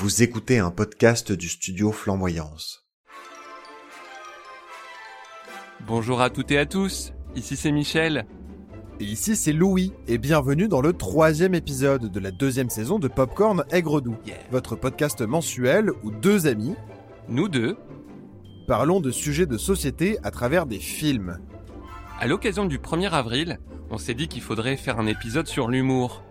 Vous 0.00 0.22
écoutez 0.22 0.58
un 0.58 0.70
podcast 0.70 1.30
du 1.30 1.46
studio 1.46 1.92
Flamboyance. 1.92 2.86
Bonjour 5.86 6.22
à 6.22 6.30
toutes 6.30 6.50
et 6.52 6.58
à 6.58 6.64
tous, 6.64 7.12
ici 7.36 7.54
c'est 7.54 7.70
Michel. 7.70 8.24
Et 8.98 9.04
ici 9.04 9.36
c'est 9.36 9.52
Louis, 9.52 9.92
et 10.08 10.16
bienvenue 10.16 10.68
dans 10.68 10.80
le 10.80 10.94
troisième 10.94 11.54
épisode 11.54 12.10
de 12.10 12.18
la 12.18 12.30
deuxième 12.30 12.70
saison 12.70 12.98
de 12.98 13.08
Popcorn 13.08 13.62
Aigre 13.72 14.00
Doux, 14.00 14.16
votre 14.50 14.74
podcast 14.74 15.20
mensuel 15.20 15.90
où 16.02 16.10
deux 16.10 16.46
amis, 16.46 16.76
Nous 17.28 17.50
deux, 17.50 17.76
parlons 18.66 19.00
de 19.00 19.10
sujets 19.10 19.44
de 19.44 19.58
société 19.58 20.16
à 20.22 20.30
travers 20.30 20.64
des 20.64 20.78
films. 20.78 21.40
à 22.18 22.26
l'occasion 22.26 22.64
du 22.64 22.78
1er 22.78 23.10
avril, 23.10 23.58
on 23.90 23.98
s'est 23.98 24.14
dit 24.14 24.28
qu'il 24.28 24.40
faudrait 24.40 24.78
faire 24.78 24.98
un 24.98 25.06
épisode 25.06 25.46
sur 25.46 25.68
l'humour. 25.68 26.22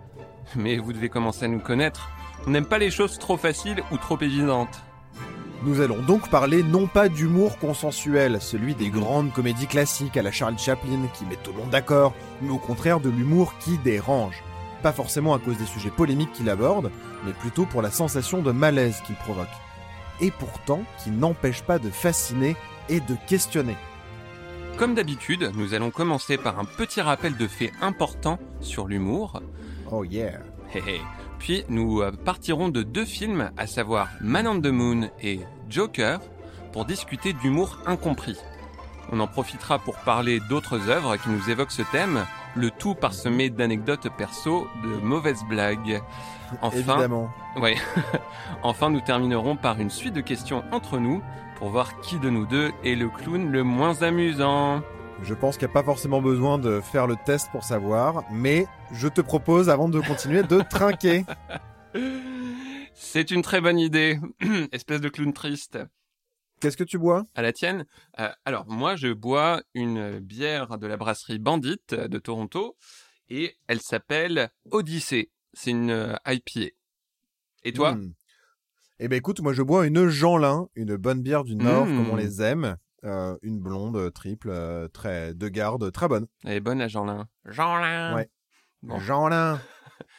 Mais 0.56 0.78
vous 0.78 0.92
devez 0.92 1.10
commencer 1.10 1.46
à 1.46 1.48
nous 1.48 1.60
connaître. 1.60 2.10
On 2.48 2.52
n'aime 2.52 2.66
pas 2.66 2.78
les 2.78 2.92
choses 2.92 3.18
trop 3.18 3.38
faciles 3.38 3.84
ou 3.92 3.98
trop 3.98 4.20
évidentes. 4.20 4.82
Nous 5.64 5.82
allons 5.82 6.02
donc 6.02 6.30
parler 6.30 6.64
non 6.64 6.88
pas 6.88 7.10
d'humour 7.10 7.58
consensuel, 7.60 8.42
celui 8.42 8.76
des 8.76 8.90
grandes 8.90 9.34
comédies 9.34 9.68
classiques 9.68 10.16
à 10.16 10.22
la 10.22 10.32
Charlie 10.32 10.58
Chaplin 10.58 11.08
qui 11.14 11.26
met 11.26 11.36
tout 11.36 11.52
le 11.52 11.60
monde 11.60 11.70
d'accord, 11.70 12.14
mais 12.42 12.50
au 12.50 12.58
contraire 12.58 13.02
de 13.02 13.10
l'humour 13.10 13.58
qui 13.60 13.78
dérange. 13.78 14.42
Pas 14.82 14.94
forcément 14.94 15.34
à 15.34 15.40
cause 15.40 15.58
des 15.58 15.66
sujets 15.66 15.90
polémiques 15.90 16.32
qu'il 16.32 16.50
aborde, 16.50 16.92
mais 17.26 17.34
plutôt 17.34 17.66
pour 17.66 17.82
la 17.82 17.92
sensation 17.92 18.42
de 18.42 18.54
malaise 18.54 19.02
qu'il 19.06 19.16
provoque. 19.16 19.48
Et 20.22 20.32
pourtant 20.32 20.84
qui 21.04 21.12
n'empêche 21.12 21.62
pas 21.62 21.78
de 21.78 21.90
fasciner 21.90 22.56
et 22.88 23.02
de 23.02 23.16
questionner. 23.28 23.76
Comme 24.78 24.96
d'habitude, 24.96 25.52
nous 25.56 25.74
allons 25.74 25.92
commencer 25.92 26.38
par 26.38 26.58
un 26.58 26.64
petit 26.66 27.02
rappel 27.02 27.36
de 27.36 27.48
faits 27.48 27.74
importants 27.82 28.40
sur 28.62 28.88
l'humour. 28.88 29.42
Oh 29.92 30.06
yeah. 30.06 30.40
Puis 31.40 31.64
nous 31.70 32.02
euh, 32.02 32.12
partirons 32.12 32.70
de 32.70 32.84
deux 32.84 33.06
films, 33.06 33.52
à 33.58 33.66
savoir 33.66 34.10
Man 34.22 34.48
on 34.48 34.62
the 34.62 34.68
Moon 34.68 35.10
et 35.22 35.40
Joker, 35.70 36.20
pour 36.72 36.86
discuter 36.86 37.34
d'humour 37.34 37.80
incompris. 37.86 38.38
On 39.12 39.20
en 39.20 39.28
profitera 39.28 39.80
pour 39.80 39.96
parler 39.98 40.40
d'autres 40.50 40.90
œuvres 40.90 41.18
qui 41.18 41.30
nous 41.30 41.50
évoquent 41.50 41.72
ce 41.72 41.82
thème, 41.82 42.26
le 42.56 42.70
tout 42.70 42.94
parsemé 42.94 43.50
d'anecdotes 43.50 44.08
perso, 44.18 44.68
de 44.84 44.90
mauvaises 45.02 45.44
blagues. 45.50 46.02
Enfin, 46.62 46.78
Évidemment. 46.78 47.30
ouais. 47.58 47.76
enfin, 48.64 48.90
nous 48.90 49.02
terminerons 49.02 49.56
par 49.56 49.80
une 49.80 49.90
suite 49.90 50.14
de 50.14 50.22
questions 50.22 50.64
entre 50.72 51.00
nous 51.00 51.24
pour 51.58 51.70
voir 51.70 52.00
qui 52.02 52.20
de 52.20 52.30
nous 52.30 52.46
deux 52.46 52.72
est 52.84 52.96
le 52.96 53.10
clown 53.10 53.50
le 53.52 53.64
moins 53.64 54.02
amusant. 54.02 54.82
Je 55.24 55.34
pense 55.34 55.58
qu'il 55.58 55.68
n'y 55.68 55.72
a 55.72 55.74
pas 55.74 55.84
forcément 55.84 56.22
besoin 56.22 56.58
de 56.58 56.80
faire 56.82 57.06
le 57.08 57.16
test 57.26 57.50
pour 57.52 57.64
savoir, 57.64 58.24
mais 58.32 58.66
je 58.92 59.08
te 59.08 59.22
propose, 59.22 59.70
avant 59.70 59.90
de 59.90 60.00
continuer, 60.00 60.44
de 60.44 60.62
trinquer. 60.70 61.24
C'est 62.94 63.32
une 63.32 63.42
très 63.42 63.62
bonne 63.62 63.80
idée, 63.80 64.20
espèce 64.72 65.02
de 65.02 65.10
clown 65.10 65.34
triste. 65.34 65.78
Qu'est-ce 66.60 66.78
que 66.78 66.84
tu 66.84 66.98
bois? 66.98 67.24
À 67.36 67.42
la 67.42 67.54
tienne 67.54 67.86
Euh, 68.20 68.30
Alors, 68.44 68.66
moi, 68.68 68.96
je 68.96 69.14
bois 69.14 69.62
une 69.74 70.20
bière 70.20 70.78
de 70.78 70.88
la 70.88 70.98
brasserie 70.98 71.40
Bandit 71.40 71.80
euh, 71.94 72.08
de 72.08 72.20
Toronto 72.20 72.76
et 73.30 73.56
elle 73.68 73.80
s'appelle 73.82 74.50
Odyssée. 74.72 75.32
C'est 75.54 75.72
une 75.72 75.92
euh, 75.92 76.16
IPA. 76.28 76.72
Et 77.64 77.72
toi? 77.74 77.94
Hmm. 77.94 78.14
Eh 79.02 79.08
ben 79.08 79.16
écoute, 79.16 79.40
moi 79.40 79.54
je 79.54 79.62
bois 79.62 79.88
une 79.88 80.10
Jeanlin, 80.10 80.68
une 80.76 80.98
bonne 80.98 81.22
bière 81.22 81.46
du 81.46 81.56
Nord 81.56 81.86
Hmm. 81.86 81.96
comme 81.98 82.10
on 82.10 82.16
les 82.18 82.42
aime. 82.42 82.76
Euh, 83.06 83.38
une 83.44 83.60
blonde 83.60 83.96
euh, 83.96 84.10
triple, 84.10 84.50
euh, 84.50 84.90
très 84.90 85.34
de 85.34 85.48
garde, 85.48 85.90
très 85.92 86.08
bonne. 86.10 86.28
Elle 86.44 86.54
est 86.54 86.60
bonne, 86.60 86.80
la 86.80 86.90
Jeanlin. 86.90 87.28
Jeanlin 87.46 88.14
Ouais. 88.16 88.30
Bon. 88.84 89.00
Jeanlin. 89.00 89.60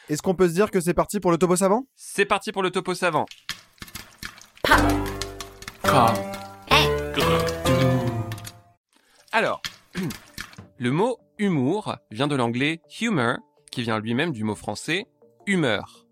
Est-ce 0.08 0.22
qu'on 0.22 0.34
peut 0.34 0.48
se 0.48 0.54
dire 0.54 0.70
que 0.70 0.80
c'est 0.80 0.94
parti 0.94 1.20
pour 1.20 1.30
le 1.30 1.36
topo 1.36 1.56
savant? 1.56 1.86
C'est 1.94 2.24
parti 2.24 2.52
pour 2.52 2.62
le 2.62 2.70
topo 2.70 2.94
savant. 2.94 3.26
Alors, 9.32 9.60
le 10.78 10.90
mot 10.90 11.18
humour 11.38 11.96
vient 12.10 12.28
de 12.28 12.34
l'anglais 12.34 12.80
humor, 13.00 13.38
qui 13.70 13.82
vient 13.82 13.98
lui-même 13.98 14.32
du 14.32 14.44
mot 14.44 14.54
français 14.54 15.06
humeur. 15.46 16.06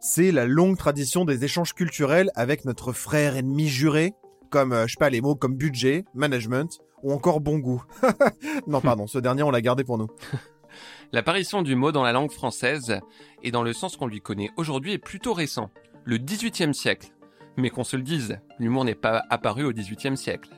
C'est 0.00 0.30
la 0.32 0.46
longue 0.46 0.76
tradition 0.76 1.24
des 1.24 1.44
échanges 1.44 1.74
culturels 1.74 2.30
avec 2.34 2.64
notre 2.64 2.92
frère 2.92 3.36
ennemi 3.36 3.68
juré, 3.68 4.14
comme, 4.50 4.72
euh, 4.72 4.86
je 4.86 4.92
sais 4.92 4.98
pas, 4.98 5.10
les 5.10 5.20
mots 5.20 5.34
comme 5.34 5.56
budget, 5.56 6.04
management 6.14 6.78
ou 7.02 7.12
encore 7.12 7.40
bon 7.40 7.58
goût. 7.58 7.82
non, 8.66 8.80
pardon, 8.80 9.06
ce 9.06 9.18
dernier 9.18 9.42
on 9.42 9.50
l'a 9.50 9.60
gardé 9.60 9.84
pour 9.84 9.98
nous. 9.98 10.08
L'apparition 11.12 11.62
du 11.62 11.74
mot 11.74 11.92
dans 11.92 12.02
la 12.02 12.12
langue 12.12 12.30
française 12.30 13.00
et 13.42 13.50
dans 13.50 13.62
le 13.62 13.72
sens 13.72 13.96
qu'on 13.96 14.06
lui 14.06 14.20
connaît 14.20 14.50
aujourd'hui 14.56 14.92
est 14.92 14.98
plutôt 14.98 15.32
récent, 15.32 15.70
le 16.04 16.18
XVIIIe 16.18 16.74
siècle. 16.74 17.08
Mais 17.56 17.70
qu'on 17.70 17.84
se 17.84 17.96
le 17.96 18.02
dise, 18.02 18.38
l'humour 18.58 18.84
n'est 18.84 18.94
pas 18.94 19.24
apparu 19.30 19.64
au 19.64 19.72
XVIIIe 19.72 20.16
siècle. 20.16 20.50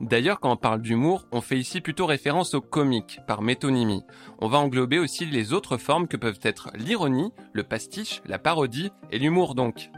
D'ailleurs, 0.00 0.38
quand 0.38 0.52
on 0.52 0.56
parle 0.56 0.80
d'humour, 0.80 1.26
on 1.32 1.40
fait 1.40 1.58
ici 1.58 1.80
plutôt 1.80 2.06
référence 2.06 2.54
au 2.54 2.60
comique, 2.60 3.20
par 3.26 3.42
métonymie. 3.42 4.04
On 4.38 4.48
va 4.48 4.58
englober 4.58 4.98
aussi 4.98 5.26
les 5.26 5.52
autres 5.52 5.76
formes 5.76 6.06
que 6.06 6.16
peuvent 6.16 6.38
être 6.42 6.70
l'ironie, 6.76 7.32
le 7.52 7.64
pastiche, 7.64 8.22
la 8.24 8.38
parodie 8.38 8.90
et 9.10 9.18
l'humour 9.18 9.56
donc. 9.56 9.90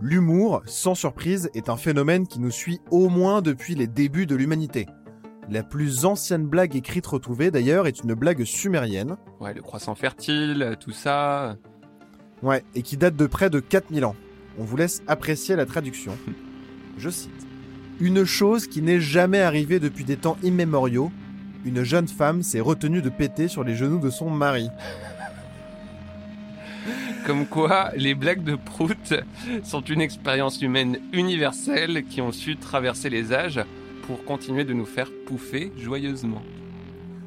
L'humour, 0.00 0.62
sans 0.66 0.94
surprise, 0.94 1.50
est 1.54 1.68
un 1.68 1.76
phénomène 1.76 2.26
qui 2.26 2.38
nous 2.38 2.50
suit 2.50 2.80
au 2.90 3.08
moins 3.08 3.40
depuis 3.42 3.74
les 3.74 3.86
débuts 3.86 4.26
de 4.26 4.34
l'humanité. 4.36 4.86
La 5.48 5.62
plus 5.62 6.04
ancienne 6.04 6.46
blague 6.46 6.76
écrite 6.76 7.06
retrouvée 7.06 7.50
d'ailleurs 7.50 7.86
est 7.86 8.02
une 8.02 8.14
blague 8.14 8.44
sumérienne, 8.44 9.16
Ouais, 9.40 9.54
le 9.54 9.62
croissant 9.62 9.94
fertile, 9.94 10.76
tout 10.80 10.90
ça. 10.92 11.56
ouais, 12.42 12.62
et 12.74 12.82
qui 12.82 12.96
date 12.96 13.16
de 13.16 13.26
près 13.26 13.48
de 13.48 13.60
4000 13.60 14.04
ans. 14.04 14.16
On 14.58 14.64
vous 14.64 14.76
laisse 14.76 15.02
apprécier 15.06 15.56
la 15.56 15.66
traduction. 15.66 16.16
Je 16.98 17.10
cite. 17.10 17.30
Une 18.00 18.24
chose 18.24 18.66
qui 18.66 18.82
n'est 18.82 19.00
jamais 19.00 19.40
arrivée 19.40 19.78
depuis 19.80 20.04
des 20.04 20.16
temps 20.16 20.36
immémoriaux, 20.42 21.10
une 21.64 21.82
jeune 21.82 22.08
femme 22.08 22.42
s'est 22.42 22.60
retenue 22.60 23.00
de 23.00 23.08
péter 23.08 23.48
sur 23.48 23.64
les 23.64 23.74
genoux 23.74 23.98
de 23.98 24.10
son 24.10 24.28
mari. 24.30 24.68
Comme 27.26 27.46
quoi, 27.46 27.90
les 27.96 28.14
blagues 28.14 28.44
de 28.44 28.54
Prout 28.54 29.12
sont 29.64 29.80
une 29.80 30.00
expérience 30.00 30.62
humaine 30.62 31.00
universelle 31.12 32.04
qui 32.08 32.20
ont 32.20 32.30
su 32.30 32.56
traverser 32.56 33.10
les 33.10 33.32
âges 33.32 33.60
pour 34.06 34.24
continuer 34.24 34.62
de 34.64 34.72
nous 34.72 34.86
faire 34.86 35.10
pouffer 35.26 35.72
joyeusement. 35.76 36.40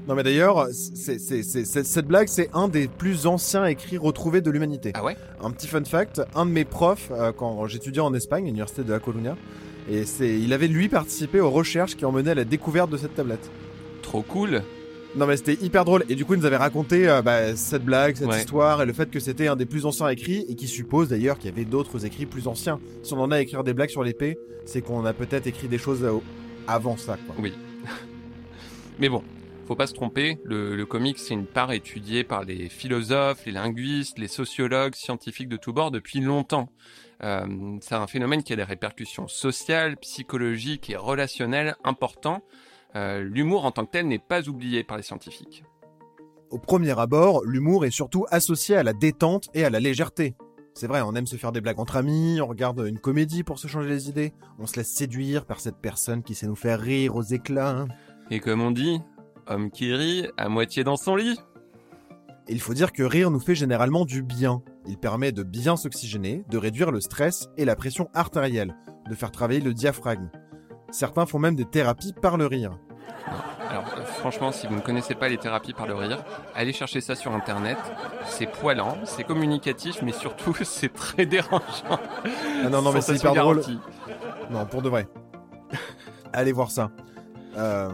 Non 0.07 0.15
mais 0.15 0.23
d'ailleurs, 0.23 0.67
c'est- 0.71 1.19
c'est- 1.19 1.43
c'est- 1.43 1.65
c'est- 1.65 1.83
cette 1.83 2.07
blague, 2.07 2.29
c'est 2.29 2.49
un 2.53 2.69
des 2.69 2.87
plus 2.87 3.27
anciens 3.27 3.65
écrits 3.65 3.97
retrouvés 3.97 4.39
de 4.39 4.49
l'humanité. 4.49 4.93
Ah 4.95 5.03
ouais? 5.03 5.17
Un 5.43 5.51
petit 5.51 5.67
fun 5.67 5.83
fact, 5.83 6.21
un 6.33 6.45
de 6.45 6.51
mes 6.51 6.63
profs, 6.65 7.11
euh, 7.11 7.33
quand 7.33 7.67
j'étudiais 7.67 8.01
en 8.01 8.13
Espagne, 8.13 8.43
à 8.43 8.47
l'université 8.47 8.83
de 8.85 8.93
La 8.93 8.99
Coruña, 8.99 9.35
et 9.91 10.05
c'est, 10.05 10.39
il 10.39 10.53
avait 10.53 10.67
lui 10.69 10.87
participé 10.87 11.41
aux 11.41 11.51
recherches 11.51 11.97
qui 11.97 12.05
ont 12.05 12.13
mené 12.13 12.31
à 12.31 12.35
la 12.35 12.45
découverte 12.45 12.89
de 12.89 12.95
cette 12.97 13.15
tablette. 13.15 13.51
Trop 14.01 14.21
cool 14.21 14.63
Non 15.15 15.25
mais 15.25 15.37
c'était 15.37 15.55
hyper 15.63 15.85
drôle, 15.85 16.05
et 16.07 16.15
du 16.15 16.23
coup 16.23 16.35
il 16.35 16.39
nous 16.39 16.45
avait 16.45 16.57
raconté 16.57 17.09
euh, 17.09 17.21
bah, 17.23 17.55
cette 17.55 17.83
blague, 17.83 18.15
cette 18.15 18.27
Ouais. 18.27 18.37
histoire, 18.39 18.81
et 18.83 18.85
le 18.85 18.93
fait 18.93 19.09
que 19.09 19.19
c'était 19.19 19.47
un 19.47 19.55
des 19.55 19.65
plus 19.65 19.85
anciens 19.85 20.07
écrits, 20.09 20.45
et 20.47 20.55
qui 20.55 20.67
suppose 20.67 21.09
d'ailleurs 21.09 21.37
qu'il 21.39 21.49
y 21.49 21.53
avait 21.53 21.65
d'autres 21.65 22.05
écrits 22.05 22.27
plus 22.27 22.47
anciens. 22.47 22.79
Si 23.01 23.13
on 23.13 23.19
en 23.21 23.31
a 23.31 23.37
à 23.37 23.41
écrire 23.41 23.63
des 23.63 23.73
blagues 23.73 23.89
sur 23.89 24.03
l'épée, 24.03 24.37
c'est 24.65 24.81
qu'on 24.81 25.03
a 25.05 25.13
peut-être 25.13 25.47
écrit 25.47 25.67
des 25.67 25.79
choses 25.79 26.03
euh, 26.03 26.19
avant 26.67 26.95
ça, 26.95 27.17
quoi. 27.25 27.35
Oui. 27.39 27.53
Mais 28.99 29.09
bon, 29.09 29.23
faut 29.67 29.75
pas 29.75 29.87
se 29.87 29.93
tromper, 29.93 30.37
le, 30.43 30.75
le 30.75 30.85
comics 30.85 31.17
c'est 31.17 31.33
une 31.33 31.45
part 31.45 31.71
étudiée 31.71 32.23
par 32.23 32.43
les 32.43 32.69
philosophes, 32.69 33.45
les 33.45 33.51
linguistes, 33.51 34.19
les 34.19 34.27
sociologues, 34.27 34.93
scientifiques 34.95 35.49
de 35.49 35.57
tous 35.57 35.73
bords 35.73 35.91
depuis 35.91 36.19
longtemps. 36.19 36.69
Euh, 37.23 37.45
c'est 37.81 37.95
un 37.95 38.07
phénomène 38.07 38.43
qui 38.43 38.53
a 38.53 38.55
des 38.55 38.63
répercussions 38.63 39.27
sociales, 39.27 39.97
psychologiques 39.97 40.89
et 40.89 40.95
relationnelles 40.95 41.75
importantes. 41.83 42.43
Euh, 42.95 43.21
L'humour 43.21 43.65
en 43.65 43.71
tant 43.71 43.85
que 43.85 43.91
tel 43.91 44.07
n'est 44.07 44.19
pas 44.19 44.47
oublié 44.49 44.83
par 44.83 44.97
les 44.97 45.03
scientifiques. 45.03 45.63
Au 46.49 46.57
premier 46.57 46.97
abord, 46.99 47.43
l'humour 47.45 47.85
est 47.85 47.91
surtout 47.91 48.25
associé 48.31 48.75
à 48.75 48.83
la 48.83 48.93
détente 48.93 49.49
et 49.53 49.63
à 49.63 49.69
la 49.69 49.79
légèreté. 49.79 50.35
C'est 50.73 50.87
vrai, 50.87 51.01
on 51.01 51.13
aime 51.13 51.27
se 51.27 51.35
faire 51.35 51.51
des 51.51 51.61
blagues 51.61 51.79
entre 51.79 51.97
amis, 51.97 52.39
on 52.41 52.47
regarde 52.47 52.83
une 52.87 52.99
comédie 52.99 53.43
pour 53.43 53.59
se 53.59 53.67
changer 53.67 53.89
les 53.89 54.09
idées, 54.09 54.33
on 54.59 54.65
se 54.65 54.77
laisse 54.77 54.89
séduire 54.89 55.45
par 55.45 55.59
cette 55.59 55.77
personne 55.77 56.23
qui 56.23 56.33
sait 56.35 56.47
nous 56.47 56.55
faire 56.55 56.79
rire 56.79 57.15
aux 57.15 57.21
éclats. 57.23 57.69
hein. 57.81 57.87
Et 58.31 58.39
comme 58.39 58.61
on 58.61 58.71
dit, 58.71 58.99
homme 59.47 59.69
qui 59.71 59.93
rit, 59.93 60.27
à 60.37 60.49
moitié 60.49 60.83
dans 60.83 60.97
son 60.97 61.15
lit. 61.15 61.39
Il 62.47 62.61
faut 62.61 62.73
dire 62.73 62.93
que 62.93 63.03
rire 63.03 63.29
nous 63.29 63.39
fait 63.39 63.55
généralement 63.55 64.05
du 64.05 64.23
bien. 64.23 64.63
Il 64.87 64.97
permet 64.97 65.31
de 65.31 65.43
bien 65.43 65.75
s'oxygéner, 65.75 66.43
de 66.49 66.57
réduire 66.57 66.89
le 66.91 67.01
stress 67.01 67.47
et 67.57 67.65
la 67.65 67.75
pression 67.75 68.09
artérielle, 68.15 68.75
de 69.07 69.13
faire 69.15 69.31
travailler 69.31 69.59
le 69.61 69.73
diaphragme. 69.73 70.29
Certains 70.91 71.25
font 71.25 71.39
même 71.39 71.55
des 71.55 71.65
thérapies 71.65 72.13
par 72.13 72.37
le 72.37 72.45
rire. 72.45 72.77
Alors 73.69 73.85
euh, 73.97 74.03
franchement, 74.03 74.51
si 74.51 74.65
vous 74.67 74.75
ne 74.75 74.81
connaissez 74.81 75.13
pas 75.13 75.29
les 75.29 75.37
thérapies 75.37 75.73
par 75.73 75.85
le 75.85 75.93
rire, 75.93 76.23
allez 76.55 76.73
chercher 76.73 77.01
ça 77.01 77.15
sur 77.15 77.31
internet. 77.33 77.77
C'est 78.25 78.47
poilant, 78.47 78.97
c'est 79.05 79.23
communicatif, 79.23 80.01
mais 80.01 80.11
surtout 80.11 80.55
c'est 80.63 80.91
très 80.93 81.25
dérangeant. 81.25 81.99
Ah 82.63 82.69
non, 82.69 82.81
non, 82.81 82.91
mais 82.91 83.01
c'est 83.01 83.15
hyper 83.15 83.35
drôle. 83.35 83.61
Non, 84.49 84.65
pour 84.65 84.81
de 84.81 84.89
vrai. 84.89 85.07
Allez 86.33 86.51
voir 86.51 86.71
ça. 86.71 86.89
Euh, 87.57 87.89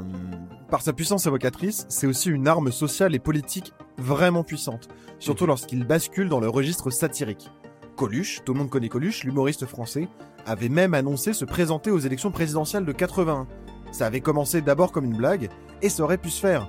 par 0.70 0.82
sa 0.82 0.94
puissance 0.94 1.26
évocatrice, 1.26 1.86
c'est 1.90 2.08
aussi 2.08 2.30
une 2.30 2.48
arme 2.48 2.72
sociale 2.72 3.14
et 3.16 3.20
politique 3.20 3.74
vraiment 3.98 4.44
puissante, 4.44 4.88
surtout 5.20 5.44
Mhm. 5.46 5.50
lorsqu'il 5.50 5.86
bascule 5.86 6.30
dans 6.30 6.40
le 6.40 6.50
registre 6.50 6.90
satirique. 6.90 7.50
Coluche, 7.96 8.42
tout 8.46 8.54
le 8.54 8.60
monde 8.60 8.70
connaît 8.70 8.90
Coluche, 8.90 9.24
l'humoriste 9.24 9.66
français, 9.66 10.08
avait 10.46 10.70
même 10.70 10.94
annoncé 10.94 11.34
se 11.34 11.46
présenter 11.46 11.92
aux 11.92 12.00
élections 12.00 12.32
présidentielles 12.32 12.86
de 12.86 12.92
81. 12.92 13.48
Ça 13.92 14.06
avait 14.06 14.22
commencé 14.22 14.62
d'abord 14.62 14.92
comme 14.92 15.06
une 15.06 15.18
blague, 15.18 15.50
et 15.82 15.90
ça 15.90 16.04
aurait 16.04 16.18
pu 16.18 16.30
se 16.30 16.40
faire. 16.40 16.68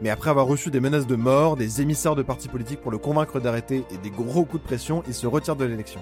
Mais 0.00 0.10
après 0.10 0.30
avoir 0.30 0.46
reçu 0.46 0.70
des 0.70 0.80
menaces 0.80 1.06
de 1.06 1.16
mort, 1.16 1.56
des 1.56 1.80
émissaires 1.80 2.16
de 2.16 2.22
partis 2.22 2.48
politiques 2.48 2.80
pour 2.80 2.90
le 2.90 2.98
convaincre 2.98 3.40
d'arrêter 3.40 3.84
et 3.90 3.98
des 3.98 4.10
gros 4.10 4.44
coups 4.44 4.62
de 4.62 4.66
pression, 4.66 5.02
il 5.06 5.14
se 5.14 5.26
retire 5.26 5.54
de 5.54 5.64
l'élection. 5.64 6.00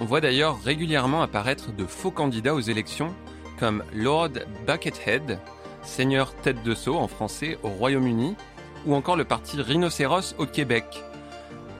On 0.00 0.04
voit 0.04 0.20
d'ailleurs 0.20 0.60
régulièrement 0.62 1.22
apparaître 1.22 1.72
de 1.72 1.86
faux 1.86 2.10
candidats 2.10 2.54
aux 2.54 2.60
élections, 2.60 3.12
comme 3.58 3.82
Lord 3.92 4.30
Buckethead, 4.66 5.38
seigneur 5.82 6.34
tête 6.34 6.62
de 6.62 6.74
seau 6.74 6.96
en 6.96 7.08
français 7.08 7.58
au 7.62 7.68
Royaume-Uni, 7.68 8.36
ou 8.86 8.94
encore 8.94 9.16
le 9.16 9.24
parti 9.24 9.60
Rhinocéros 9.60 10.34
au 10.38 10.46
Québec. 10.46 11.02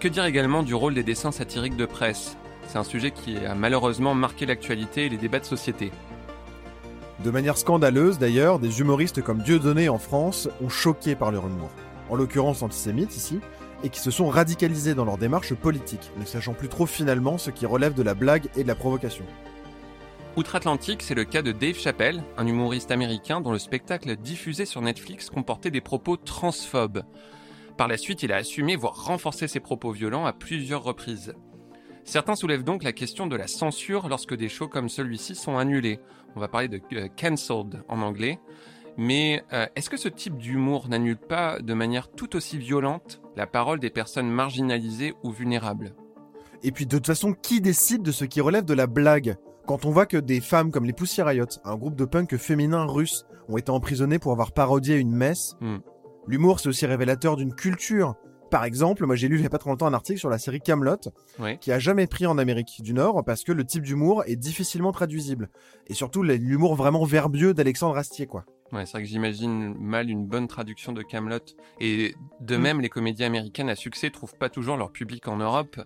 Que 0.00 0.08
dire 0.08 0.24
également 0.24 0.62
du 0.62 0.74
rôle 0.74 0.94
des 0.94 1.02
dessins 1.02 1.32
satiriques 1.32 1.76
de 1.76 1.86
presse? 1.86 2.36
C'est 2.66 2.78
un 2.78 2.84
sujet 2.84 3.10
qui 3.10 3.36
a 3.38 3.54
malheureusement 3.54 4.14
marqué 4.14 4.46
l'actualité 4.46 5.06
et 5.06 5.08
les 5.08 5.16
débats 5.16 5.40
de 5.40 5.44
société. 5.44 5.92
De 7.22 7.30
manière 7.30 7.56
scandaleuse 7.56 8.18
d'ailleurs, 8.18 8.58
des 8.58 8.80
humoristes 8.80 9.22
comme 9.22 9.42
Dieudonné 9.42 9.88
en 9.88 9.98
France 9.98 10.48
ont 10.60 10.68
choqué 10.68 11.14
par 11.14 11.30
leur 11.30 11.46
humour, 11.46 11.70
en 12.10 12.16
l'occurrence 12.16 12.62
antisémites 12.62 13.16
ici, 13.16 13.40
et 13.84 13.88
qui 13.88 14.00
se 14.00 14.10
sont 14.10 14.28
radicalisés 14.28 14.94
dans 14.94 15.04
leur 15.04 15.18
démarche 15.18 15.54
politique, 15.54 16.10
ne 16.18 16.24
sachant 16.24 16.54
plus 16.54 16.68
trop 16.68 16.86
finalement 16.86 17.38
ce 17.38 17.50
qui 17.50 17.66
relève 17.66 17.94
de 17.94 18.02
la 18.02 18.14
blague 18.14 18.48
et 18.56 18.62
de 18.62 18.68
la 18.68 18.74
provocation. 18.74 19.24
Outre-Atlantique, 20.36 21.02
c'est 21.02 21.14
le 21.14 21.24
cas 21.24 21.42
de 21.42 21.52
Dave 21.52 21.76
Chappelle, 21.76 22.24
un 22.36 22.46
humoriste 22.46 22.90
américain 22.90 23.40
dont 23.40 23.52
le 23.52 23.58
spectacle 23.60 24.16
diffusé 24.16 24.66
sur 24.66 24.82
Netflix 24.82 25.30
comportait 25.30 25.70
des 25.70 25.80
propos 25.80 26.16
transphobes. 26.16 27.04
Par 27.76 27.86
la 27.86 27.96
suite, 27.96 28.24
il 28.24 28.32
a 28.32 28.36
assumé, 28.36 28.74
voire 28.74 29.04
renforcé 29.04 29.46
ses 29.46 29.60
propos 29.60 29.92
violents 29.92 30.26
à 30.26 30.32
plusieurs 30.32 30.82
reprises. 30.82 31.34
Certains 32.04 32.36
soulèvent 32.36 32.64
donc 32.64 32.82
la 32.82 32.92
question 32.92 33.26
de 33.26 33.34
la 33.34 33.46
censure 33.46 34.08
lorsque 34.08 34.34
des 34.34 34.48
shows 34.48 34.68
comme 34.68 34.88
celui-ci 34.88 35.34
sont 35.34 35.56
annulés. 35.56 36.00
On 36.36 36.40
va 36.40 36.48
parler 36.48 36.68
de 36.68 36.80
euh, 36.92 37.08
cancelled 37.08 37.82
en 37.88 38.02
anglais. 38.02 38.38
Mais 38.96 39.42
euh, 39.52 39.66
est-ce 39.74 39.90
que 39.90 39.96
ce 39.96 40.08
type 40.08 40.36
d'humour 40.36 40.88
n'annule 40.88 41.16
pas 41.16 41.58
de 41.60 41.74
manière 41.74 42.10
tout 42.10 42.36
aussi 42.36 42.58
violente 42.58 43.20
la 43.36 43.46
parole 43.46 43.80
des 43.80 43.90
personnes 43.90 44.28
marginalisées 44.30 45.14
ou 45.24 45.30
vulnérables? 45.30 45.94
Et 46.62 46.70
puis 46.70 46.86
de 46.86 46.96
toute 46.96 47.06
façon, 47.06 47.32
qui 47.32 47.60
décide 47.60 48.02
de 48.02 48.12
ce 48.12 48.24
qui 48.24 48.40
relève 48.40 48.64
de 48.64 48.74
la 48.74 48.86
blague? 48.86 49.36
Quand 49.66 49.86
on 49.86 49.90
voit 49.90 50.06
que 50.06 50.18
des 50.18 50.40
femmes 50.40 50.70
comme 50.70 50.84
les 50.84 50.92
Pussy 50.92 51.22
Riot, 51.22 51.46
un 51.64 51.76
groupe 51.76 51.96
de 51.96 52.04
punk 52.04 52.36
féminin 52.36 52.84
russe, 52.84 53.24
ont 53.48 53.56
été 53.56 53.70
emprisonnées 53.70 54.18
pour 54.18 54.32
avoir 54.32 54.52
parodié 54.52 54.96
une 54.96 55.14
messe, 55.14 55.56
Hmm. 55.60 55.78
l'humour 56.26 56.60
c'est 56.60 56.68
aussi 56.68 56.86
révélateur 56.86 57.36
d'une 57.36 57.54
culture. 57.54 58.14
Par 58.54 58.62
exemple, 58.64 59.04
moi 59.04 59.16
j'ai 59.16 59.26
lu 59.26 59.36
il 59.38 59.42
y 59.42 59.46
a 59.46 59.50
pas 59.50 59.58
trop 59.58 59.70
longtemps 59.70 59.88
un 59.88 59.94
article 59.94 60.20
sur 60.20 60.30
la 60.30 60.38
série 60.38 60.60
Camelot, 60.60 60.96
Ouais. 61.40 61.58
qui 61.60 61.72
a 61.72 61.80
jamais 61.80 62.06
pris 62.06 62.24
en 62.24 62.38
Amérique 62.38 62.82
du 62.82 62.94
Nord 62.94 63.24
parce 63.24 63.42
que 63.42 63.50
le 63.50 63.64
type 63.64 63.82
d'humour 63.82 64.22
est 64.28 64.36
difficilement 64.36 64.92
traduisible. 64.92 65.50
Et 65.88 65.94
surtout 65.94 66.22
l'humour 66.22 66.76
vraiment 66.76 67.02
verbieux 67.04 67.52
d'Alexandre 67.52 67.96
Astier, 67.96 68.28
quoi. 68.28 68.44
Ouais, 68.70 68.86
c'est 68.86 68.92
vrai 68.92 69.02
que 69.02 69.08
j'imagine 69.08 69.74
mal 69.76 70.08
une 70.08 70.24
bonne 70.24 70.46
traduction 70.46 70.92
de 70.92 71.02
Camelot. 71.02 71.38
Et 71.80 72.14
de 72.40 72.56
Mm. 72.56 72.60
même, 72.60 72.80
les 72.80 72.88
comédies 72.88 73.24
américaines 73.24 73.68
à 73.68 73.74
succès 73.74 74.10
trouvent 74.10 74.36
pas 74.38 74.48
toujours 74.48 74.76
leur 74.76 74.92
public 74.92 75.26
en 75.26 75.36
Europe. 75.38 75.80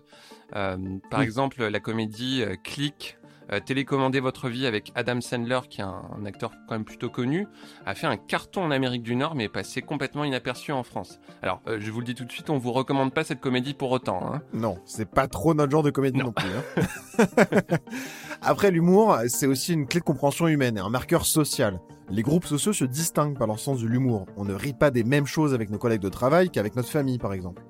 Euh, 0.55 0.77
par 1.09 1.21
exemple, 1.23 1.63
la 1.65 1.79
comédie 1.79 2.43
euh, 2.43 2.55
Click, 2.63 3.17
euh, 3.51 3.59
Télécommandez 3.59 4.19
votre 4.19 4.49
vie 4.49 4.65
avec 4.65 4.91
Adam 4.95 5.21
Sandler, 5.21 5.59
qui 5.69 5.81
est 5.81 5.83
un, 5.83 6.01
un 6.19 6.25
acteur 6.25 6.51
quand 6.67 6.75
même 6.75 6.85
plutôt 6.85 7.09
connu, 7.09 7.47
a 7.85 7.95
fait 7.95 8.07
un 8.07 8.17
carton 8.17 8.63
en 8.63 8.71
Amérique 8.71 9.03
du 9.03 9.15
Nord, 9.15 9.35
mais 9.35 9.45
est 9.45 9.49
passé 9.49 9.81
complètement 9.81 10.23
inaperçu 10.23 10.71
en 10.71 10.83
France. 10.83 11.19
Alors, 11.41 11.61
euh, 11.67 11.77
je 11.79 11.91
vous 11.91 11.99
le 11.99 12.05
dis 12.05 12.15
tout 12.15 12.25
de 12.25 12.31
suite, 12.31 12.49
on 12.49 12.57
vous 12.57 12.71
recommande 12.71 13.13
pas 13.13 13.23
cette 13.23 13.39
comédie 13.39 13.73
pour 13.73 13.91
autant. 13.91 14.33
Hein. 14.33 14.41
Non, 14.53 14.77
c'est 14.85 15.09
pas 15.09 15.27
trop 15.27 15.53
notre 15.53 15.71
genre 15.71 15.83
de 15.83 15.89
comédie 15.91 16.19
non, 16.19 16.25
Non. 16.25 16.31
plus. 16.33 16.49
hein. 16.77 17.77
Après, 18.41 18.71
l'humour, 18.71 19.17
c'est 19.27 19.47
aussi 19.47 19.73
une 19.73 19.87
clé 19.87 19.99
de 19.99 20.05
compréhension 20.05 20.47
humaine 20.47 20.77
et 20.77 20.81
un 20.81 20.89
marqueur 20.89 21.25
social. 21.25 21.79
Les 22.09 22.23
groupes 22.23 22.45
sociaux 22.45 22.73
se 22.73 22.85
distinguent 22.85 23.37
par 23.37 23.47
leur 23.47 23.59
sens 23.59 23.81
de 23.81 23.87
l'humour. 23.87 24.25
On 24.37 24.45
ne 24.45 24.53
rit 24.53 24.73
pas 24.73 24.91
des 24.91 25.03
mêmes 25.03 25.27
choses 25.27 25.53
avec 25.53 25.69
nos 25.69 25.77
collègues 25.77 26.01
de 26.01 26.09
travail 26.09 26.49
qu'avec 26.49 26.75
notre 26.75 26.89
famille, 26.89 27.17
par 27.19 27.33
exemple. 27.33 27.61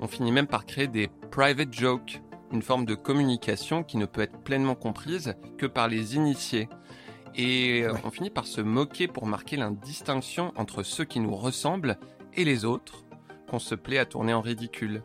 On 0.00 0.06
finit 0.06 0.32
même 0.32 0.46
par 0.46 0.64
créer 0.64 0.88
des 0.88 1.10
private 1.30 1.72
jokes, 1.72 2.22
une 2.52 2.62
forme 2.62 2.84
de 2.84 2.94
communication 2.94 3.82
qui 3.82 3.96
ne 3.96 4.06
peut 4.06 4.20
être 4.20 4.38
pleinement 4.42 4.74
comprise 4.74 5.34
que 5.58 5.66
par 5.66 5.88
les 5.88 6.16
initiés. 6.16 6.68
Et 7.34 7.82
euh, 7.82 7.92
Ouais. 7.94 8.00
on 8.04 8.10
finit 8.10 8.30
par 8.30 8.46
se 8.46 8.60
moquer 8.60 9.08
pour 9.08 9.26
marquer 9.26 9.56
l'indistinction 9.56 10.52
entre 10.56 10.82
ceux 10.82 11.04
qui 11.04 11.18
nous 11.20 11.34
ressemblent 11.34 11.98
et 12.34 12.44
les 12.44 12.64
autres, 12.64 13.04
qu'on 13.48 13.58
se 13.58 13.74
plaît 13.74 13.98
à 13.98 14.04
tourner 14.06 14.34
en 14.34 14.40
ridicule. 14.42 15.02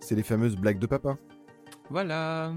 C'est 0.00 0.14
les 0.14 0.22
fameuses 0.22 0.56
blagues 0.56 0.78
de 0.78 0.86
papa. 0.86 1.16
Voilà. 1.90 2.52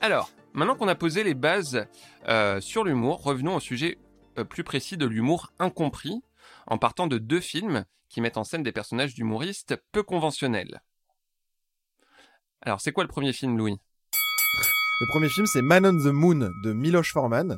Alors, 0.00 0.30
maintenant 0.52 0.74
qu'on 0.74 0.88
a 0.88 0.94
posé 0.94 1.22
les 1.24 1.34
bases 1.34 1.86
euh, 2.28 2.60
sur 2.60 2.84
l'humour, 2.84 3.22
revenons 3.22 3.56
au 3.56 3.60
sujet 3.60 3.98
euh, 4.38 4.44
plus 4.44 4.64
précis 4.64 4.96
de 4.96 5.06
l'humour 5.06 5.52
incompris, 5.58 6.22
en 6.66 6.78
partant 6.78 7.06
de 7.06 7.18
deux 7.18 7.40
films 7.40 7.84
qui 8.08 8.20
mettent 8.20 8.36
en 8.36 8.44
scène 8.44 8.62
des 8.62 8.72
personnages 8.72 9.14
d'humoristes 9.14 9.76
peu 9.92 10.02
conventionnels. 10.02 10.82
Alors, 12.62 12.80
c'est 12.80 12.92
quoi 12.92 13.04
le 13.04 13.08
premier 13.08 13.32
film, 13.32 13.56
Louis? 13.56 13.78
Le 15.00 15.06
premier 15.06 15.28
film, 15.28 15.46
c'est 15.46 15.62
Man 15.62 15.86
on 15.86 15.96
the 15.96 16.12
Moon 16.12 16.50
de 16.64 16.72
Miloš 16.72 17.12
Forman. 17.12 17.56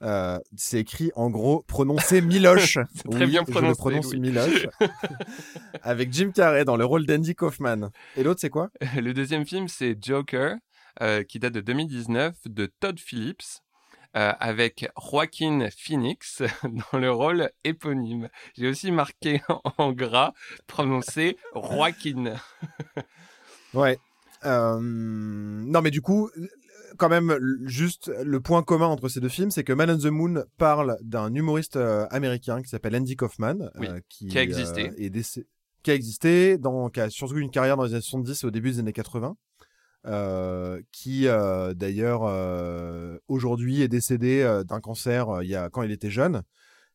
Euh, 0.00 0.38
c'est 0.56 0.78
écrit 0.78 1.10
en 1.14 1.28
gros 1.28 1.62
prononcé 1.66 2.20
Miloche. 2.22 2.78
Très 3.10 3.26
bien 3.26 3.42
je 3.42 3.50
le 3.50 3.52
prononcé, 3.52 3.78
prononce 3.78 4.12
Louis. 4.12 4.20
Miloche. 4.20 4.66
Avec 5.82 6.12
Jim 6.12 6.30
Carrey 6.34 6.64
dans 6.64 6.76
le 6.76 6.84
rôle 6.84 7.04
d'Andy 7.04 7.34
Kaufman. 7.34 7.90
Et 8.16 8.22
l'autre, 8.22 8.40
c'est 8.40 8.50
quoi? 8.50 8.70
Le 8.96 9.12
deuxième 9.12 9.44
film, 9.44 9.68
c'est 9.68 10.02
Joker, 10.02 10.56
euh, 11.02 11.22
qui 11.22 11.38
date 11.38 11.52
de 11.52 11.60
2019, 11.60 12.34
de 12.46 12.66
Todd 12.80 12.98
Phillips, 12.98 13.60
euh, 14.16 14.32
avec 14.40 14.88
Joaquin 15.10 15.68
Phoenix 15.76 16.42
dans 16.62 16.98
le 16.98 17.10
rôle 17.10 17.50
éponyme. 17.64 18.30
J'ai 18.56 18.68
aussi 18.68 18.90
marqué 18.90 19.42
en 19.76 19.92
gras, 19.92 20.32
prononcé 20.66 21.36
Joaquin. 21.54 22.36
Ouais. 23.74 23.98
Euh, 24.44 24.78
Non, 24.80 25.82
mais 25.82 25.90
du 25.90 26.00
coup, 26.00 26.30
quand 26.96 27.08
même, 27.08 27.36
juste 27.64 28.10
le 28.24 28.40
point 28.40 28.62
commun 28.62 28.86
entre 28.86 29.08
ces 29.08 29.20
deux 29.20 29.28
films, 29.28 29.50
c'est 29.50 29.64
que 29.64 29.72
Man 29.72 29.90
on 29.90 29.98
the 29.98 30.06
Moon 30.06 30.44
parle 30.56 30.96
d'un 31.02 31.32
humoriste 31.34 31.76
euh, 31.76 32.06
américain 32.10 32.62
qui 32.62 32.68
s'appelle 32.68 32.96
Andy 32.96 33.16
Kaufman, 33.16 33.70
Oui, 33.78 33.88
euh, 33.88 34.00
qui, 34.08 34.28
qui 34.28 34.38
a 34.38 34.42
existé. 34.42 34.90
euh, 34.90 34.94
est 34.96 35.10
décé- 35.10 35.46
qui 35.82 35.90
a 35.90 35.94
existé, 35.94 36.58
dans, 36.58 36.88
qui 36.88 37.00
a 37.00 37.08
surtout 37.10 37.36
eu 37.36 37.40
une 37.40 37.50
carrière 37.50 37.76
dans 37.76 37.84
les 37.84 37.92
années 37.92 38.00
70 38.02 38.42
et 38.42 38.46
au 38.46 38.50
début 38.50 38.70
des 38.72 38.78
années 38.80 38.92
80. 38.92 39.36
euh, 40.06 40.80
qui 40.92 41.26
euh, 41.26 41.74
d'ailleurs 41.74 42.22
euh, 42.24 43.18
aujourd'hui 43.26 43.82
est 43.82 43.88
décédé 43.88 44.62
d'un 44.66 44.80
cancer 44.80 45.42
il 45.42 45.48
y 45.48 45.56
a, 45.56 45.70
quand 45.70 45.82
il 45.82 45.90
était 45.90 46.08
jeune 46.10 46.42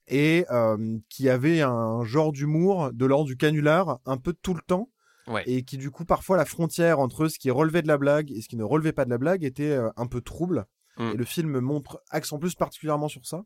et 0.07 0.45
euh, 0.51 0.97
qui 1.09 1.29
avait 1.29 1.61
un 1.61 2.03
genre 2.05 2.31
d'humour 2.31 2.91
de 2.93 3.05
l'ordre 3.05 3.25
du 3.27 3.35
canular 3.35 3.99
un 4.05 4.15
peu 4.17 4.33
tout 4.41 4.53
le 4.53 4.61
temps 4.65 4.89
Ouais. 5.27 5.43
et 5.45 5.63
qui 5.63 5.77
du 5.77 5.89
coup 5.91 6.03
parfois 6.05 6.35
la 6.37 6.45
frontière 6.45 6.99
entre 6.99 7.27
ce 7.29 7.39
qui 7.39 7.49
relevait 7.51 7.81
de 7.81 7.87
la 7.87 7.97
blague 7.97 8.31
et 8.31 8.41
ce 8.41 8.47
qui 8.49 8.57
ne 8.57 8.63
relevait 8.63 8.91
pas 8.91 9.05
de 9.05 9.09
la 9.09 9.17
blague 9.17 9.43
était 9.43 9.71
euh, 9.71 9.89
un 9.97 10.07
peu 10.07 10.21
trouble 10.21 10.65
Mm. 10.97 11.11
et 11.11 11.17
le 11.17 11.25
film 11.25 11.59
montre 11.59 12.03
accent 12.11 12.37
plus 12.37 12.53
particulièrement 12.53 13.07
sur 13.07 13.25
ça 13.25 13.43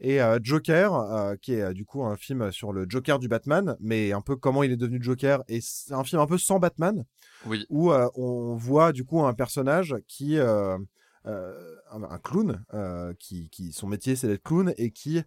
et 0.00 0.22
euh, 0.22 0.38
Joker 0.42 0.94
euh, 0.94 1.36
qui 1.36 1.52
est 1.52 1.60
euh, 1.60 1.72
du 1.74 1.84
coup 1.84 2.02
un 2.02 2.16
film 2.16 2.50
sur 2.50 2.72
le 2.72 2.86
Joker 2.88 3.18
du 3.18 3.28
Batman 3.28 3.76
mais 3.78 4.12
un 4.12 4.22
peu 4.22 4.36
comment 4.36 4.62
il 4.62 4.72
est 4.72 4.78
devenu 4.78 4.98
Joker 5.02 5.42
et 5.48 5.60
c'est 5.60 5.92
un 5.92 6.02
film 6.02 6.22
un 6.22 6.26
peu 6.26 6.38
sans 6.38 6.58
Batman 6.60 7.04
Oui. 7.44 7.66
où 7.68 7.92
on 7.92 8.56
voit 8.56 8.92
du 8.92 9.04
coup 9.04 9.22
un 9.22 9.34
personnage 9.34 9.94
qui 10.08 10.38
un, 10.38 10.78
un 11.24 12.18
clown 12.22 12.64
qui, 13.18 13.50
qui 13.50 13.72
son 13.72 13.86
métier 13.86 14.16
c'est 14.16 14.28
d'être 14.28 14.42
clown 14.42 14.72
et 14.78 14.90
qui 14.92 15.22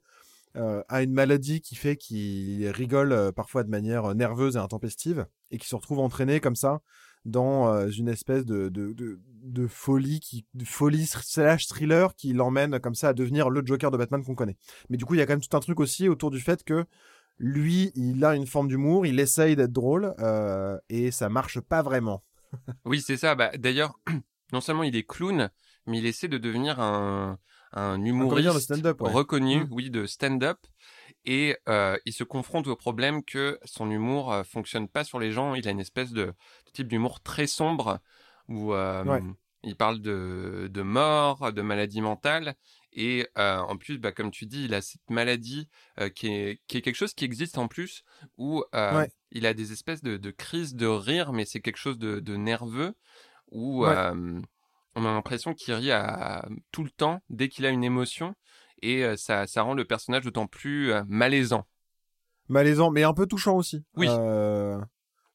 euh, 0.55 0.83
a 0.87 1.03
une 1.03 1.13
maladie 1.13 1.61
qui 1.61 1.75
fait 1.75 1.95
qu'il 1.95 2.67
rigole 2.69 3.11
euh, 3.11 3.31
parfois 3.31 3.63
de 3.63 3.69
manière 3.69 4.05
euh, 4.05 4.13
nerveuse 4.13 4.55
et 4.55 4.59
intempestive 4.59 5.25
et 5.51 5.57
qui 5.57 5.67
se 5.67 5.75
retrouve 5.75 5.99
entraîné 5.99 6.39
comme 6.39 6.55
ça 6.55 6.81
dans 7.25 7.73
euh, 7.73 7.89
une 7.89 8.07
espèce 8.07 8.45
de, 8.45 8.69
de, 8.69 8.93
de, 8.93 9.67
folie 9.67 10.19
qui 10.19 10.45
de 10.53 10.63
folie 10.63 11.07
slash 11.07 11.67
thriller 11.67 12.15
qui 12.15 12.33
l'emmène 12.33 12.79
comme 12.79 12.95
ça 12.95 13.09
à 13.09 13.13
devenir 13.13 13.49
le 13.49 13.65
Joker 13.65 13.91
de 13.91 13.97
Batman 13.97 14.23
qu'on 14.23 14.35
connaît. 14.35 14.57
Mais 14.89 14.97
du 14.97 15.05
coup, 15.05 15.15
il 15.15 15.17
y 15.17 15.21
a 15.21 15.25
quand 15.25 15.33
même 15.33 15.41
tout 15.41 15.57
un 15.57 15.61
truc 15.61 15.79
aussi 15.79 16.07
autour 16.07 16.29
du 16.29 16.39
fait 16.39 16.63
que 16.63 16.85
lui, 17.37 17.91
il 17.95 18.23
a 18.23 18.35
une 18.35 18.47
forme 18.47 18.67
d'humour, 18.67 19.05
il 19.05 19.19
essaye 19.19 19.55
d'être 19.55 19.73
drôle 19.73 20.13
et 20.87 21.11
ça 21.11 21.27
marche 21.27 21.59
pas 21.59 21.81
vraiment. 21.81 22.23
Oui, 22.85 23.01
c'est 23.01 23.17
ça. 23.17 23.35
Bah, 23.35 23.51
D'ailleurs, 23.57 23.99
non 24.53 24.61
seulement 24.61 24.83
il 24.83 24.95
est 24.95 25.05
clown, 25.05 25.49
mais 25.87 25.97
il 25.97 26.05
essaie 26.05 26.27
de 26.27 26.37
devenir 26.37 26.79
un, 26.79 27.39
un 27.75 28.03
humoriste 28.03 28.29
comédien 28.29 28.53
de 28.55 28.59
stand-up, 28.59 29.01
ouais. 29.01 29.11
reconnu, 29.11 29.59
Mm. 29.65 29.67
oui, 29.71 29.89
de 29.89 30.05
stand-up. 30.05 30.57
Et 31.25 31.57
euh, 31.67 31.97
il 32.05 32.13
se 32.13 32.23
confronte 32.23 32.67
au 32.67 32.75
problème 32.75 33.23
que 33.23 33.59
son 33.65 33.89
humour 33.91 34.31
euh, 34.31 34.43
fonctionne 34.43 34.87
pas 34.87 35.03
sur 35.03 35.19
les 35.19 35.31
gens. 35.31 35.55
Il 35.55 35.67
a 35.67 35.71
une 35.71 35.79
espèce 35.79 36.11
de, 36.11 36.25
de 36.25 36.33
type 36.73 36.87
d'humour 36.87 37.21
très 37.21 37.47
sombre 37.47 37.99
où 38.47 38.73
euh, 38.73 39.03
Ouais. 39.03 39.21
il 39.63 39.75
parle 39.75 39.99
de, 40.01 40.69
de 40.71 40.81
mort, 40.83 41.51
de 41.51 41.61
maladie 41.61 42.01
mentale. 42.01 42.55
Et 42.97 43.27
euh, 43.37 43.57
en 43.57 43.75
plus, 43.75 43.97
bah, 43.97 44.11
comme 44.13 44.31
tu 44.31 44.45
dis, 44.45 44.65
il 44.65 44.73
a 44.73 44.81
cette 44.81 45.09
maladie 45.09 45.67
euh, 45.99 46.07
qui, 46.09 46.27
est, 46.27 46.61
qui 46.67 46.77
est 46.77 46.81
quelque 46.81 46.95
chose 46.95 47.13
qui 47.13 47.25
existe 47.25 47.57
en 47.57 47.67
plus, 47.67 48.03
où 48.37 48.63
euh, 48.73 48.95
Ouais. 48.99 49.09
il 49.31 49.45
a 49.45 49.53
des 49.53 49.73
espèces 49.73 50.01
de, 50.01 50.15
de 50.15 50.31
crises 50.31 50.75
de 50.75 50.85
rire, 50.87 51.33
mais 51.33 51.43
c'est 51.45 51.59
quelque 51.59 51.75
chose 51.77 51.97
de, 51.97 52.19
de 52.21 52.35
nerveux, 52.37 52.93
où 53.51 53.85
Ouais. 53.85 54.11
Euh, 54.95 54.99
on 55.01 55.05
a 55.05 55.11
l'impression 55.13 55.53
qu'il 55.53 55.73
rit 55.73 55.91
à, 55.91 56.47
tout 56.71 56.83
le 56.83 56.89
temps 56.89 57.19
dès 57.29 57.49
qu'il 57.49 57.65
a 57.65 57.69
une 57.69 57.83
émotion 57.83 58.33
et 58.81 59.03
euh, 59.03 59.15
ça, 59.17 59.47
ça 59.47 59.61
rend 59.61 59.73
le 59.73 59.85
personnage 59.85 60.23
d'autant 60.23 60.47
plus 60.47 60.91
euh, 60.91 61.03
malaisant. 61.07 61.65
malaisant, 62.49 62.91
mais 62.91 63.03
un 63.03 63.13
peu 63.13 63.25
touchant 63.25 63.55
aussi. 63.55 63.83
Oui. 63.95 64.07
Euh, 64.09 64.77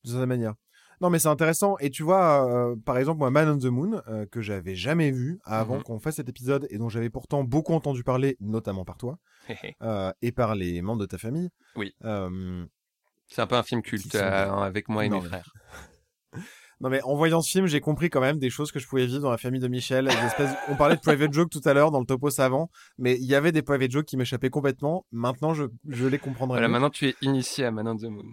de 0.04 0.10
cette 0.10 0.16
manière. 0.26 0.54
Non, 1.02 1.08
mais 1.08 1.18
c'est 1.18 1.28
intéressant. 1.28 1.76
Et 1.78 1.88
tu 1.88 2.02
vois, 2.02 2.46
euh, 2.46 2.76
par 2.84 2.98
exemple, 2.98 3.18
moi, 3.20 3.30
Man 3.30 3.48
on 3.48 3.58
the 3.58 3.64
Moon, 3.72 4.02
euh, 4.08 4.26
que 4.26 4.42
j'avais 4.42 4.74
jamais 4.74 5.10
vu 5.10 5.38
avant 5.44 5.76
Mhm. 5.78 5.82
qu'on 5.84 5.98
fasse 5.98 6.16
cet 6.16 6.28
épisode 6.28 6.66
et 6.68 6.76
dont 6.76 6.90
j'avais 6.90 7.08
pourtant 7.08 7.42
beaucoup 7.42 7.72
entendu 7.72 8.04
parler, 8.04 8.36
notamment 8.40 8.84
par 8.84 8.98
toi 8.98 9.18
euh, 9.82 10.12
et 10.20 10.30
par 10.30 10.54
les 10.54 10.82
membres 10.82 11.00
de 11.00 11.06
ta 11.06 11.16
famille. 11.16 11.48
Oui. 11.74 11.94
Euh, 12.04 12.66
C'est 13.28 13.40
un 13.40 13.46
peu 13.46 13.54
un 13.56 13.62
film 13.62 13.80
culte 13.80 14.12
sont 14.12 14.18
euh, 14.18 14.52
avec 14.58 14.88
moi 14.90 15.06
et 15.06 15.08
Non, 15.08 15.22
mes 15.22 15.28
frères. 15.28 15.52
Non, 16.82 16.88
mais 16.88 17.02
en 17.02 17.14
voyant 17.14 17.42
ce 17.42 17.50
film, 17.50 17.66
j'ai 17.66 17.80
compris 17.80 18.08
quand 18.08 18.20
même 18.22 18.38
des 18.38 18.48
choses 18.48 18.72
que 18.72 18.78
je 18.78 18.86
pouvais 18.88 19.04
vivre 19.04 19.20
dans 19.20 19.30
la 19.30 19.36
famille 19.36 19.60
de 19.60 19.68
Michel. 19.68 20.06
des 20.06 20.12
espèces- 20.14 20.56
On 20.68 20.76
parlait 20.76 20.96
de 20.96 21.00
private 21.00 21.32
joke 21.32 21.50
tout 21.50 21.60
à 21.66 21.74
l'heure 21.74 21.90
dans 21.90 22.00
le 22.00 22.06
topo 22.06 22.30
savant, 22.30 22.70
mais 22.96 23.16
il 23.16 23.26
y 23.26 23.34
avait 23.34 23.52
des 23.52 23.60
private 23.62 23.90
jokes 23.90 24.06
qui 24.06 24.16
m'échappaient 24.16 24.48
complètement. 24.48 25.04
Maintenant, 25.12 25.52
je, 25.52 25.64
je 25.88 26.06
les 26.06 26.18
comprendrai. 26.18 26.56
Voilà, 26.56 26.68
mieux. 26.68 26.72
maintenant 26.72 26.88
tu 26.90 27.08
es 27.08 27.14
initié 27.20 27.66
à 27.66 27.70
Man 27.70 27.86
on 27.86 27.96
the 27.96 28.04
Moon. 28.04 28.30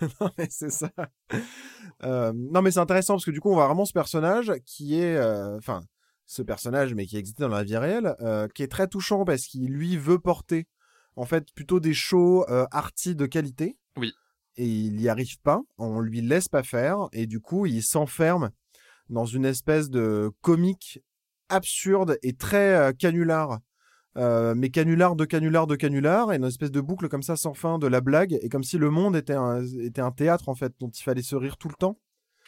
non, 0.20 0.30
mais 0.38 0.46
c'est 0.50 0.70
ça. 0.70 0.90
Euh, 2.04 2.32
non, 2.34 2.62
mais 2.62 2.70
c'est 2.70 2.78
intéressant 2.80 3.14
parce 3.14 3.24
que 3.24 3.30
du 3.30 3.40
coup, 3.40 3.50
on 3.50 3.54
voit 3.54 3.66
vraiment 3.66 3.84
ce 3.84 3.92
personnage 3.92 4.52
qui 4.64 4.98
est, 5.00 5.16
euh, 5.16 5.56
enfin, 5.58 5.80
ce 6.26 6.42
personnage, 6.42 6.94
mais 6.94 7.06
qui 7.06 7.16
existe 7.16 7.40
dans 7.40 7.48
la 7.48 7.64
vie 7.64 7.76
réelle, 7.76 8.14
euh, 8.20 8.48
qui 8.54 8.62
est 8.62 8.68
très 8.70 8.86
touchant 8.88 9.24
parce 9.24 9.42
qu'il 9.46 9.66
lui 9.72 9.96
veut 9.96 10.18
porter, 10.18 10.66
en 11.16 11.24
fait, 11.24 11.52
plutôt 11.54 11.80
des 11.80 11.94
shows 11.94 12.44
arty 12.70 13.14
de 13.16 13.26
qualité. 13.26 13.76
Oui. 13.96 14.12
Et 14.56 14.66
il 14.66 15.00
y 15.00 15.08
arrive 15.08 15.38
pas, 15.40 15.62
on 15.78 16.00
lui 16.00 16.20
laisse 16.20 16.48
pas 16.48 16.62
faire, 16.62 17.08
et 17.12 17.26
du 17.26 17.40
coup, 17.40 17.64
il 17.66 17.82
s'enferme 17.82 18.50
dans 19.08 19.24
une 19.24 19.44
espèce 19.46 19.88
de 19.90 20.30
comique 20.42 21.00
absurde 21.48 22.18
et 22.22 22.34
très 22.34 22.74
euh, 22.74 22.92
canular. 22.92 23.58
Euh, 24.18 24.54
mais 24.54 24.68
canular 24.68 25.16
de 25.16 25.24
canular 25.24 25.66
de 25.66 25.74
canular, 25.74 26.32
et 26.32 26.36
une 26.36 26.44
espèce 26.44 26.70
de 26.70 26.82
boucle 26.82 27.08
comme 27.08 27.22
ça 27.22 27.34
sans 27.36 27.54
fin 27.54 27.78
de 27.78 27.86
la 27.86 28.02
blague, 28.02 28.38
et 28.42 28.48
comme 28.50 28.62
si 28.62 28.76
le 28.76 28.90
monde 28.90 29.16
était 29.16 29.32
un, 29.32 29.64
était 29.80 30.02
un 30.02 30.10
théâtre 30.12 30.50
en 30.50 30.54
fait, 30.54 30.74
dont 30.80 30.90
il 30.90 31.02
fallait 31.02 31.22
se 31.22 31.34
rire 31.34 31.56
tout 31.56 31.68
le 31.68 31.74
temps, 31.74 31.98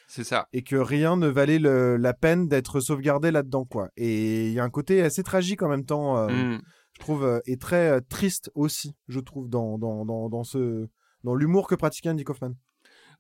C'est 0.07 0.25
ça. 0.25 0.47
et 0.53 0.63
que 0.63 0.77
rien 0.77 1.17
ne 1.17 1.27
valait 1.27 1.59
le- 1.59 1.97
la 1.97 2.13
peine 2.13 2.49
d'être 2.49 2.81
sauvegardé 2.81 3.31
là-dedans 3.31 3.65
quoi. 3.65 3.89
Et 3.97 4.49
il 4.49 4.53
y 4.53 4.61
a 4.61 4.65
un 4.65 4.69
côté 4.69 5.01
assez 5.03 5.23
tragique 5.23 5.63
en 5.63 5.69
même 5.71 5.87
temps, 5.87 6.19
euh, 6.19 6.29
Mm. 6.29 6.61
je 6.93 7.01
trouve, 7.01 7.41
et 7.47 7.57
très 7.57 7.99
triste 8.03 8.51
aussi, 8.55 8.95
je 9.09 9.21
trouve, 9.21 9.49
dans, 9.49 9.79
dans, 9.79 10.05
dans, 10.05 10.29
dans 10.29 10.45
ce 10.45 10.87
dans 11.25 11.35
l'humour 11.35 11.67
que 11.67 11.75
pratiquait 11.75 12.11
Andy 12.11 12.25
Kaufman. 12.25 12.55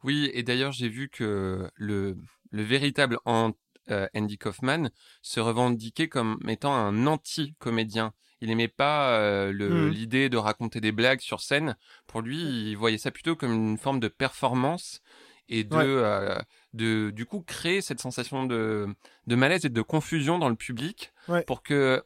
Oui, 0.04 0.30
et 0.34 0.42
d'ailleurs, 0.42 0.72
j'ai 0.72 0.88
vu 0.88 1.08
que 1.08 1.68
le, 1.76 2.16
le 2.50 2.62
véritable 2.62 3.18
euh, 3.26 4.06
Andy 4.14 4.38
Kaufman 4.38 4.90
se 5.22 5.40
revendiquait 5.40 6.08
comme 6.08 6.38
étant 6.48 6.74
un 6.74 7.06
anti-comédien. 7.06 8.12
Il 8.40 8.48
n'aimait 8.48 8.68
pas 8.68 9.18
euh, 9.18 9.52
Mhm. 9.52 9.90
l'idée 9.90 10.28
de 10.28 10.36
raconter 10.36 10.80
des 10.80 10.92
blagues 10.92 11.20
sur 11.20 11.40
scène. 11.40 11.76
Pour 12.06 12.20
lui, 12.20 12.38
il 12.70 12.74
voyait 12.76 12.98
ça 12.98 13.10
plutôt 13.10 13.36
comme 13.36 13.52
une 13.52 13.78
forme 13.78 14.00
de 14.00 14.08
performance 14.08 15.00
et 15.48 15.64
de, 15.64 15.76
Ouais. 15.76 15.84
euh, 15.84 16.38
de 16.74 17.10
du 17.10 17.24
coup, 17.24 17.40
créer 17.40 17.80
cette 17.80 18.00
sensation 18.00 18.44
de, 18.44 18.86
de 19.26 19.34
malaise 19.36 19.64
et 19.64 19.70
de 19.70 19.82
confusion 19.82 20.38
dans 20.38 20.50
le 20.50 20.56
public 20.56 21.12
Ouais. 21.28 21.44
pour 21.44 21.62
que 21.62 22.02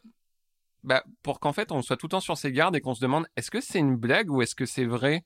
bah, 0.84 1.02
pour 1.22 1.40
qu'en 1.40 1.52
fait 1.52 1.72
on 1.72 1.82
soit 1.82 1.96
tout 1.96 2.06
le 2.06 2.10
temps 2.10 2.20
sur 2.20 2.36
ses 2.38 2.52
gardes 2.52 2.76
et 2.76 2.80
qu'on 2.80 2.94
se 2.94 3.00
demande 3.00 3.26
est-ce 3.36 3.50
que 3.50 3.60
c'est 3.60 3.80
une 3.80 3.96
blague 3.96 4.30
ou 4.30 4.42
est-ce 4.42 4.54
que 4.54 4.64
c'est 4.64 4.84
vrai? 4.84 5.24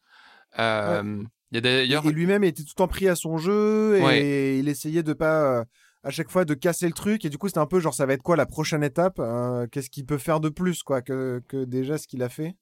Euh, 0.58 1.22
Il 1.50 1.60
d'ailleurs 1.60 2.06
Et 2.06 2.12
lui-même 2.12 2.44
était 2.44 2.62
tout 2.62 2.70
le 2.70 2.78
temps 2.78 2.88
pris 2.88 3.08
à 3.08 3.14
son 3.14 3.38
jeu 3.38 3.96
et 3.98 4.02
Ouais. 4.02 4.58
il 4.58 4.68
essayait 4.68 5.02
de 5.02 5.12
pas 5.12 5.60
euh, 5.60 5.64
à 6.02 6.10
chaque 6.10 6.30
fois 6.30 6.44
de 6.44 6.54
casser 6.54 6.86
le 6.86 6.92
truc 6.92 7.24
et 7.24 7.30
du 7.30 7.38
coup 7.38 7.48
c'était 7.48 7.60
un 7.60 7.66
peu 7.66 7.80
genre 7.80 7.94
ça 7.94 8.06
va 8.06 8.12
être 8.14 8.22
quoi 8.22 8.36
la 8.36 8.46
prochaine 8.46 8.82
étape 8.82 9.18
euh, 9.18 9.66
Qu'est-ce 9.70 9.90
qu'il 9.90 10.04
peut 10.06 10.18
faire 10.18 10.40
de 10.40 10.48
plus 10.48 10.82
quoi 10.82 11.00
que, 11.02 11.42
que 11.48 11.64
déjà 11.64 11.98
ce 11.98 12.06
qu'il 12.06 12.22
a 12.22 12.28
fait? 12.28 12.54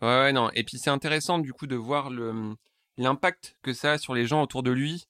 Ouais, 0.00 0.08
ouais, 0.08 0.32
non. 0.32 0.50
Et 0.54 0.64
puis 0.64 0.78
c'est 0.78 0.90
intéressant 0.90 1.38
du 1.38 1.52
coup 1.52 1.66
de 1.66 1.76
voir 1.76 2.10
le 2.10 2.54
l'impact 2.98 3.56
que 3.62 3.72
ça 3.72 3.92
a 3.92 3.98
sur 3.98 4.14
les 4.14 4.26
gens 4.26 4.42
autour 4.42 4.62
de 4.62 4.70
lui, 4.70 5.06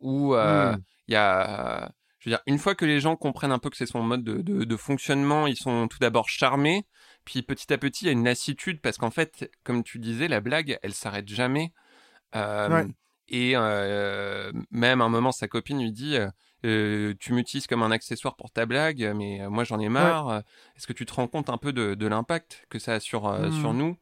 où 0.00 0.34
euh, 0.34 0.72
il 1.08 1.12
Mm. 1.12 1.12
y 1.12 1.16
a, 1.16 1.92
je 2.20 2.30
veux 2.30 2.36
dire, 2.36 2.42
une 2.46 2.58
fois 2.58 2.74
que 2.74 2.84
les 2.86 2.98
gens 3.00 3.14
comprennent 3.16 3.52
un 3.52 3.58
peu 3.58 3.68
que 3.70 3.76
c'est 3.76 3.86
son 3.86 4.02
mode 4.02 4.24
de, 4.24 4.40
de, 4.40 4.64
de 4.64 4.76
fonctionnement, 4.76 5.46
ils 5.46 5.56
sont 5.56 5.86
tout 5.88 5.98
d'abord 5.98 6.28
charmés, 6.28 6.86
puis 7.26 7.42
petit 7.42 7.70
à 7.74 7.76
petit 7.78 8.04
il 8.04 8.06
y 8.06 8.08
a 8.08 8.12
une 8.12 8.24
lassitude 8.24 8.80
parce 8.80 8.96
qu'en 8.96 9.10
fait, 9.10 9.50
comme 9.64 9.82
tu 9.84 9.98
disais, 9.98 10.28
la 10.28 10.40
blague, 10.40 10.78
elle 10.82 10.94
s'arrête 10.94 11.28
jamais. 11.28 11.72
Euh, 12.34 12.68
Ouais. 12.70 12.86
Et 13.28 13.52
euh, 13.56 14.52
même 14.70 15.00
à 15.02 15.04
un 15.04 15.08
moment, 15.10 15.32
sa 15.32 15.48
copine 15.48 15.80
lui 15.82 15.92
dit. 15.92 16.16
euh, 16.64 17.14
tu 17.20 17.32
m'utilises 17.34 17.66
comme 17.66 17.82
un 17.82 17.90
accessoire 17.90 18.36
pour 18.36 18.50
ta 18.50 18.64
blague, 18.66 19.12
mais 19.14 19.46
moi 19.48 19.64
j'en 19.64 19.78
ai 19.80 19.88
marre. 19.88 20.42
Est-ce 20.76 20.86
que 20.86 20.92
tu 20.94 21.04
te 21.06 21.12
rends 21.14 21.28
compte 21.28 21.50
un 21.50 21.58
peu 21.58 21.72
de, 21.72 21.94
de 21.94 22.06
l'impact 22.06 22.64
que 22.70 22.78
ça 22.78 22.94
a 22.94 23.00
sur, 23.00 23.26
euh, 23.26 23.50
Mm. 23.50 23.60
sur 23.60 23.74
nous? 23.74 23.96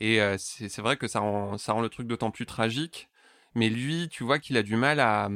Et 0.00 0.18
c'est 0.38 0.68
c'est 0.68 0.82
vrai 0.82 0.96
que 0.96 1.06
ça 1.06 1.20
rend, 1.20 1.58
ça 1.58 1.72
rend 1.74 1.80
le 1.82 1.88
truc 1.88 2.06
d'autant 2.08 2.30
plus 2.32 2.46
tragique. 2.46 3.08
Mais 3.54 3.68
lui, 3.70 4.08
tu 4.10 4.24
vois 4.24 4.38
qu'il 4.40 4.56
a 4.56 4.62
du 4.62 4.76
mal 4.76 4.98
à, 5.00 5.28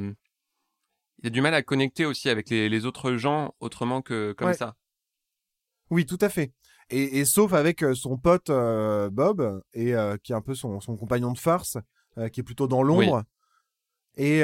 il 1.22 1.26
a 1.26 1.30
du 1.30 1.40
mal 1.40 1.54
à 1.54 1.62
connecter 1.62 2.04
aussi 2.06 2.28
avec 2.28 2.50
les, 2.50 2.68
les 2.68 2.84
autres 2.86 3.14
gens 3.16 3.54
autrement 3.60 4.02
que 4.02 4.32
comme 4.32 4.48
Ouais. 4.48 4.54
ça. 4.54 4.76
Oui, 5.90 6.04
tout 6.04 6.18
à 6.20 6.28
fait. 6.28 6.52
Et, 6.90 7.18
et 7.18 7.24
sauf 7.24 7.52
avec 7.52 7.82
euh, 7.82 7.94
son 7.94 8.16
pote 8.16 8.50
euh, 8.50 9.10
Bob, 9.10 9.62
et 9.72 9.94
euh, 9.94 10.16
qui 10.22 10.32
est 10.32 10.36
un 10.36 10.40
peu 10.40 10.54
son, 10.54 10.80
son 10.80 10.96
compagnon 10.96 11.32
de 11.32 11.38
farce, 11.38 11.78
euh, 12.18 12.28
qui 12.28 12.40
est 12.40 12.42
plutôt 12.44 12.68
dans 12.68 12.82
l'ombre. 12.82 13.24
Et, 14.18 14.40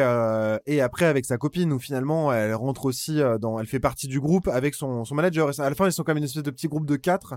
et 0.66 0.80
après 0.82 1.06
avec 1.06 1.24
sa 1.24 1.38
copine, 1.38 1.72
où 1.72 1.78
finalement 1.78 2.30
elle 2.30 2.52
rentre 2.54 2.84
aussi 2.84 3.20
dans, 3.40 3.58
elle 3.58 3.66
fait 3.66 3.80
partie 3.80 4.06
du 4.06 4.20
groupe 4.20 4.46
avec 4.48 4.74
son, 4.74 5.06
son 5.06 5.14
manager. 5.14 5.48
Et 5.48 5.62
à 5.62 5.70
la 5.70 5.74
fin, 5.74 5.86
ils 5.86 5.92
sont 5.94 6.04
comme 6.04 6.18
une 6.18 6.24
espèce 6.24 6.42
de 6.42 6.50
petit 6.50 6.68
groupe 6.68 6.84
de 6.84 6.96
quatre, 6.96 7.36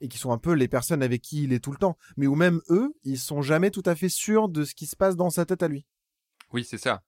et 0.00 0.08
qui 0.08 0.18
sont 0.18 0.32
un 0.32 0.38
peu 0.38 0.52
les 0.52 0.66
personnes 0.66 1.00
avec 1.00 1.22
qui 1.22 1.44
il 1.44 1.52
est 1.52 1.60
tout 1.60 1.70
le 1.70 1.76
temps. 1.76 1.96
Mais 2.16 2.26
où 2.26 2.34
même 2.34 2.60
eux, 2.70 2.92
ils 3.04 3.20
sont 3.20 3.40
jamais 3.40 3.70
tout 3.70 3.84
à 3.86 3.94
fait 3.94 4.08
sûrs 4.08 4.48
de 4.48 4.64
ce 4.64 4.74
qui 4.74 4.86
se 4.86 4.96
passe 4.96 5.14
dans 5.14 5.30
sa 5.30 5.44
tête 5.44 5.62
à 5.62 5.68
lui. 5.68 5.86
Oui, 6.52 6.64
c'est 6.64 6.76
ça. 6.76 7.02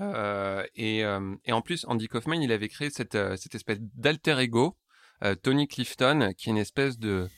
Euh, 0.00 0.62
et, 0.76 1.04
euh, 1.04 1.34
et 1.44 1.52
en 1.52 1.60
plus, 1.60 1.84
Andy 1.88 2.06
Kaufman, 2.06 2.40
il 2.40 2.52
avait 2.52 2.68
créé 2.68 2.90
cette, 2.90 3.18
cette 3.36 3.56
espèce 3.56 3.78
d'alter 3.80 4.38
ego, 4.38 4.76
euh, 5.24 5.34
Tony 5.34 5.68
Clifton, 5.68 6.32
qui 6.36 6.48
est 6.48 6.52
une 6.52 6.58
espèce 6.58 6.98
de 6.98 7.28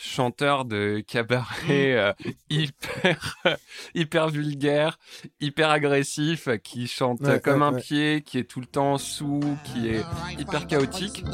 chanteur 0.00 0.64
de 0.64 1.02
cabaret 1.06 1.96
euh, 1.96 2.12
hyper 2.50 3.36
hyper 3.94 4.28
vulgaire, 4.28 4.98
hyper 5.40 5.70
agressif, 5.70 6.48
qui 6.62 6.86
chante 6.88 7.20
Ouais, 7.20 7.40
comme 7.40 7.60
ouais, 7.60 7.68
un 7.68 7.74
ouais. 7.74 7.80
pied, 7.80 8.22
qui 8.22 8.38
est 8.38 8.44
tout 8.44 8.60
le 8.60 8.66
temps 8.66 8.98
sous, 8.98 9.40
qui 9.64 9.88
est 9.88 10.02
hyper 10.38 10.66
chaotique. 10.66 11.24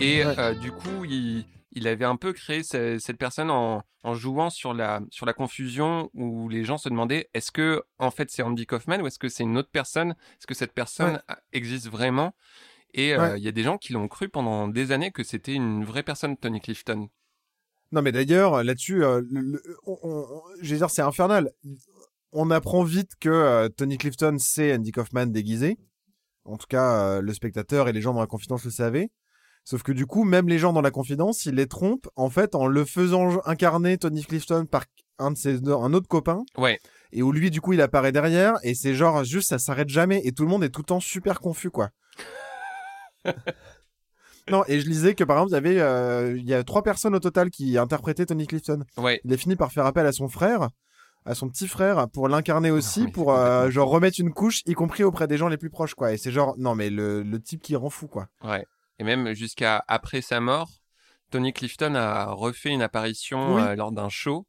Et 0.00 0.24
euh, 0.24 0.54
du 0.54 0.72
coup, 0.72 1.04
il, 1.04 1.44
il 1.72 1.86
avait 1.88 2.04
un 2.04 2.16
peu 2.16 2.32
créé 2.32 2.62
ce- 2.62 2.98
cette 2.98 3.18
personne 3.18 3.50
en, 3.50 3.82
en 4.02 4.14
jouant 4.14 4.50
sur 4.50 4.74
la, 4.74 5.00
sur 5.10 5.26
la 5.26 5.32
confusion 5.32 6.10
où 6.14 6.48
les 6.48 6.64
gens 6.64 6.78
se 6.78 6.88
demandaient 6.88 7.28
est-ce 7.34 7.52
que 7.52 7.82
en 7.98 8.10
fait 8.10 8.30
c'est 8.30 8.42
Andy 8.42 8.66
Kaufman 8.66 9.00
ou 9.00 9.06
est-ce 9.06 9.18
que 9.18 9.28
c'est 9.28 9.44
une 9.44 9.56
autre 9.58 9.70
personne? 9.70 10.10
Est-ce 10.38 10.46
que 10.46 10.54
cette 10.54 10.72
personne 10.72 11.22
Ouais. 11.28 11.34
existe 11.52 11.88
vraiment? 11.88 12.34
Et 12.92 13.14
euh, 13.14 13.28
il 13.28 13.32
Ouais. 13.34 13.40
y 13.42 13.48
a 13.48 13.52
des 13.52 13.62
gens 13.62 13.78
qui 13.78 13.92
l'ont 13.92 14.08
cru 14.08 14.28
pendant 14.28 14.66
des 14.66 14.90
années 14.90 15.12
que 15.12 15.22
c'était 15.22 15.54
une 15.54 15.84
vraie 15.84 16.02
personne, 16.02 16.36
Tony 16.36 16.60
Clifton. 16.60 17.08
Non, 17.92 18.02
mais 18.02 18.12
d'ailleurs, 18.12 18.62
là-dessus, 18.64 19.04
euh, 19.04 19.22
je 20.60 20.70
veux 20.72 20.76
dire, 20.76 20.90
c'est 20.90 21.02
infernal. 21.02 21.50
On 22.32 22.50
apprend 22.50 22.84
vite 22.84 23.12
que 23.20 23.28
euh, 23.28 23.68
Tony 23.68 23.98
Clifton, 23.98 24.36
c'est 24.38 24.74
Andy 24.74 24.92
Kaufman 24.92 25.26
déguisé. 25.26 25.76
En 26.44 26.56
tout 26.56 26.66
cas, 26.68 27.20
le 27.20 27.32
spectateur 27.34 27.88
et 27.88 27.92
les 27.92 28.00
gens 28.00 28.14
dans 28.14 28.20
la 28.20 28.26
confidence 28.26 28.64
le 28.64 28.70
savaient. 28.70 29.10
Sauf 29.70 29.84
que 29.84 29.92
du 29.92 30.04
coup, 30.04 30.24
même 30.24 30.48
les 30.48 30.58
gens 30.58 30.72
dans 30.72 30.80
la 30.80 30.90
confidence, 30.90 31.46
ils 31.46 31.54
les 31.54 31.68
trompent, 31.68 32.08
en 32.16 32.28
fait, 32.28 32.56
en 32.56 32.66
le 32.66 32.84
faisant 32.84 33.40
incarner 33.44 33.98
Tony 33.98 34.24
Clifton 34.24 34.66
par 34.68 34.84
un 35.20 35.30
de 35.30 35.36
ses, 35.36 35.58
un 35.68 35.92
autre 35.94 36.08
copain. 36.08 36.42
Ouais. 36.58 36.80
Et 37.12 37.22
où 37.22 37.30
lui, 37.30 37.52
du 37.52 37.60
coup, 37.60 37.72
il 37.72 37.80
apparaît 37.80 38.10
derrière, 38.10 38.54
et 38.64 38.74
c'est 38.74 38.94
genre, 38.94 39.22
juste, 39.22 39.50
ça 39.50 39.60
s'arrête 39.60 39.88
jamais, 39.88 40.22
et 40.24 40.32
tout 40.32 40.42
le 40.42 40.48
monde 40.48 40.64
est 40.64 40.70
tout 40.70 40.80
le 40.80 40.86
temps 40.86 40.98
super 40.98 41.38
confus, 41.38 41.70
quoi. 41.70 41.90
non, 44.50 44.64
et 44.66 44.80
je 44.80 44.88
lisais 44.88 45.14
que, 45.14 45.22
par 45.22 45.36
exemple, 45.36 45.52
il 45.52 45.54
y 45.54 45.58
avait, 45.58 45.80
euh, 45.80 46.36
il 46.36 46.48
y 46.48 46.54
a 46.54 46.64
trois 46.64 46.82
personnes 46.82 47.14
au 47.14 47.20
total 47.20 47.50
qui 47.50 47.78
interprétaient 47.78 48.26
Tony 48.26 48.48
Clifton 48.48 48.82
Ouais. 48.96 49.20
il 49.24 49.32
a 49.32 49.36
fini 49.36 49.54
par 49.54 49.70
faire 49.70 49.86
appel 49.86 50.04
à 50.04 50.10
son 50.10 50.26
frère, 50.26 50.68
à 51.26 51.36
son 51.36 51.48
petit 51.48 51.68
frère, 51.68 52.08
pour 52.08 52.26
l'incarner 52.28 52.72
aussi, 52.72 53.06
pour 53.06 53.32
euh, 53.32 53.70
genre 53.70 53.88
remettre 53.88 54.18
une 54.18 54.32
couche, 54.32 54.62
y 54.66 54.72
compris 54.72 55.04
auprès 55.04 55.28
des 55.28 55.36
gens 55.36 55.46
les 55.46 55.58
plus 55.58 55.70
proches, 55.70 55.94
quoi. 55.94 56.12
Et 56.12 56.16
c'est 56.16 56.32
genre, 56.32 56.56
non, 56.58 56.74
mais 56.74 56.90
le, 56.90 57.22
le 57.22 57.40
type 57.40 57.62
qui 57.62 57.76
rend 57.76 57.88
fou, 57.88 58.08
quoi. 58.08 58.26
Ouais. 58.42 58.66
Et 59.00 59.04
même 59.04 59.32
jusqu'à 59.32 59.82
après 59.88 60.20
sa 60.20 60.40
mort, 60.40 60.68
Tony 61.30 61.52
Clifton 61.52 61.94
a 61.94 62.26
refait 62.26 62.68
une 62.70 62.82
apparition 62.82 63.56
Oui. 63.56 63.62
euh, 63.62 63.74
lors 63.74 63.92
d'un 63.92 64.10
show 64.10 64.46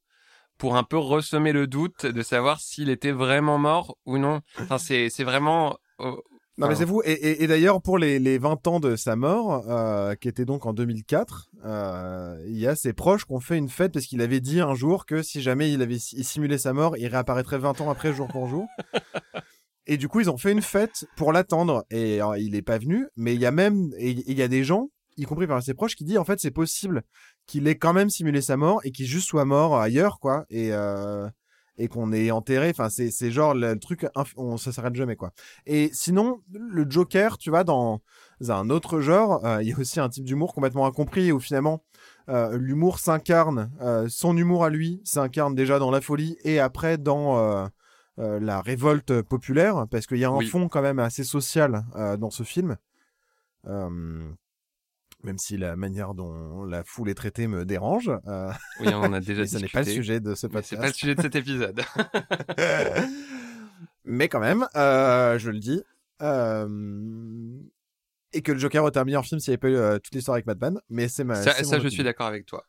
pour 0.58 0.76
un 0.76 0.84
peu 0.84 0.98
ressemer 0.98 1.54
le 1.54 1.66
doute 1.66 2.06
de 2.06 2.22
savoir 2.22 2.60
s'il 2.60 2.90
était 2.90 3.12
vraiment 3.14 3.58
mort 3.58 3.96
ou 4.06 4.18
non. 4.18 4.42
Enfin, 4.60 4.78
c'est 4.78 5.10
c'est 5.10 5.24
vraiment. 5.24 5.78
euh, 6.02 6.12
Non, 6.58 6.68
mais 6.68 6.76
c'est 6.76 6.86
fou. 6.86 7.02
Et, 7.06 7.14
et, 7.14 7.44
et 7.44 7.48
d'ailleurs, 7.48 7.82
pour 7.82 7.98
les, 7.98 8.20
les 8.20 8.38
20 8.38 8.68
ans 8.68 8.80
de 8.80 8.96
sa 8.96 9.16
mort, 9.16 9.64
euh, 9.70 10.14
qui 10.16 10.28
était 10.28 10.46
donc 10.46 10.66
en 10.66 10.74
2004, 10.74 11.50
euh, 11.66 12.38
il 12.46 12.58
y 12.60 12.68
a 12.68 12.76
ses 12.76 12.94
proches 12.94 13.26
qui 13.26 13.32
ont 13.32 13.40
fait 13.40 13.58
une 13.58 13.70
fête 13.70 13.94
parce 13.94 14.06
qu'il 14.06 14.22
avait 14.22 14.42
dit 14.42 14.60
un 14.60 14.76
jour 14.76 15.06
que 15.06 15.24
si 15.24 15.42
jamais 15.42 15.72
il 15.72 15.82
avait 15.82 15.96
il 15.96 16.26
simulé 16.26 16.58
sa 16.58 16.74
mort, 16.74 16.98
il 16.98 17.08
réapparaîtrait 17.08 17.58
20 17.58 17.80
ans 17.82 17.90
après, 17.90 18.14
jour 18.14 18.28
pour 18.28 18.48
jour. 18.48 18.68
et 19.88 19.98
du 19.98 20.08
coup, 20.08 20.20
ils 20.20 20.30
ont 20.30 20.38
fait 20.38 20.52
une 20.52 20.62
fête 20.62 21.06
pour 21.16 21.34
l'attendre. 21.34 21.86
Et 21.90 22.16
alors, 22.16 22.38
il 22.38 22.56
est 22.56 22.62
pas 22.62 22.78
venu, 22.78 23.08
mais 23.16 23.34
il 23.34 23.42
y 23.42 23.46
a 23.46 23.52
même, 23.52 23.92
il 24.00 24.34
y 24.34 24.42
a 24.42 24.48
des 24.48 24.64
gens, 24.64 24.90
y 25.18 25.24
compris 25.24 25.48
par 25.48 25.62
ses 25.62 25.74
proches, 25.74 25.96
qui 25.96 26.04
disent 26.04 26.18
en 26.18 26.26
fait 26.26 26.40
c'est 26.40 26.52
possible 26.52 27.04
qu'il 27.48 27.68
ait 27.68 27.78
quand 27.78 27.94
même 27.94 28.10
simulé 28.10 28.42
sa 28.42 28.58
mort 28.58 28.82
et 28.84 28.92
qu'il 28.92 29.06
juste 29.06 29.28
soit 29.28 29.46
mort 29.46 29.78
ailleurs, 29.78 30.20
quoi. 30.20 30.46
Et 30.50 30.74
euh, 30.74 31.28
et 31.78 31.88
qu'on 31.88 32.14
ait 32.14 32.32
enterré. 32.32 32.70
Enfin, 32.70 32.90
c'est, 32.90 33.12
c'est 33.12 33.32
genre 33.32 33.54
le, 33.54 33.78
truc, 33.80 34.06
on, 34.38 34.58
ça 34.58 34.72
s'arrête 34.72 34.96
jamais, 34.96 35.16
quoi. 35.16 35.32
Et 35.66 35.90
sinon, 35.94 36.42
le 36.52 36.86
Joker, 36.90 37.38
tu 37.38 37.50
vois, 37.50 37.64
dans 37.64 38.02
un 38.48 38.70
autre 38.70 39.02
genre, 39.02 39.44
euh, 39.46 39.62
il 39.64 39.70
y 39.70 39.74
a 39.74 39.78
aussi 39.78 40.00
un 40.00 40.10
type 40.10 40.24
d'humour 40.24 40.54
complètement 40.54 40.86
incompris 40.86 41.32
où 41.32 41.40
finalement, 41.40 41.84
euh, 42.30 42.58
l'humour 42.58 43.00
s'incarne, 43.00 43.72
euh, 43.82 44.08
son 44.10 44.38
humour 44.38 44.64
à 44.64 44.70
lui 44.70 45.02
s'incarne 45.04 45.56
déjà 45.56 45.80
dans 45.80 45.92
la 45.92 46.02
folie 46.02 46.38
et 46.44 46.60
après 46.60 46.98
dans 46.98 47.68
la 48.22 48.62
révolte 48.62 49.22
populaire, 49.24 49.88
parce 49.90 50.06
qu'il 50.06 50.18
y 50.18 50.26
a 50.26 50.30
un 50.30 50.42
fond 50.42 50.68
quand 50.68 50.82
même 50.82 51.00
assez 51.00 51.24
social 51.24 51.84
dans 52.20 52.30
ce 52.30 52.44
film 52.44 52.78
même 55.24 55.38
si 55.38 55.58
la 55.58 55.76
manière 55.76 56.14
dont 56.14 56.64
la 56.66 56.84
foule 56.84 57.10
est 57.10 57.16
traitée 57.16 57.48
me 57.48 57.66
dérange. 57.66 58.12
Euh... 58.28 58.52
Oui, 58.80 58.88
on 58.90 59.04
en 59.04 59.14
a 59.14 59.20
déjà 59.20 59.44
discuté. 59.44 59.60
Ce 59.60 59.64
n'est 59.64 59.84
pas 59.84 59.88
le 59.88 59.94
sujet 59.94 60.20
de 60.20 60.36
ce 60.36 60.48
podcast. 60.48 60.70
C'est 60.70 60.78
pas 60.78 60.88
le 60.88 60.94
sujet 60.94 61.16
de 61.16 61.22
cet 61.22 61.36
épisode. 61.36 61.82
Mais 64.06 64.30
quand 64.30 64.40
même, 64.40 64.68
euh, 64.76 65.38
je 65.38 65.52
le 65.52 65.60
dis. 65.60 65.82
Euh... 66.22 66.68
Et 68.34 68.42
que 68.42 68.52
le 68.52 68.60
Joker 68.60 68.84
aurait 68.84 68.98
un 68.98 69.04
meilleur 69.04 69.26
film 69.26 69.40
s'il 69.40 69.52
n'y 69.52 69.56
avait 69.56 69.60
pas 69.60 69.70
eu 69.70 69.76
euh, 69.76 70.00
toute 70.00 70.16
l'histoire 70.16 70.36
avec 70.36 70.46
Batman. 70.46 70.80
Mais 70.90 71.08
c'est 71.08 71.24
ma. 71.24 71.36
Ça, 71.36 71.64
ça 71.64 71.80
je 71.80 71.88
suis 71.90 72.04
d'accord 72.04 72.28
avec 72.28 72.46
toi. 72.46 72.66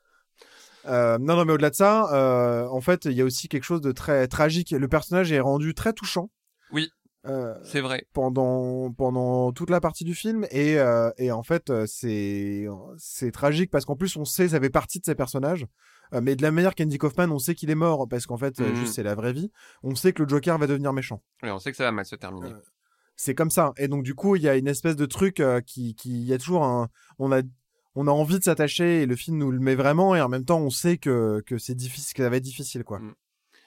Euh, 0.87 1.19
non, 1.19 1.37
non, 1.37 1.45
mais 1.45 1.53
au-delà 1.53 1.71
de 1.71 1.75
ça, 1.75 2.13
euh, 2.13 2.67
en 2.69 2.81
fait, 2.81 3.05
il 3.05 3.13
y 3.13 3.21
a 3.21 3.25
aussi 3.25 3.49
quelque 3.49 3.65
chose 3.65 3.81
de 3.81 3.93
très 3.93 4.27
tragique. 4.29 4.71
Le 4.71 4.89
personnage 4.89 5.33
est 5.33 5.41
rendu 5.41 5.75
très 5.75 5.93
touchant. 5.93 6.31
Oui. 6.73 6.91
Euh, 7.25 7.55
c'est 7.63 7.81
vrai. 7.81 8.05
Pendant 8.13 8.93
pendant 8.93 9.53
toute 9.53 9.71
la 9.71 9.81
partie 9.81 10.03
du 10.03 10.13
film 10.13 10.45
et 10.51 10.79
et 11.19 11.31
en 11.31 11.45
fait 11.45 11.73
c'est 11.87 12.67
c'est 12.99 13.31
tragique 13.31 13.71
parce 13.71 13.85
qu'en 13.85 13.95
plus 13.95 14.17
on 14.17 14.25
sait 14.25 14.49
ça 14.49 14.59
fait 14.59 14.71
partie 14.71 14.99
de 14.99 15.05
ces 15.05 15.15
personnages 15.15 15.65
mais 16.21 16.35
de 16.35 16.43
la 16.43 16.51
manière 16.51 16.75
qu'Andy 16.75 16.99
Kaufman 16.99 17.31
on 17.31 17.39
sait 17.39 17.55
qu'il 17.55 17.71
est 17.71 17.77
mort 17.77 18.09
parce 18.09 18.27
qu'en 18.27 18.39
fait 18.39 18.57
juste 18.75 18.91
mm. 18.91 18.93
c'est 18.95 19.03
la 19.05 19.15
vraie 19.15 19.33
vie 19.33 19.53
on 19.85 19.95
sait 19.95 20.13
que 20.13 20.25
le 20.25 20.29
Joker 20.29 20.59
va 20.59 20.67
devenir 20.67 20.93
méchant. 20.93 21.23
Oui 21.45 21.51
on 21.53 21.61
sait 21.61 21.71
que 21.71 21.77
ça 21.77 21.85
va 21.85 21.93
mal 21.93 22.05
se 22.07 22.17
terminer. 22.17 22.55
c'est 23.15 23.37
comme 23.37 23.51
ça 23.51 23.73
et 23.77 23.87
donc 23.87 24.03
du 24.03 24.17
coup 24.17 24.35
il 24.35 24.43
y 24.43 24.49
a 24.49 24.57
une 24.57 24.67
espèce 24.67 24.97
de 24.97 25.07
truc 25.07 25.41
qui 25.65 25.95
qui 25.95 26.23
il 26.23 26.27
y 26.27 26.33
a 26.33 26.39
toujours 26.39 26.65
un 26.65 26.89
on 27.21 27.31
a 27.31 27.43
on 27.95 28.07
a 28.07 28.11
envie 28.11 28.39
de 28.39 28.45
s'attacher 28.45 29.03
et 29.03 29.07
le 29.07 29.17
film 29.17 29.39
nous 29.39 29.51
le 29.51 29.59
met 29.59 29.75
vraiment 29.75 30.15
et 30.15 30.21
en 30.21 30.29
même 30.29 30.45
temps 30.45 30.61
on 30.61 30.71
sait 30.71 30.99
que 30.99 31.43
que 31.47 31.59
c'est 31.59 31.75
difficile 31.75 32.15
que 32.15 32.23
ça 32.23 32.31
va 32.31 32.37
être 32.37 32.43
difficile 32.43 32.85
quoi. 32.85 33.01
Mm. 33.01 33.15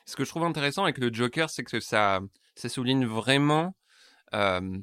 Ce 0.06 0.16
que 0.16 0.24
je 0.24 0.30
trouve 0.30 0.44
intéressant 0.44 0.84
avec 0.84 0.98
le 0.98 1.12
Joker 1.12 1.50
c'est 1.50 1.64
que 1.64 1.80
ça 1.80 2.22
ça 2.56 2.70
souligne 2.70 3.06
vraiment, 3.06 3.76
euh, 4.34 4.78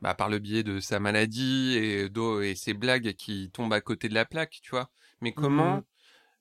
bah, 0.00 0.14
par 0.14 0.28
le 0.28 0.38
biais 0.38 0.62
de 0.62 0.80
sa 0.80 1.00
maladie 1.00 1.76
et, 1.76 2.10
et 2.42 2.54
ses 2.54 2.74
blagues 2.74 3.14
qui 3.14 3.50
tombent 3.52 3.72
à 3.72 3.80
côté 3.80 4.08
de 4.08 4.14
la 4.14 4.24
plaque, 4.24 4.58
tu 4.62 4.70
vois. 4.70 4.90
Mais 5.20 5.32
comment, 5.32 5.78
mmh 5.78 5.84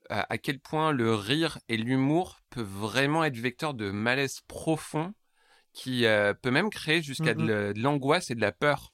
à, 0.10 0.38
quel 0.38 0.62
point 0.62 0.94
le 0.94 1.14
rire 1.14 1.60
et 1.68 1.76
l'humour 1.76 2.40
peuvent 2.50 2.66
vraiment 2.66 3.26
être 3.26 3.36
vecteurs 3.36 3.74
de 3.74 3.92
malaise 3.92 4.40
profond 4.48 5.14
qui 5.74 6.06
euh, 6.06 6.34
peut 6.34 6.50
même 6.50 6.70
créer 6.70 7.02
jusqu'à 7.02 7.34
mmh 7.34 7.46
de 7.46 7.74
l'angoisse 7.76 8.32
et 8.32 8.36
de 8.36 8.40
la 8.40 8.54
peur. 8.54 8.94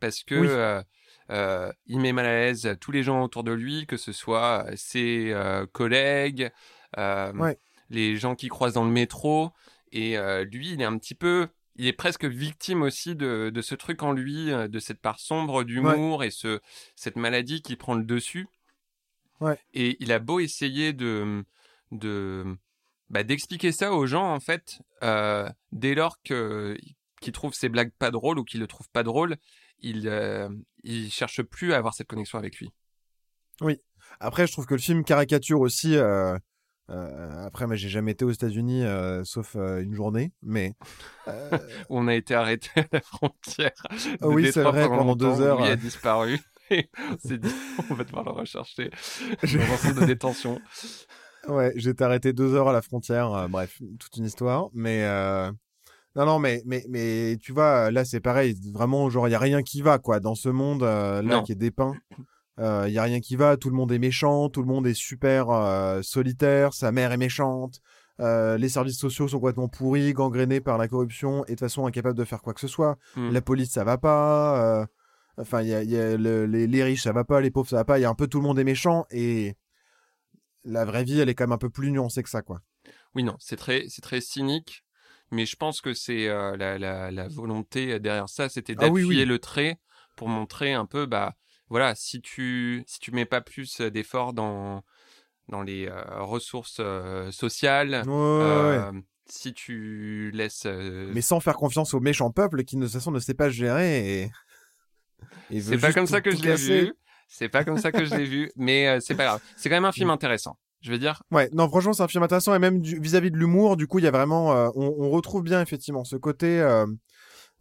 Parce 0.00 0.24
que 0.24 0.34
euh, 0.34 0.82
euh, 1.30 1.72
il 1.86 2.00
met 2.00 2.12
mal 2.12 2.26
à 2.26 2.32
l'aise 2.32 2.76
tous 2.80 2.92
les 2.92 3.02
gens 3.02 3.22
autour 3.22 3.44
de 3.44 3.52
lui, 3.52 3.86
que 3.86 3.96
ce 3.96 4.12
soit 4.12 4.66
ses 4.76 5.34
collègues, 5.72 6.50
les 7.90 8.16
gens 8.16 8.34
qui 8.34 8.48
croisent 8.48 8.74
dans 8.74 8.84
le 8.84 8.90
métro. 8.90 9.52
Et 9.92 10.18
euh, 10.18 10.44
lui, 10.44 10.72
il 10.72 10.80
est 10.80 10.84
un 10.84 10.98
petit 10.98 11.14
peu, 11.14 11.48
il 11.76 11.86
est 11.86 11.92
presque 11.92 12.24
victime 12.24 12.82
aussi 12.82 13.14
de, 13.14 13.50
de 13.54 13.62
ce 13.62 13.74
truc 13.74 14.02
en 14.02 14.12
lui, 14.12 14.52
euh, 14.52 14.68
de 14.68 14.78
cette 14.78 15.00
part 15.00 15.20
sombre 15.20 15.64
d'humour 15.64 16.24
et 16.24 16.30
ce, 16.30 16.60
cette 16.96 17.16
maladie 17.16 17.62
qui 17.62 17.76
prend 17.76 17.94
le 17.94 18.04
dessus. 18.04 18.48
Ouais. 19.40 19.58
Et 19.74 19.96
il 20.00 20.12
a 20.12 20.18
beau 20.18 20.40
essayer 20.40 20.92
de, 20.92 21.44
de, 21.92 22.44
bah, 23.08 23.22
d'expliquer 23.22 23.72
ça 23.72 23.92
aux 23.92 24.06
gens, 24.06 24.34
en 24.34 24.40
fait, 24.40 24.80
euh, 25.04 25.48
dès 25.72 25.94
lors 25.94 26.20
que, 26.22 26.76
qu'ils 27.20 27.32
trouvent 27.32 27.54
ses 27.54 27.68
blagues 27.68 27.92
pas 27.98 28.10
drôles 28.10 28.38
ou 28.38 28.44
qu'ils 28.44 28.60
le 28.60 28.66
trouvent 28.66 28.90
pas 28.90 29.04
drôle, 29.04 29.36
il, 29.80 30.08
euh, 30.08 30.48
il 30.82 31.10
cherche 31.10 31.42
plus 31.42 31.72
à 31.72 31.78
avoir 31.78 31.94
cette 31.94 32.06
connexion 32.06 32.38
avec 32.38 32.58
lui. 32.58 32.70
Oui. 33.60 33.80
Après, 34.20 34.46
je 34.46 34.52
trouve 34.52 34.66
que 34.66 34.74
le 34.74 34.80
film 34.80 35.04
caricature 35.04 35.60
aussi 35.60 35.96
euh, 35.96 36.36
euh, 36.90 37.46
après, 37.46 37.66
moi, 37.66 37.76
j'ai 37.76 37.88
jamais 37.88 38.12
été 38.12 38.24
aux 38.24 38.30
États-Unis, 38.30 38.84
euh, 38.84 39.24
sauf 39.24 39.54
une 39.56 39.94
journée, 39.94 40.32
mais 40.42 40.74
on 41.90 42.06
a 42.06 42.14
été 42.14 42.34
arrêté 42.34 42.70
à 42.76 42.84
la 42.92 43.00
frontière. 43.00 43.72
Oh 44.22 44.32
oui, 44.32 44.50
c'est 44.52 44.62
vrai, 44.62 44.86
pendant 44.88 45.16
deux 45.16 45.40
heures. 45.40 45.60
il 45.60 45.70
a 45.70 45.76
disparu. 45.76 46.38
on 46.70 47.18
s'est 47.18 47.38
dit, 47.38 47.54
on 47.90 47.94
va 47.94 48.04
devoir 48.04 48.24
le 48.24 48.30
rechercher. 48.30 48.90
Centre 49.44 50.00
de 50.00 50.06
détention. 50.06 50.60
Ouais, 51.48 51.72
j'ai 51.76 51.90
été 51.90 52.02
arrêté 52.02 52.32
deux 52.32 52.54
heures 52.54 52.68
à 52.68 52.72
la 52.72 52.82
frontière. 52.82 53.48
bref, 53.48 53.80
toute 53.98 54.16
une 54.16 54.24
histoire, 54.24 54.68
mais. 54.72 55.04
Non, 56.16 56.26
non, 56.26 56.38
mais, 56.38 56.62
mais, 56.66 56.84
mais 56.88 57.36
tu 57.40 57.52
vois, 57.52 57.90
là, 57.90 58.04
c'est 58.04 58.20
pareil. 58.20 58.56
Vraiment, 58.72 59.08
genre, 59.10 59.28
il 59.28 59.32
y 59.32 59.34
a 59.34 59.38
rien 59.38 59.62
qui 59.62 59.82
va, 59.82 59.98
quoi, 59.98 60.18
dans 60.18 60.34
ce 60.34 60.48
monde 60.48 60.82
là 60.82 61.42
qui 61.42 61.52
est 61.52 61.56
dépeint. 61.56 61.94
Il 62.58 62.64
euh, 62.64 62.88
y 62.88 62.98
a 62.98 63.02
rien 63.02 63.20
qui 63.20 63.36
va, 63.36 63.58
tout 63.58 63.68
le 63.68 63.76
monde 63.76 63.92
est 63.92 63.98
méchant, 63.98 64.48
tout 64.48 64.62
le 64.62 64.68
monde 64.68 64.86
est 64.86 64.94
super 64.94 65.50
euh, 65.50 66.00
solitaire, 66.00 66.72
sa 66.72 66.90
mère 66.90 67.12
est 67.12 67.18
méchante, 67.18 67.82
euh, 68.20 68.56
les 68.56 68.70
services 68.70 68.98
sociaux 68.98 69.28
sont 69.28 69.38
complètement 69.38 69.68
pourris, 69.68 70.14
gangrénés 70.14 70.62
par 70.62 70.78
la 70.78 70.88
corruption 70.88 71.44
et 71.44 71.48
de 71.48 71.50
toute 71.50 71.60
façon 71.60 71.86
incapables 71.86 72.16
de 72.16 72.24
faire 72.24 72.40
quoi 72.40 72.54
que 72.54 72.60
ce 72.60 72.68
soit. 72.68 72.96
La 73.16 73.42
police 73.42 73.72
ça 73.72 73.84
va 73.84 73.98
pas, 73.98 74.86
enfin 75.36 75.60
il 75.60 75.68
y 75.68 75.74
a, 75.74 75.82
y 75.82 75.98
a 75.98 76.16
les, 76.16 76.66
les, 76.66 76.84
riches 76.84 77.02
ça 77.02 77.12
va 77.12 77.24
pas, 77.24 77.42
les 77.42 77.50
pauvres 77.50 77.68
ça 77.68 77.76
va 77.76 77.84
pas, 77.84 77.98
il 77.98 78.02
y 78.02 78.06
a 78.06 78.10
un 78.10 78.14
peu 78.14 78.26
tout 78.26 78.38
le 78.38 78.44
monde 78.44 78.58
est 78.58 78.64
méchant 78.64 79.04
et 79.10 79.54
la 80.64 80.86
vraie 80.86 81.04
vie 81.04 81.20
elle 81.20 81.28
est 81.28 81.34
quand 81.34 81.44
même 81.44 81.52
un 81.52 81.58
peu 81.58 81.68
plus 81.68 81.90
nuancée 81.90 82.22
que 82.22 82.30
ça 82.30 82.40
quoi. 82.40 82.62
Oui 83.14 83.22
non, 83.22 83.36
c'est 83.38 83.56
très 83.56 83.84
c'est 83.88 84.00
très 84.00 84.22
cynique, 84.22 84.85
mais 85.30 85.46
je 85.46 85.56
pense 85.56 85.80
que 85.80 85.94
c'est 85.94 86.26
la, 86.28 86.78
la, 86.78 87.10
la, 87.10 87.28
volonté 87.28 87.98
derrière 87.98 88.28
ça, 88.28 88.48
c'était 88.48 88.74
ah 88.78 88.82
d'appuyer 88.88 89.24
le 89.24 89.38
trait 89.38 89.78
pour 90.16 90.28
montrer 90.28 90.72
un 90.72 90.86
peu 90.86 91.06
bah 91.06 91.34
voilà, 91.68 91.94
si 91.94 92.20
tu 92.20 92.84
si 92.86 93.00
tu 93.00 93.12
mets 93.12 93.24
pas 93.24 93.40
plus 93.40 93.80
d'efforts 93.80 94.32
dans 94.32 94.82
dans 95.48 95.62
les 95.62 95.88
ressources 96.18 96.80
sociales, 97.30 98.04
si 99.28 99.52
tu 99.52 100.30
laisses. 100.32 100.66
Mais 100.66 101.20
sans 101.20 101.40
faire 101.40 101.56
confiance 101.56 101.94
au 101.94 102.00
méchant 102.00 102.30
peuple 102.30 102.64
qui 102.64 102.76
de 102.76 102.82
toute 102.82 102.92
façon 102.92 103.10
ne 103.10 103.18
sait 103.18 103.34
pas 103.34 103.48
gérer 103.48 104.22
et. 105.50 105.60
c'est 105.60 105.78
pas 105.78 105.92
comme 105.92 106.06
ça 106.06 106.20
que 106.20 106.30
je 106.30 106.42
l'ai 106.42 106.54
vu. 106.54 106.92
C'est 107.28 107.48
pas 107.48 107.64
comme 107.64 107.78
ça 107.78 107.90
que 107.90 108.04
je 108.04 108.14
l'ai 108.14 108.24
vu, 108.24 108.52
mais 108.54 109.00
c'est 109.00 109.16
pas 109.16 109.24
grave. 109.24 109.40
C'est 109.56 109.68
quand 109.68 109.74
même 109.74 109.84
un 109.84 109.92
film 109.92 110.10
intéressant. 110.10 110.56
Je 110.86 110.92
veux 110.92 110.98
dire. 110.98 111.20
Ouais, 111.32 111.50
non, 111.52 111.68
franchement, 111.68 111.92
c'est 111.92 112.04
un 112.04 112.08
film 112.08 112.22
intéressant 112.22 112.54
et 112.54 112.60
même 112.60 112.80
vis-à-vis 112.80 113.32
de 113.32 113.36
l'humour, 113.36 113.76
du 113.76 113.88
coup, 113.88 113.98
il 113.98 114.04
y 114.04 114.08
a 114.08 114.12
vraiment, 114.12 114.52
on, 114.76 114.94
on, 114.98 115.10
retrouve 115.10 115.42
bien 115.42 115.60
effectivement 115.60 116.04
ce 116.04 116.14
côté 116.14 116.64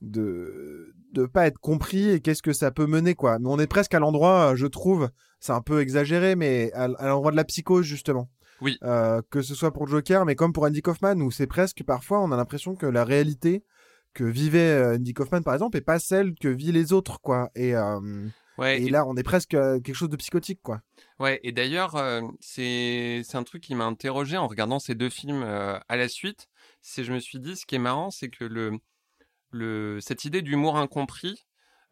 de 0.01 0.93
de 1.15 1.25
pas 1.25 1.47
être 1.47 1.57
compris 1.57 2.09
et 2.09 2.19
qu'est-ce 2.19 2.43
que 2.43 2.53
ça 2.53 2.69
peut 2.69 2.85
mener 2.85 3.15
quoi. 3.15 3.39
Mais 3.39 3.47
on 3.49 3.57
est 3.57 3.67
presque 3.67 3.93
à 3.95 3.99
l'endroit, 3.99 4.51
euh, 4.51 4.55
je 4.55 4.67
trouve, 4.67 5.09
c'est 5.39 5.53
un 5.53 5.61
peu 5.61 5.79
exagéré, 5.79 6.35
mais 6.35 6.71
à, 6.73 6.87
l'endroit 6.87 7.31
de 7.31 7.37
la 7.37 7.45
psychose 7.45 7.85
justement. 7.85 8.29
Oui. 8.61 8.77
Euh, 8.83 9.21
que 9.31 9.41
ce 9.41 9.55
soit 9.55 9.71
pour 9.71 9.87
Joker, 9.87 10.25
mais 10.25 10.35
comme 10.35 10.53
pour 10.53 10.63
Andy 10.63 10.81
Kaufman, 10.81 11.19
où 11.21 11.31
c'est 11.31 11.47
presque 11.47 11.83
parfois 11.83 12.21
on 12.21 12.31
a 12.31 12.37
l'impression 12.37 12.75
que 12.75 12.85
la 12.85 13.03
réalité 13.03 13.63
que 14.13 14.23
vivait 14.23 14.59
euh, 14.59 14.95
Andy 14.95 15.13
Kaufman 15.13 15.41
par 15.41 15.53
exemple 15.53 15.77
est 15.77 15.81
pas 15.81 15.99
celle 15.99 16.35
que 16.35 16.47
vit 16.47 16.71
les 16.71 16.93
autres 16.93 17.19
quoi. 17.21 17.49
Et 17.55 17.73
Ouais, 18.57 18.81
et, 18.81 18.89
là, 18.89 19.05
on 19.05 19.17
est 19.17 19.23
presque 19.23 19.49
quelque 19.49 19.93
chose 19.93 20.09
de 20.09 20.15
psychotique, 20.15 20.61
quoi. 20.63 20.81
Ouais, 21.19 21.39
et 21.43 21.51
d'ailleurs, 21.51 21.97
c'est 22.39 23.21
c'est 23.23 23.37
un 23.37 23.43
truc 23.43 23.61
qui 23.61 23.75
m'a 23.75 23.85
interrogé 23.85 24.37
en 24.37 24.47
regardant 24.47 24.79
ces 24.79 24.95
deux 24.95 25.09
films 25.09 25.43
à 25.43 25.95
la 25.97 26.07
suite. 26.07 26.47
C'est 26.81 27.03
je 27.03 27.11
me 27.11 27.19
suis 27.19 27.39
dit, 27.39 27.55
ce 27.55 27.65
qui 27.65 27.75
est 27.75 27.79
marrant, 27.79 28.11
c'est 28.11 28.29
que 28.29 28.45
le 29.51 29.99
cette 30.01 30.25
idée 30.25 30.41
d'humour 30.41 30.77
incompris 30.77 31.45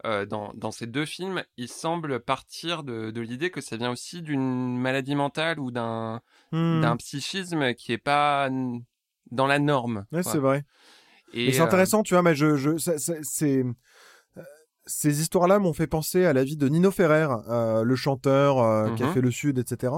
euh, 0.06 0.26
dans, 0.26 0.72
ces 0.72 0.86
deux 0.86 1.06
films, 1.06 1.44
il 1.56 1.70
semble 1.70 2.20
partir 2.20 2.84
de, 2.84 3.18
l'idée 3.22 3.52
que 3.52 3.62
ça 3.62 3.78
vient 3.78 3.90
aussi 3.90 4.22
d'une 4.22 4.78
maladie 4.78 5.16
mentale 5.16 5.62
ou 5.62 5.72
d'un 5.72 6.22
hmm. 6.52 6.98
psychisme 6.98 7.74
qui 7.74 7.94
est 7.94 7.98
pas 7.98 8.50
dans 9.32 9.48
la 9.48 9.60
norme. 9.60 10.06
Ouais, 10.12 10.24
c'est 10.24 10.40
vrai. 10.40 10.66
Et 11.34 11.54
c'est 11.54 11.62
euh, 11.62 11.66
intéressant, 11.66 12.04
tu 12.04 12.16
vois, 12.16 12.22
mais 12.22 12.36
je, 12.36 12.58
je 12.58 12.78
c'est 12.78 13.64
euh, 13.64 13.74
ces 14.86 15.22
histoires-là 15.22 15.60
m'ont 15.60 15.74
fait 15.74 15.88
penser 15.88 16.26
à 16.26 16.34
la 16.34 16.44
vie 16.44 16.58
de 16.58 16.68
Nino 16.68 16.92
Ferrer, 16.92 17.28
le 17.48 17.96
chanteur 17.96 18.96
qui 18.96 19.04
a 19.04 19.08
mhm. 19.08 19.14
fait 19.14 19.22
le 19.22 19.32
Sud, 19.32 19.58
etc. 19.58 19.94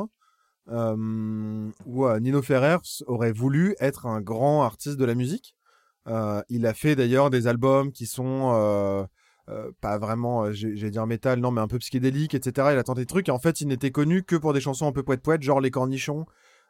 où 0.68 2.10
Nino 2.20 2.42
Ferrer 2.42 2.78
aurait 3.08 3.34
voulu 3.34 3.76
être 3.80 4.06
un 4.06 4.22
grand 4.22 4.64
artiste 4.64 4.98
de 4.98 5.06
la 5.06 5.16
musique. 5.16 5.56
Euh, 6.08 6.42
il 6.50 6.66
a 6.66 6.74
fait 6.74 6.96
d'ailleurs 6.96 7.30
des 7.30 7.48
albums 7.48 7.92
qui 7.92 8.06
sont 8.06 8.52
euh, 8.54 9.04
euh, 9.50 9.72
pas 9.82 9.98
vraiment, 9.98 10.52
j'ai 10.52 10.90
dire 10.90 11.08
métal, 11.08 11.40
non, 11.40 11.52
mais 11.52 11.62
un 11.62 11.68
peu 11.68 11.80
psychédélique, 11.80 12.34
etc. 12.36 12.70
Il 12.72 12.78
a 12.78 12.84
tenté 12.84 13.02
des 13.02 13.06
trucs. 13.06 13.30
Et 13.30 13.32
en 13.32 13.40
fait, 13.40 13.62
il 13.62 13.68
n'était 13.68 13.92
connu 13.92 14.24
que 14.24 14.36
pour 14.36 14.54
des 14.54 14.62
chansons 14.62 14.88
un 14.88 14.92
peu 14.92 15.04
poète 15.04 15.22
poète, 15.22 15.42
genre 15.42 15.62
Les 15.62 15.72
Cornichons. 15.72 16.26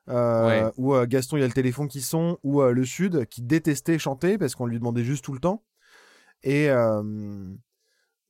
ou 0.08 0.96
Gaston, 1.06 1.38
il 1.38 1.42
y 1.42 1.44
a 1.44 1.48
le 1.48 1.54
téléphone 1.54 1.88
qui 1.88 2.02
sont, 2.02 2.38
ou 2.44 2.62
Le 2.62 2.86
Sud, 2.86 3.26
qui 3.28 3.42
détestait 3.42 4.00
chanter 4.00 4.38
parce 4.38 4.56
qu'on 4.56 4.66
lui 4.66 4.80
demandait 4.80 5.04
juste 5.04 5.24
tout 5.24 5.34
le 5.34 5.40
temps. 5.40 5.64
Et, 6.44 6.70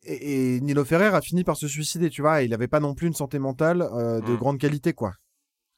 et, 0.05 0.59
Nilo 0.61 0.85
Ferrer 0.85 1.15
a 1.15 1.21
fini 1.21 1.43
par 1.43 1.57
se 1.57 1.67
suicider, 1.67 2.09
tu 2.09 2.21
vois. 2.21 2.41
Il 2.41 2.51
n'avait 2.51 2.67
pas 2.67 2.79
non 2.79 2.93
plus 2.93 3.07
une 3.07 3.13
santé 3.13 3.39
mentale 3.39 3.79
de 3.79 4.31
mmh. 4.31 4.37
grande 4.37 4.59
qualité, 4.59 4.93
quoi. 4.93 5.13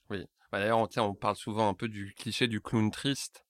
Oui. 0.10 0.26
Bah, 0.52 0.60
d'ailleurs, 0.60 0.80
on, 0.80 1.02
on 1.02 1.14
parle 1.14 1.36
souvent 1.36 1.70
un 1.70 1.74
peu 1.74 1.88
du 1.88 2.14
cliché 2.18 2.48
du 2.48 2.62
clown 2.62 2.92
triste. 2.92 3.44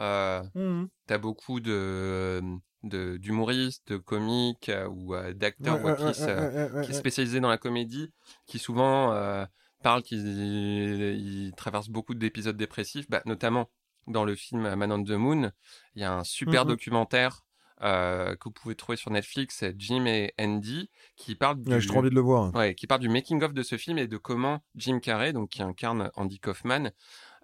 Euh, 0.00 0.42
mmh 0.54 0.86
T'as 1.06 1.18
beaucoup 1.18 1.60
de 1.60 2.40
d'humoristes, 2.84 3.88
de, 3.92 3.96
comiques 3.96 4.68
euh, 4.68 4.86
ou 4.86 5.14
euh, 5.14 5.32
d'acteurs 5.32 5.80
qui, 5.96 6.14
sont 6.14 6.92
spécialisés 6.92 7.40
dans 7.40 7.48
la 7.48 7.58
comédie, 7.58 8.12
qui 8.46 8.60
souvent 8.60 9.12
euh, 9.12 9.44
parlent 9.82 10.02
qu'ils 10.02 11.52
traversent 11.56 11.88
beaucoup 11.88 12.14
d'épisodes 12.14 12.56
dépressifs, 12.56 13.10
bah, 13.10 13.22
notamment 13.26 13.68
dans 14.06 14.24
le 14.24 14.36
film 14.36 14.74
Man 14.76 14.92
on 14.92 15.02
the 15.02 15.10
Moon. 15.10 15.50
Il 15.96 16.02
y 16.02 16.04
a 16.04 16.14
un 16.14 16.24
super 16.24 16.64
mmh 16.64 16.68
documentaire 16.68 17.44
euh, 17.82 18.34
que 18.34 18.44
vous 18.44 18.50
pouvez 18.50 18.74
trouver 18.74 18.96
sur 18.96 19.10
Netflix, 19.10 19.64
Jim 19.76 20.06
et 20.06 20.32
Andy, 20.38 20.90
qui 21.16 21.34
parlent 21.34 21.60
du... 21.60 21.80
J'ai 21.80 21.88
trop 21.88 21.98
envie 21.98 22.10
de 22.10 22.14
le 22.14 22.20
voir. 22.20 22.54
Ouais, 22.54 22.74
qui 22.74 22.86
parle 22.86 23.00
du 23.00 23.08
making 23.08 23.42
of 23.42 23.52
de 23.52 23.62
ce 23.62 23.76
film 23.76 23.98
et 23.98 24.06
de 24.06 24.16
comment 24.16 24.62
Jim 24.74 25.00
Carrey, 25.00 25.32
donc 25.32 25.50
qui 25.50 25.62
incarne 25.62 26.10
Andy 26.16 26.40
Kaufman, 26.40 26.90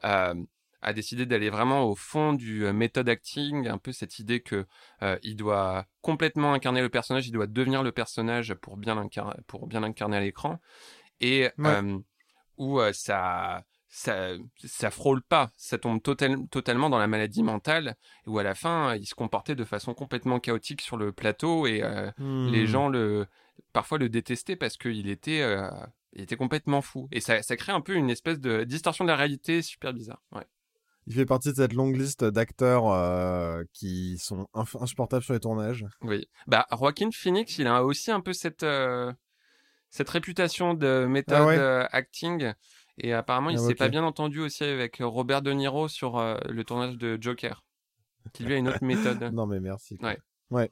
euh, 0.04 0.34
a 0.82 0.92
décidé 0.92 1.24
d'aller 1.24 1.50
vraiment 1.50 1.84
au 1.84 1.94
fond 1.94 2.32
du 2.32 2.66
euh, 2.66 2.72
méthode 2.72 3.08
acting, 3.08 3.68
un 3.68 3.78
peu 3.78 3.92
cette 3.92 4.18
idée 4.18 4.40
que 4.40 4.66
il 5.22 5.36
doit 5.36 5.86
complètement 6.00 6.52
incarner 6.52 6.80
le 6.80 6.88
personnage, 6.88 7.26
il 7.26 7.32
doit 7.32 7.46
devenir 7.46 7.82
le 7.82 7.92
personnage 7.92 8.54
pour 8.54 8.76
bien 8.76 8.94
l'incarner, 8.94 9.34
pour 9.46 9.66
bien 9.66 9.80
l'incarner 9.80 10.16
à 10.16 10.20
l'écran, 10.20 10.58
et 11.20 11.48
où 12.56 12.80
ça 12.92 13.64
ça, 13.94 14.30
ça 14.56 14.90
frôle 14.90 15.22
pas, 15.22 15.52
ça 15.56 15.78
tombe 15.78 16.02
totalement 16.02 16.90
dans 16.90 16.98
la 16.98 17.06
maladie 17.06 17.44
mentale, 17.44 17.94
où 18.26 18.40
à 18.40 18.42
la 18.42 18.56
fin, 18.56 18.96
il 18.96 19.06
se 19.06 19.14
comportait 19.14 19.54
de 19.54 19.62
façon 19.62 19.94
complètement 19.94 20.40
chaotique 20.40 20.80
sur 20.80 20.96
le 20.96 21.12
plateau 21.12 21.68
et 21.68 21.80
euh, 21.84 22.10
les 22.18 22.64
hmm. 22.64 22.66
gens 22.66 22.88
le, 22.88 23.26
parfois 23.72 23.98
le 23.98 24.08
détestaient 24.08 24.56
parce 24.56 24.76
qu'il 24.76 25.08
était, 25.08 25.42
euh, 25.42 25.70
il 26.12 26.22
était 26.22 26.34
complètement 26.34 26.82
fou. 26.82 27.06
Et 27.12 27.20
ça, 27.20 27.40
ça 27.42 27.56
crée 27.56 27.70
un 27.70 27.80
peu 27.80 27.94
une 27.94 28.10
espèce 28.10 28.40
de 28.40 28.64
distorsion 28.64 29.04
de 29.04 29.10
la 29.10 29.16
réalité 29.16 29.62
super 29.62 29.92
bizarre. 29.92 30.24
Ouais. 30.32 30.44
Il 31.06 31.14
fait 31.14 31.26
partie 31.26 31.50
de 31.50 31.54
cette 31.54 31.72
longue 31.72 31.96
liste 31.96 32.24
d'acteurs 32.24 32.88
euh, 32.88 33.62
qui 33.72 34.18
sont 34.18 34.48
insupportables 34.52 35.22
sur 35.22 35.34
les 35.34 35.40
tournages. 35.40 35.86
Oui. 36.00 36.26
Bah, 36.48 36.66
Joaquin 36.72 37.10
Phoenix, 37.12 37.58
il 37.58 37.68
a 37.68 37.84
aussi 37.84 38.10
un 38.10 38.20
peu 38.20 38.32
cette, 38.32 38.66
cette 39.88 40.10
réputation 40.10 40.74
de 40.74 41.06
méthode 41.08 41.60
ah 41.60 41.88
acting. 41.92 42.54
Et 42.98 43.12
apparemment, 43.12 43.50
il 43.50 43.58
ah, 43.58 43.60
s'est 43.60 43.74
pas 43.74 43.88
bien 43.88 44.04
entendu 44.04 44.40
aussi 44.40 44.62
avec 44.64 44.98
Robert 45.00 45.42
De 45.42 45.52
Niro 45.52 45.88
sur 45.88 46.18
euh, 46.18 46.36
le 46.48 46.64
tournage 46.64 46.96
de 46.96 47.18
Joker, 47.20 47.64
qui 48.32 48.44
lui 48.44 48.54
a 48.54 48.56
une 48.56 48.68
autre 48.68 48.78
méthode. 48.82 49.20
non, 49.32 49.46
mais 49.46 49.60
merci. 49.60 49.98
Ouais. 50.00 50.18
ouais. 50.50 50.70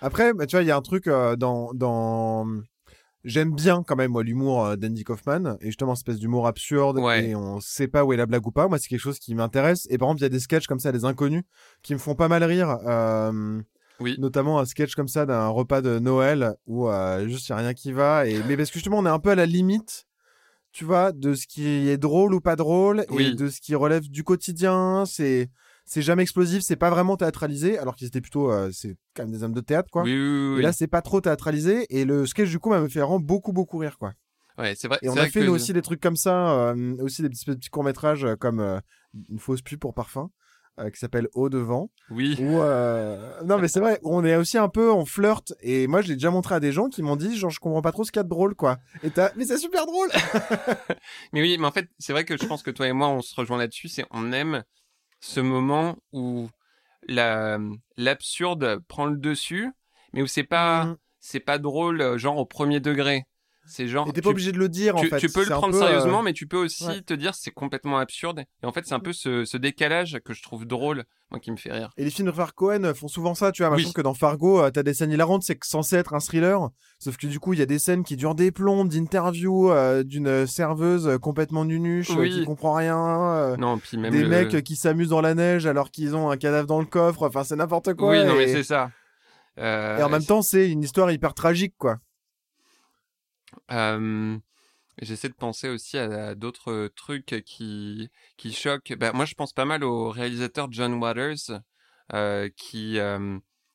Après, 0.00 0.34
bah, 0.34 0.46
tu 0.46 0.56
vois, 0.56 0.62
il 0.62 0.66
y 0.66 0.72
a 0.72 0.76
un 0.76 0.82
truc 0.82 1.06
euh, 1.06 1.36
dans, 1.36 1.72
dans... 1.72 2.46
J'aime 3.24 3.54
bien 3.54 3.84
quand 3.84 3.94
même 3.94 4.10
moi 4.10 4.24
l'humour 4.24 4.66
euh, 4.66 4.76
d'Andy 4.76 5.04
Kaufman 5.04 5.56
et 5.60 5.66
justement 5.66 5.94
cette 5.94 6.08
espèce 6.08 6.18
d'humour 6.18 6.48
absurde 6.48 6.98
et 6.98 7.36
on 7.36 7.60
sait 7.60 7.86
pas 7.86 8.04
où 8.04 8.12
est 8.12 8.16
la 8.16 8.26
blague 8.26 8.44
ou 8.44 8.50
pas. 8.50 8.66
Moi 8.66 8.78
c'est 8.78 8.88
quelque 8.88 8.98
chose 8.98 9.20
qui 9.20 9.36
m'intéresse 9.36 9.86
et 9.90 9.96
par 9.96 10.08
exemple 10.08 10.22
il 10.22 10.24
y 10.24 10.26
a 10.26 10.28
des 10.28 10.40
sketchs 10.40 10.66
comme 10.66 10.80
ça 10.80 10.90
des 10.90 11.04
inconnus 11.04 11.44
qui 11.84 11.94
me 11.94 12.00
font 12.00 12.16
pas 12.16 12.26
mal 12.26 12.42
rire. 12.42 12.78
Oui. 14.00 14.16
Notamment 14.18 14.58
un 14.58 14.64
sketch 14.64 14.96
comme 14.96 15.06
ça 15.06 15.24
d'un 15.24 15.46
repas 15.46 15.82
de 15.82 16.00
Noël 16.00 16.56
où 16.66 16.88
juste 17.28 17.48
il 17.48 17.50
y 17.50 17.52
a 17.52 17.58
rien 17.58 17.74
qui 17.74 17.92
va 17.92 18.26
et 18.26 18.42
mais 18.48 18.56
parce 18.56 18.70
que 18.70 18.74
justement 18.74 18.98
on 18.98 19.06
est 19.06 19.08
un 19.08 19.20
peu 19.20 19.30
à 19.30 19.36
la 19.36 19.46
limite 19.46 20.08
tu 20.72 20.84
vois, 20.84 21.12
de 21.12 21.34
ce 21.34 21.46
qui 21.46 21.66
est 21.66 21.98
drôle 21.98 22.34
ou 22.34 22.40
pas 22.40 22.56
drôle, 22.56 23.04
et 23.10 23.34
de 23.34 23.48
ce 23.48 23.60
qui 23.60 23.74
relève 23.74 24.08
du 24.08 24.24
quotidien. 24.24 25.04
C'est 25.06 25.50
c'est 25.84 26.02
jamais 26.02 26.22
explosif, 26.22 26.62
c'est 26.62 26.76
pas 26.76 26.90
vraiment 26.90 27.16
théâtralisé, 27.16 27.76
alors 27.76 27.96
qu'ils 27.96 28.06
étaient 28.06 28.20
plutôt, 28.20 28.50
euh, 28.52 28.70
c'est 28.72 28.96
quand 29.14 29.24
même 29.24 29.32
des 29.32 29.42
hommes 29.42 29.52
de 29.52 29.60
théâtre, 29.60 29.90
quoi. 29.90 30.04
Oui, 30.04 30.12
oui, 30.14 30.60
et 30.60 30.62
là, 30.62 30.72
c'est 30.72 30.86
pas 30.86 31.02
trop 31.02 31.20
théâtralisé, 31.20 31.86
et 31.90 32.04
le 32.04 32.24
sketch 32.24 32.50
du 32.50 32.60
coup 32.60 32.70
m'a 32.70 32.88
fait 32.88 33.00
vraiment 33.00 33.18
beaucoup, 33.18 33.52
beaucoup 33.52 33.78
rire, 33.78 33.98
quoi. 33.98 34.12
Ouais, 34.58 34.74
c'est 34.76 34.86
vrai. 34.86 34.98
Et 35.02 35.08
on 35.08 35.16
a 35.16 35.28
fait 35.28 35.48
aussi 35.48 35.72
des 35.72 35.82
trucs 35.82 36.00
comme 36.00 36.16
ça, 36.16 36.52
euh, 36.70 36.96
aussi 37.00 37.22
des 37.22 37.30
petits, 37.30 37.44
petits 37.46 37.68
courts 37.68 37.84
métrages 37.84 38.24
euh, 38.24 38.36
comme 38.36 38.60
une 39.28 39.38
fausse 39.38 39.62
pub 39.62 39.78
pour 39.80 39.92
parfum. 39.92 40.30
Euh, 40.80 40.88
qui 40.88 40.98
s'appelle 40.98 41.28
Au 41.34 41.50
devant. 41.50 41.90
Oui. 42.08 42.34
Euh, 42.40 43.42
non 43.44 43.58
mais 43.58 43.68
c'est 43.68 43.78
vrai, 43.78 44.00
on 44.04 44.24
est 44.24 44.36
aussi 44.36 44.56
un 44.56 44.70
peu 44.70 44.90
on 44.90 45.04
flirte 45.04 45.52
et 45.60 45.86
moi 45.86 46.00
je 46.00 46.08
l'ai 46.08 46.14
déjà 46.14 46.30
montré 46.30 46.54
à 46.54 46.60
des 46.60 46.72
gens 46.72 46.88
qui 46.88 47.02
m'ont 47.02 47.16
dit 47.16 47.36
genre 47.36 47.50
je 47.50 47.60
comprends 47.60 47.82
pas 47.82 47.92
trop 47.92 48.04
ce 48.04 48.10
qu'il 48.10 48.20
y 48.20 48.20
a 48.20 48.22
de 48.22 48.30
drôle 48.30 48.54
quoi. 48.54 48.78
Et 49.02 49.10
t'as 49.10 49.32
mais 49.36 49.44
c'est 49.44 49.58
super 49.58 49.84
drôle. 49.84 50.08
mais 51.34 51.42
oui, 51.42 51.58
mais 51.58 51.66
en 51.66 51.72
fait 51.72 51.90
c'est 51.98 52.14
vrai 52.14 52.24
que 52.24 52.38
je 52.38 52.46
pense 52.46 52.62
que 52.62 52.70
toi 52.70 52.88
et 52.88 52.92
moi 52.92 53.08
on 53.08 53.20
se 53.20 53.34
rejoint 53.34 53.58
là-dessus, 53.58 53.88
c'est 53.88 54.06
on 54.10 54.32
aime 54.32 54.64
ce 55.20 55.40
moment 55.40 55.98
où 56.12 56.48
la 57.06 57.58
l'absurde 57.98 58.78
prend 58.88 59.04
le 59.04 59.18
dessus, 59.18 59.70
mais 60.14 60.22
où 60.22 60.26
c'est 60.26 60.42
pas 60.42 60.86
mmh. 60.86 60.96
c'est 61.20 61.40
pas 61.40 61.58
drôle 61.58 62.16
genre 62.16 62.38
au 62.38 62.46
premier 62.46 62.80
degré. 62.80 63.26
C'est 63.64 63.86
genre. 63.86 64.08
Et 64.08 64.12
t'es 64.12 64.22
pas 64.22 64.30
obligé 64.30 64.52
de 64.52 64.58
le 64.58 64.68
dire, 64.68 64.96
en 64.96 65.02
fait. 65.02 65.18
Tu 65.18 65.28
peux 65.28 65.44
le 65.44 65.50
prendre 65.50 65.74
sérieusement, 65.74 66.20
euh, 66.20 66.22
mais 66.22 66.32
tu 66.32 66.46
peux 66.46 66.56
aussi 66.56 67.02
te 67.04 67.14
dire 67.14 67.34
c'est 67.34 67.52
complètement 67.52 67.98
absurde. 67.98 68.44
Et 68.62 68.66
en 68.66 68.72
fait, 68.72 68.86
c'est 68.86 68.94
un 68.94 69.00
peu 69.00 69.12
ce, 69.12 69.56
décalage 69.56 70.18
que 70.24 70.34
je 70.34 70.42
trouve 70.42 70.66
drôle, 70.66 71.04
moi, 71.30 71.38
qui 71.38 71.52
me 71.52 71.56
fait 71.56 71.72
rire. 71.72 71.90
Et 71.96 72.04
les 72.04 72.10
films 72.10 72.26
de 72.26 72.32
Fargo 72.32 72.52
Cohen 72.56 72.92
font 72.94 73.08
souvent 73.08 73.34
ça, 73.34 73.52
tu 73.52 73.62
vois. 73.62 73.74
Oui. 73.74 73.92
que 73.92 74.00
dans 74.00 74.14
Fargo, 74.14 74.60
euh, 74.60 74.70
t'as 74.70 74.82
des 74.82 74.94
scènes 74.94 75.12
hilarantes, 75.12 75.44
c'est 75.44 75.62
censé 75.62 75.96
être 75.96 76.14
un 76.14 76.18
thriller. 76.18 76.70
Sauf 76.98 77.16
que 77.16 77.26
du 77.26 77.38
coup, 77.38 77.52
il 77.52 77.60
y 77.60 77.62
a 77.62 77.66
des 77.66 77.78
scènes 77.78 78.02
qui 78.02 78.16
durent 78.16 78.34
des 78.34 78.50
plombs 78.50 78.84
d'interview 78.84 79.70
euh, 79.70 80.02
d'une 80.02 80.46
serveuse 80.46 81.18
complètement 81.20 81.64
nunuche, 81.64 82.08
qui 82.08 82.44
comprend 82.44 82.74
rien. 82.74 83.56
non, 83.58 83.78
puis 83.78 83.96
même. 83.96 84.12
Des 84.12 84.24
mecs 84.24 84.64
qui 84.64 84.76
s'amusent 84.76 85.10
dans 85.10 85.20
la 85.20 85.34
neige 85.34 85.66
alors 85.66 85.90
qu'ils 85.90 86.16
ont 86.16 86.30
un 86.30 86.36
cadavre 86.36 86.66
dans 86.66 86.80
le 86.80 86.86
coffre. 86.86 87.28
Enfin, 87.28 87.44
c'est 87.44 87.56
n'importe 87.56 87.94
quoi. 87.94 88.10
Oui, 88.10 88.24
non, 88.24 88.34
mais 88.34 88.48
c'est 88.48 88.64
ça. 88.64 88.90
et 89.56 90.02
en 90.02 90.08
même 90.08 90.24
temps, 90.24 90.42
c'est 90.42 90.68
une 90.68 90.82
histoire 90.82 91.10
hyper 91.12 91.34
tragique, 91.34 91.74
quoi. 91.78 91.98
J'essaie 95.00 95.28
de 95.28 95.34
penser 95.34 95.68
aussi 95.68 95.96
à, 95.96 96.34
d'autres 96.34 96.88
trucs 96.94 97.42
qui, 97.46 98.10
qui 98.36 98.52
choquent. 98.52 98.94
Bah, 98.94 99.12
moi, 99.12 99.24
je 99.24 99.34
pense 99.34 99.52
pas 99.52 99.64
mal 99.64 99.84
au 99.84 100.10
réalisateur 100.10 100.68
John 100.70 100.94
Waters, 100.94 101.60
qui, 102.56 102.98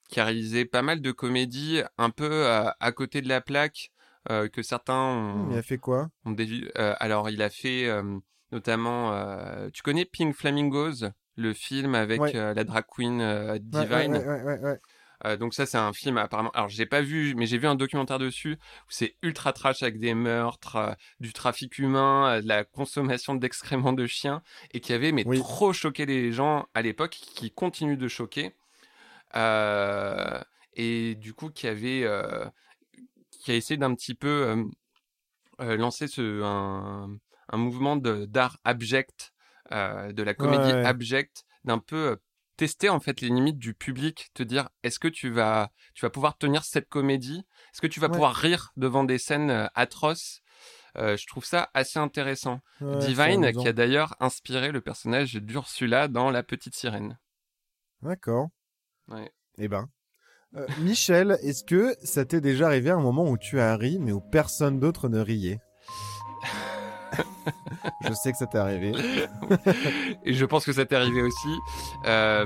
qui 0.10 0.19
a 0.19 0.26
réalisé 0.26 0.65
pas 0.65 0.82
mal 0.82 1.02
de 1.02 1.12
comédies 1.12 1.82
un 1.97 2.10
peu 2.10 2.47
à, 2.47 2.91
côté 2.91 3.21
de 3.21 3.30
la 3.30 3.41
plaque, 3.41 3.91
que 4.28 4.62
certains 4.62 5.02
ont. 5.02 5.52
Il 5.52 5.58
a 5.58 5.63
fait 5.63 5.78
quoi? 5.78 6.10
Alors, 6.76 7.30
il 7.30 7.41
a 7.41 7.50
fait 7.50 7.89
notamment. 8.52 9.69
tu 9.73 9.82
connais 9.82 10.06
Pink 10.06 10.36
Flamingos, 10.36 11.10
le 11.36 11.54
film 11.54 11.95
avec 11.95 12.34
la 12.34 12.63
drag 12.63 12.86
queen 12.88 13.58
Divine? 13.60 14.13
ouais, 14.13 14.80
euh, 15.25 15.38
donc 15.38 15.53
ça, 15.53 15.65
c'est 15.65 15.77
un 15.77 15.93
film 15.93 16.17
apparemment. 16.17 16.51
Alors, 16.51 16.69
j'ai 16.69 16.86
pas 16.86 17.01
vu, 17.01 17.34
mais 17.36 17.45
j'ai 17.45 17.58
vu 17.58 17.67
un 17.67 17.75
documentaire 17.75 18.19
dessus 18.19 18.53
où 18.53 18.89
c'est 18.89 19.15
ultra 19.21 19.53
trash 19.53 19.82
avec 19.84 19.99
des 19.99 20.13
meurtres, 20.13 20.75
euh, 20.75 20.93
du 21.19 21.34
trafic 21.34 21.80
humain, 21.80 22.38
euh, 22.38 22.41
de 22.41 22.47
la 22.47 22.63
consommation 22.63 23.36
d'excréments 23.36 23.93
de 23.93 24.06
chiens, 24.06 24.41
et 24.73 24.80
qui 24.80 24.93
avait 24.93 25.12
mais 25.12 25.23
trop 25.23 25.73
choqué 25.73 26.06
les 26.06 26.32
gens 26.32 26.67
à 26.73 26.82
l'époque, 26.82 27.12
qui 27.12 27.51
continue 27.51 27.97
de 27.97 28.08
choquer. 28.08 28.53
et 30.73 31.15
du 31.15 31.34
coup, 31.34 31.49
qui 31.49 31.67
avait, 31.67 32.06
qui 33.32 33.51
a 33.51 33.56
essayé 33.56 33.77
d'un 33.77 33.93
petit 33.95 34.13
peu 34.13 34.65
lancer 35.60 36.08
ce 36.08 36.43
un, 36.43 37.10
un 37.49 37.58
mouvement 37.58 37.95
d'art 37.97 38.60
abject, 38.63 39.34
de 39.71 40.23
la 40.23 40.34
comédie 40.36 40.71
abjecte, 40.71 41.45
d'un 41.63 41.80
peu 41.80 42.17
tester 42.58 42.89
en 42.89 43.00
fait 43.00 43.22
les 43.22 43.30
limites 43.30 43.60
du 43.60 43.74
public, 43.74 44.30
te 44.34 44.43
dire 44.43 44.70
est-ce 44.84 45.00
que 45.00 45.08
tu 45.08 45.30
vas 45.30 45.72
tu 45.93 46.04
vas 46.06 46.10
pouvoir 46.10 46.38
tenir 46.38 46.63
cette 46.63 46.89
comédie, 46.89 47.46
est-ce 47.74 47.82
que 47.82 47.88
tu 47.88 48.00
vas 48.00 48.10
pouvoir 48.10 48.36
rire 48.36 48.72
devant 48.76 49.04
des 49.04 49.17
scènes 49.17 49.52
euh, 49.52 49.67
atroces? 49.76 50.41
Euh, 50.98 51.15
je 51.15 51.28
trouve 51.28 51.46
ça 51.46 51.70
assez 51.74 52.00
intéressant. 52.00 52.60
Divine 52.82 53.52
qui 53.52 53.67
a 53.67 53.74
d'ailleurs 53.74 54.15
inspiré 54.20 54.72
le 54.72 54.82
personnage 54.82 55.36
d'Ursula 55.36 56.08
dans 56.08 56.32
La 56.32 56.41
Petite 56.41 56.76
Sirène. 56.76 57.20
D'accord. 58.02 58.50
Ouais. 59.08 59.32
Eh 59.60 59.67
ben. 59.67 59.89
Euh, 60.56 60.65
Michel, 60.80 61.38
est-ce 61.43 61.63
que 61.63 61.96
ça 62.04 62.26
t'est 62.26 62.41
déjà 62.41 62.67
arrivé 62.67 62.89
un 62.89 63.02
moment 63.02 63.30
où 63.30 63.38
tu 63.38 63.60
as 63.60 63.76
ri 63.76 64.00
mais 64.00 64.12
où 64.12 64.22
personne 64.22 64.80
d'autre 64.80 65.08
ne 65.10 65.20
riait? 65.20 65.60
je 68.01 68.13
sais 68.13 68.32
que 68.32 68.38
ça 68.38 68.47
t'est 68.47 68.58
arrivé. 68.58 68.93
Et 70.25 70.34
je 70.34 70.45
pense 70.45 70.65
que 70.65 70.73
ça 70.73 70.86
t'est 70.86 70.95
arrivé 70.95 71.21
aussi. 71.21 71.56
Euh, 72.06 72.45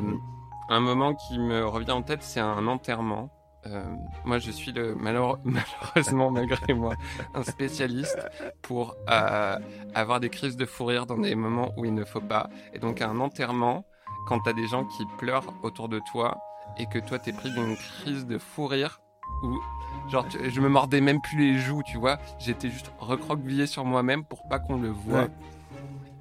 un 0.70 0.80
moment 0.80 1.14
qui 1.14 1.40
me 1.40 1.66
revient 1.66 1.92
en 1.92 2.02
tête, 2.02 2.24
c'est 2.24 2.40
un 2.40 2.68
enterrement. 2.68 3.30
Euh, 3.68 3.84
moi, 4.26 4.40
je 4.40 4.50
suis 4.50 4.72
le 4.72 4.96
malheureusement 5.44 6.32
malgré 6.32 6.74
moi 6.74 6.96
un 7.36 7.44
spécialiste 7.44 8.20
pour 8.64 8.96
euh, 9.10 9.58
avoir 9.94 10.20
des 10.20 10.30
crises 10.30 10.58
de 10.58 10.66
fou 10.66 10.86
rire 10.86 11.06
dans 11.06 11.18
des 11.18 11.36
moments 11.36 11.72
où 11.78 11.86
il 11.86 11.94
ne 11.94 12.04
faut 12.04 12.22
pas. 12.22 12.50
Et 12.74 12.80
donc, 12.80 13.02
un 13.02 13.20
enterrement, 13.20 13.86
quand 14.28 14.40
t'as 14.40 14.54
des 14.54 14.68
gens 14.68 14.86
qui 14.86 15.06
pleurent 15.20 15.54
autour 15.64 15.90
de 15.90 16.02
toi 16.12 16.38
et 16.78 16.88
que 16.88 17.00
toi 17.00 17.20
t'es 17.20 17.34
pris 17.34 17.52
d'une 17.52 17.76
crise 17.76 18.26
de 18.26 18.38
fou 18.38 18.66
rire 18.66 19.02
où 19.44 19.60
genre 20.10 20.28
tu- 20.28 20.50
je 20.50 20.62
me 20.62 20.70
mordais 20.70 21.02
même 21.02 21.22
plus 21.22 21.38
les 21.38 21.58
joues, 21.60 21.82
tu 21.86 21.98
vois. 21.98 22.18
J'étais 22.40 22.70
juste 22.70 22.92
recroquevillé 23.00 23.66
sur 23.68 23.86
moi-même 23.86 24.24
pour 24.26 24.44
pas 24.48 24.60
qu'on 24.60 24.78
le 24.80 24.90
voie. 24.90 25.24
Ouais. 25.24 25.30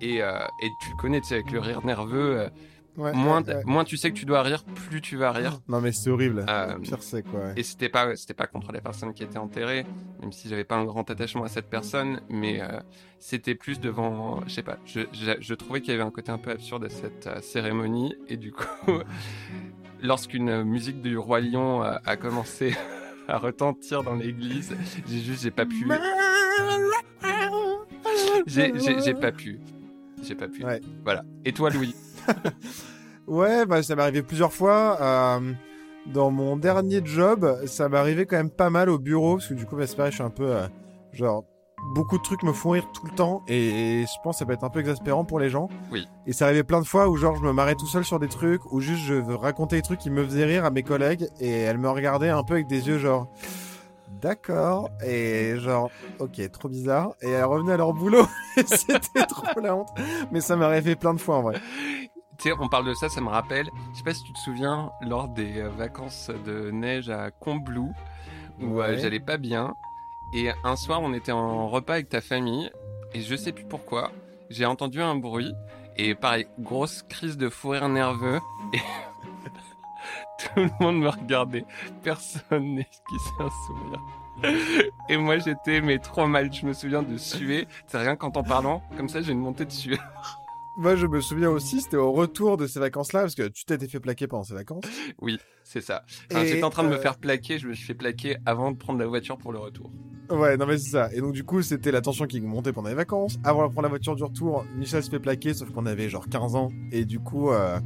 Et, 0.00 0.22
euh, 0.22 0.38
et 0.62 0.70
tu 0.80 0.90
le 0.90 0.96
connais, 0.96 1.20
tu 1.20 1.28
sais, 1.28 1.34
avec 1.34 1.50
le 1.52 1.60
rire 1.60 1.84
nerveux, 1.84 2.40
euh, 2.40 2.48
Ouais, 2.96 3.12
moins, 3.12 3.40
ouais, 3.44 3.62
moins 3.66 3.84
tu 3.84 3.96
sais 3.96 4.10
que 4.10 4.18
tu 4.18 4.24
dois 4.24 4.42
rire, 4.42 4.64
plus 4.64 5.00
tu 5.00 5.16
vas 5.16 5.30
rire. 5.30 5.60
Non 5.68 5.80
mais 5.80 5.92
c'est 5.92 6.10
horrible. 6.10 6.44
Euh, 6.48 6.76
pire 6.80 7.02
c'est 7.02 7.22
quoi. 7.22 7.52
Et 7.56 7.62
c'était 7.62 7.88
pas, 7.88 8.16
c'était 8.16 8.34
pas 8.34 8.48
contre 8.48 8.72
les 8.72 8.80
personnes 8.80 9.14
qui 9.14 9.22
étaient 9.22 9.38
enterrées, 9.38 9.86
même 10.20 10.32
si 10.32 10.48
j'avais 10.48 10.64
pas 10.64 10.74
un 10.74 10.84
grand 10.84 11.08
attachement 11.08 11.44
à 11.44 11.48
cette 11.48 11.70
personne, 11.70 12.20
mais 12.28 12.60
euh, 12.60 12.80
c'était 13.20 13.54
plus 13.54 13.78
devant, 13.78 14.40
je 14.46 14.52
sais 14.54 14.64
pas, 14.64 14.76
je, 14.86 15.02
je, 15.12 15.30
je 15.38 15.54
trouvais 15.54 15.80
qu'il 15.80 15.92
y 15.92 15.94
avait 15.94 16.02
un 16.02 16.10
côté 16.10 16.32
un 16.32 16.38
peu 16.38 16.50
absurde 16.50 16.84
à 16.84 16.90
cette 16.90 17.28
euh, 17.28 17.40
cérémonie, 17.40 18.12
et 18.28 18.36
du 18.36 18.50
coup, 18.50 18.64
lorsqu'une 20.02 20.64
musique 20.64 21.00
du 21.00 21.16
roi 21.16 21.40
lion 21.40 21.82
a, 21.82 22.00
a 22.04 22.16
commencé 22.16 22.74
à 23.30 23.38
retentir 23.38 24.02
dans 24.02 24.14
l'église, 24.14 24.74
j'ai 25.08 25.20
juste, 25.20 25.42
j'ai 25.42 25.50
pas 25.50 25.64
pu, 25.66 25.86
j'ai, 28.46 28.68
pas 29.14 29.32
pu, 29.32 29.60
j'ai 30.22 30.34
pas 30.34 30.48
pu. 30.48 30.64
Ouais. 30.64 30.80
Voilà. 31.04 31.22
Et 31.44 31.52
toi, 31.52 31.70
Louis? 31.70 31.94
Ouais, 33.26 33.64
bah 33.64 33.80
ça 33.84 33.94
m'est 33.94 34.02
arrivé 34.02 34.22
plusieurs 34.22 34.52
fois. 34.52 34.98
euh, 35.00 35.52
dans 36.06 36.32
mon 36.32 36.56
dernier 36.56 37.00
job, 37.04 37.64
ça 37.66 37.88
m'est 37.88 37.98
arrivé 37.98 38.26
quand 38.26 38.36
même 38.36 38.50
pas 38.50 38.70
mal 38.70 38.88
au 38.90 38.98
bureau, 38.98 39.36
parce 39.36 39.46
que 39.48 39.54
du 39.54 39.66
coup, 39.66 39.76
bah, 39.76 39.86
c'est 39.86 39.94
pareil, 39.96 40.10
je 40.10 40.16
suis 40.16 40.24
un 40.24 40.30
peu... 40.30 40.46
euh, 40.56 40.66
genre, 41.12 41.44
beaucoup 41.94 42.18
de 42.18 42.22
trucs 42.22 42.42
me 42.42 42.52
font 42.52 42.70
rire 42.70 42.86
tout 42.92 43.06
le 43.06 43.12
temps, 43.12 43.42
et, 43.48 44.00
et 44.00 44.06
je 44.06 44.12
pense 44.22 44.36
que 44.36 44.38
ça 44.40 44.46
peut 44.46 44.52
être 44.52 44.64
un 44.64 44.70
peu 44.70 44.80
exaspérant 44.80 45.24
pour 45.24 45.38
les 45.38 45.50
gens. 45.50 45.68
Oui. 45.90 46.08
Et 46.26 46.32
ça 46.32 46.46
arrivait 46.46 46.62
plein 46.62 46.80
de 46.80 46.86
fois 46.86 47.08
où 47.08 47.16
genre 47.16 47.36
je 47.36 47.42
me 47.42 47.52
marrais 47.52 47.74
tout 47.74 47.86
seul 47.86 48.04
sur 48.04 48.18
des 48.18 48.28
trucs, 48.28 48.70
ou 48.72 48.80
juste 48.80 49.02
je 49.04 49.14
racontais 49.32 49.76
des 49.76 49.82
trucs 49.82 50.00
qui 50.00 50.10
me 50.10 50.24
faisaient 50.24 50.44
rire 50.44 50.64
à 50.64 50.70
mes 50.70 50.82
collègues, 50.82 51.28
et 51.40 51.50
elles 51.50 51.78
me 51.78 51.90
regardaient 51.90 52.30
un 52.30 52.42
peu 52.42 52.54
avec 52.54 52.66
des 52.66 52.88
yeux 52.88 52.98
genre... 52.98 53.28
D'accord, 54.20 54.90
et 55.02 55.54
genre, 55.58 55.90
ok, 56.18 56.50
trop 56.52 56.68
bizarre, 56.68 57.14
et 57.22 57.30
elles 57.30 57.44
revenaient 57.44 57.72
à 57.72 57.76
leur 57.78 57.94
boulot, 57.94 58.26
et 58.58 58.66
c'était 58.66 59.24
trop 59.26 59.60
la 59.60 59.74
honte. 59.74 59.88
Mais 60.30 60.42
ça 60.42 60.56
m'est 60.56 60.64
arrivé 60.66 60.94
plein 60.94 61.14
de 61.14 61.20
fois 61.20 61.36
en 61.36 61.42
vrai. 61.42 61.60
Tu 62.36 62.48
sais, 62.48 62.54
on 62.60 62.68
parle 62.68 62.86
de 62.86 62.92
ça, 62.92 63.08
ça 63.08 63.22
me 63.22 63.28
rappelle. 63.28 63.70
Je 63.92 63.98
sais 63.98 64.04
pas 64.04 64.12
si 64.12 64.22
tu 64.24 64.32
te 64.34 64.38
souviens, 64.38 64.90
lors 65.00 65.28
des 65.28 65.60
euh, 65.60 65.70
vacances 65.70 66.30
de 66.44 66.70
neige 66.70 67.08
à 67.08 67.30
Combloux, 67.30 67.92
où 68.60 68.80
euh, 68.80 68.98
j'allais 68.98 69.20
pas 69.20 69.38
bien. 69.38 69.74
Et 70.32 70.50
un 70.64 70.76
soir, 70.76 71.00
on 71.02 71.12
était 71.12 71.32
en 71.32 71.68
repas 71.68 71.94
avec 71.94 72.08
ta 72.08 72.20
famille, 72.20 72.70
et 73.14 73.20
je 73.20 73.34
sais 73.34 73.52
plus 73.52 73.64
pourquoi, 73.64 74.12
j'ai 74.48 74.64
entendu 74.64 75.02
un 75.02 75.16
bruit, 75.16 75.52
et 75.96 76.14
pareil, 76.14 76.46
grosse 76.58 77.02
crise 77.02 77.36
de 77.36 77.48
fou 77.48 77.70
rire 77.70 77.88
nerveux, 77.88 78.40
et 78.72 78.78
tout 80.38 80.60
le 80.60 80.70
monde 80.80 80.98
me 80.98 81.08
regardait. 81.08 81.64
Personne 82.02 82.74
n'est 82.74 82.84
qui 82.84 83.18
sait 83.18 83.42
un 83.44 83.50
sourire. 83.66 84.00
Et 85.08 85.16
moi, 85.16 85.38
j'étais, 85.38 85.80
mais 85.80 85.98
trop 85.98 86.26
mal. 86.26 86.52
Je 86.52 86.64
me 86.64 86.72
souviens 86.72 87.02
de 87.02 87.18
suer. 87.18 87.68
C'est 87.86 87.98
rien 87.98 88.16
qu'en 88.16 88.30
t'en 88.30 88.42
parlant. 88.42 88.82
Comme 88.96 89.08
ça, 89.08 89.20
j'ai 89.20 89.32
une 89.32 89.40
montée 89.40 89.64
de 89.66 89.72
sueur. 89.72 89.98
Moi, 90.80 90.96
je 90.96 91.06
me 91.06 91.20
souviens 91.20 91.50
aussi, 91.50 91.82
c'était 91.82 91.98
au 91.98 92.10
retour 92.10 92.56
de 92.56 92.66
ces 92.66 92.80
vacances-là, 92.80 93.20
parce 93.20 93.34
que 93.34 93.48
tu 93.48 93.66
t'étais 93.66 93.86
fait 93.86 94.00
plaquer 94.00 94.26
pendant 94.26 94.44
ces 94.44 94.54
vacances. 94.54 94.82
Oui, 95.20 95.38
c'est 95.62 95.82
ça. 95.82 96.06
Enfin, 96.32 96.46
J'étais 96.46 96.62
en 96.62 96.70
train 96.70 96.84
de 96.84 96.88
me 96.88 96.94
euh, 96.94 96.98
faire 96.98 97.18
plaquer, 97.18 97.58
je 97.58 97.68
me 97.68 97.74
suis 97.74 97.84
fait 97.84 97.92
plaquer 97.92 98.38
avant 98.46 98.72
de 98.72 98.78
prendre 98.78 98.98
la 98.98 99.06
voiture 99.06 99.36
pour 99.36 99.52
le 99.52 99.58
retour. 99.58 99.90
Ouais, 100.30 100.56
non 100.56 100.64
mais 100.64 100.78
c'est 100.78 100.88
ça. 100.88 101.12
Et 101.12 101.20
donc 101.20 101.34
du 101.34 101.44
coup, 101.44 101.60
c'était 101.60 101.92
la 101.92 102.00
tension 102.00 102.26
qui 102.26 102.40
montait 102.40 102.72
pendant 102.72 102.88
les 102.88 102.94
vacances. 102.94 103.38
Avant 103.44 103.66
de 103.66 103.72
prendre 103.72 103.82
la 103.82 103.88
voiture 103.90 104.16
du 104.16 104.22
retour, 104.24 104.64
Michel 104.78 105.02
se 105.02 105.10
fait 105.10 105.18
plaquer, 105.18 105.52
sauf 105.52 105.70
qu'on 105.70 105.84
avait 105.84 106.08
genre 106.08 106.26
15 106.30 106.54
ans. 106.54 106.70
Et 106.92 107.04
du 107.04 107.18
coup, 107.18 107.50
euh, 107.50 107.78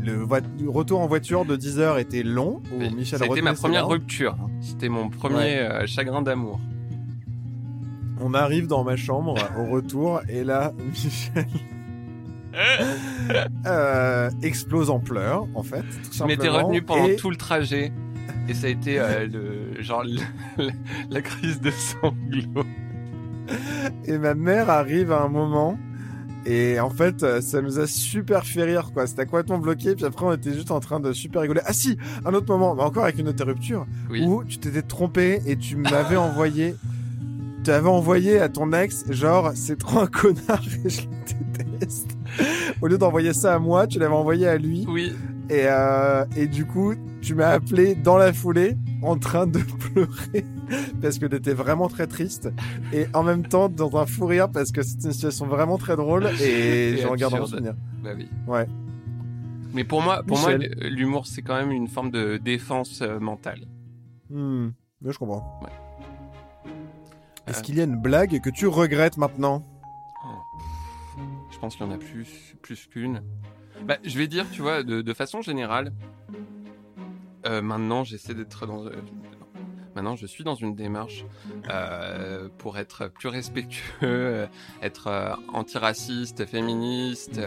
le, 0.00 0.24
retour 0.70 1.00
en 1.00 1.08
voiture 1.08 1.44
de 1.44 1.56
10 1.56 1.80
heures 1.80 1.98
était 1.98 2.22
long. 2.22 2.62
Michel 2.78 3.18
C'était 3.18 3.42
ma 3.42 3.54
première 3.54 3.88
rupture. 3.88 4.36
C'était 4.60 4.88
mon 4.88 5.08
premier 5.08 5.34
Ouais. 5.34 5.58
euh, 5.58 5.86
chagrin 5.88 6.22
d'amour. 6.22 6.60
On 8.20 8.34
arrive 8.34 8.68
dans 8.68 8.84
ma 8.84 8.94
chambre 8.94 9.36
au 9.58 9.64
retour, 9.64 10.20
et 10.28 10.44
là, 10.44 10.72
Michel 10.78 11.46
euh, 13.66 14.30
explose 14.42 14.90
en 14.90 14.98
pleurs, 15.00 15.46
en 15.54 15.62
fait. 15.62 15.80
Tout 15.82 16.10
Je 16.12 16.24
m'étais 16.24 16.48
retenu 16.48 16.82
pendant 16.82 17.06
Et- 17.06 17.16
tout 17.16 17.30
le 17.30 17.36
trajet. 17.36 17.92
Et 18.48 18.54
ça 18.54 18.66
a 18.66 18.70
été 18.70 18.98
euh, 18.98 19.26
le, 19.26 19.82
genre 19.82 20.04
le- 20.04 20.20
la, 20.64 20.72
la 21.10 21.22
crise 21.22 21.60
de 21.60 21.70
sanglots. 21.70 22.64
Et 24.06 24.18
ma 24.18 24.34
mère 24.34 24.70
arrive 24.70 25.12
à 25.12 25.22
un 25.22 25.28
moment. 25.28 25.78
Et 26.46 26.78
en 26.78 26.90
fait, 26.90 27.22
euh, 27.22 27.40
ça 27.40 27.62
nous 27.62 27.78
a 27.78 27.86
super 27.86 28.44
fait 28.44 28.64
rire, 28.64 28.90
quoi. 28.92 29.06
C'était 29.06 29.24
complètement 29.24 29.58
bloqué. 29.58 29.94
Puis 29.94 30.04
après, 30.04 30.26
on 30.26 30.32
était 30.34 30.52
juste 30.52 30.70
en 30.70 30.80
train 30.80 31.00
de 31.00 31.12
super 31.14 31.40
rigoler. 31.40 31.62
Ah 31.64 31.72
si, 31.72 31.96
un 32.26 32.34
autre 32.34 32.46
moment, 32.48 32.74
mais 32.74 32.82
encore 32.82 33.04
avec 33.04 33.18
une 33.18 33.28
autre 33.28 33.44
rupture, 33.46 33.86
Oui. 34.10 34.22
où 34.26 34.44
tu 34.44 34.58
t'étais 34.58 34.82
trompé 34.82 35.40
et 35.46 35.56
tu 35.56 35.76
m'avais 35.76 36.16
envoyé, 36.16 36.74
tu 37.64 37.70
avais 37.70 37.88
envoyé 37.88 38.40
à 38.40 38.50
ton 38.50 38.72
ex, 38.74 39.10
genre, 39.10 39.52
c'est 39.54 39.78
trop 39.78 40.00
un 40.00 40.06
connard 40.06 40.60
et 40.84 40.88
je 40.90 41.02
le 41.02 41.78
déteste. 41.78 42.10
Au 42.82 42.86
lieu 42.86 42.98
d'envoyer 42.98 43.32
ça 43.32 43.54
à 43.54 43.58
moi, 43.58 43.86
tu 43.86 43.98
l'avais 43.98 44.14
envoyé 44.14 44.46
à 44.48 44.56
lui. 44.58 44.84
Oui, 44.88 45.12
Et, 45.50 45.62
euh, 45.66 46.24
et 46.36 46.46
du 46.46 46.66
coup, 46.66 46.94
tu 47.20 47.34
m'as 47.34 47.48
appelé 47.50 47.94
dans 47.94 48.16
la 48.16 48.32
foulée, 48.32 48.76
en 49.02 49.16
train 49.18 49.46
de 49.46 49.58
pleurer, 49.94 50.44
parce 51.00 51.18
que 51.18 51.26
t'étais 51.26 51.52
vraiment 51.54 51.88
très 51.88 52.06
triste. 52.06 52.50
Et 52.92 53.06
en 53.14 53.22
même 53.22 53.46
temps, 53.46 53.68
dans 53.68 53.96
un 53.96 54.06
fou 54.06 54.26
rire, 54.26 54.48
parce 54.50 54.72
que 54.72 54.82
c'était 54.82 55.06
une 55.08 55.12
situation 55.12 55.46
vraiment 55.46 55.78
très 55.78 55.96
drôle, 55.96 56.28
et, 56.40 56.44
Et 56.92 56.96
j'en 56.98 57.14
garde 57.14 57.34
un 57.34 57.46
souvenir. 57.46 57.74
bah 58.02 58.10
oui. 58.16 58.28
Ouais. 58.46 58.66
Mais 59.72 59.84
pour 59.84 60.02
moi, 60.02 60.22
pour 60.26 60.38
moi, 60.38 60.52
l'humour 60.56 61.26
c'est 61.26 61.42
quand 61.42 61.56
même 61.56 61.72
une 61.72 61.88
forme 61.88 62.10
de 62.12 62.36
défense 62.36 63.00
euh, 63.02 63.18
mentale. 63.18 63.62
Hmm, 64.30 64.68
je 65.04 65.18
comprends. 65.18 65.60
Ouais. 65.62 66.70
Est-ce 67.48 67.58
Euh. 67.58 67.62
qu'il 67.62 67.74
y 67.76 67.80
a 67.80 67.84
une 67.84 68.00
blague 68.00 68.40
que 68.40 68.50
tu 68.50 68.66
regrettes 68.68 69.16
maintenant? 69.18 69.64
Pense 71.64 71.76
qu'il 71.76 71.86
y 71.86 71.88
en 71.88 71.92
a 71.92 71.98
plus, 71.98 72.54
plus 72.60 72.86
qu'une. 72.88 73.22
Bah, 73.86 73.96
je 74.04 74.18
vais 74.18 74.26
dire, 74.26 74.44
tu 74.50 74.60
vois, 74.60 74.82
de, 74.82 75.00
de 75.00 75.14
façon 75.14 75.40
générale, 75.40 75.92
euh, 77.46 77.62
maintenant 77.62 78.04
j'essaie 78.04 78.34
d'être 78.34 78.66
dans. 78.66 78.84
euh, 78.86 78.90
maintenant, 79.94 80.14
je 80.14 80.26
suis 80.26 80.44
dans 80.44 80.54
une 80.56 80.74
démarche 80.74 81.24
euh, 81.70 82.48
pour 82.58 82.76
être 82.76 83.08
plus 83.08 83.28
respectueux, 83.28 84.46
être 84.82 85.38
antiraciste, 85.54 86.44
féministe, 86.44 87.40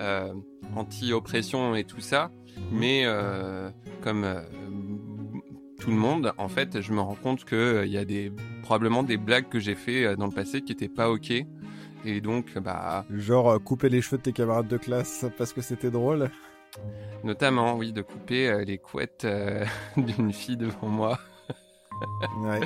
Mhm. 0.00 0.42
anti-oppression 0.76 1.74
et 1.74 1.84
tout 1.84 2.00
ça. 2.00 2.30
Mais 2.70 3.04
euh, 3.06 3.70
comme 4.02 4.26
tout 5.80 5.90
le 5.90 5.96
monde, 5.96 6.34
en 6.36 6.48
fait, 6.48 6.80
je 6.82 6.92
me 6.92 7.00
rends 7.00 7.14
compte 7.14 7.44
que 7.46 7.84
il 7.86 7.92
y 7.92 7.96
a 7.98 8.04
des 8.04 8.30
probablement 8.62 9.02
des 9.02 9.16
blagues 9.16 9.48
que 9.48 9.60
j'ai 9.60 9.74
fait 9.74 10.14
dans 10.16 10.26
le 10.26 10.32
passé 10.32 10.60
qui 10.60 10.72
étaient 10.72 10.88
pas 10.88 11.10
ok. 11.10 11.32
Et 12.04 12.20
donc, 12.20 12.58
bah, 12.58 13.04
Genre 13.10 13.50
euh, 13.52 13.58
couper 13.58 13.88
les 13.88 14.00
cheveux 14.02 14.18
de 14.18 14.22
tes 14.22 14.32
camarades 14.32 14.68
de 14.68 14.76
classe 14.76 15.24
parce 15.38 15.52
que 15.52 15.60
c'était 15.60 15.90
drôle. 15.90 16.30
notamment, 17.24 17.74
oui, 17.74 17.92
de 17.92 18.02
couper 18.02 18.48
euh, 18.48 18.64
les 18.64 18.78
couettes 18.78 19.24
euh, 19.24 19.64
d'une 19.96 20.32
fille 20.32 20.56
devant 20.56 20.88
moi, 20.88 21.18
Ouais, 22.42 22.60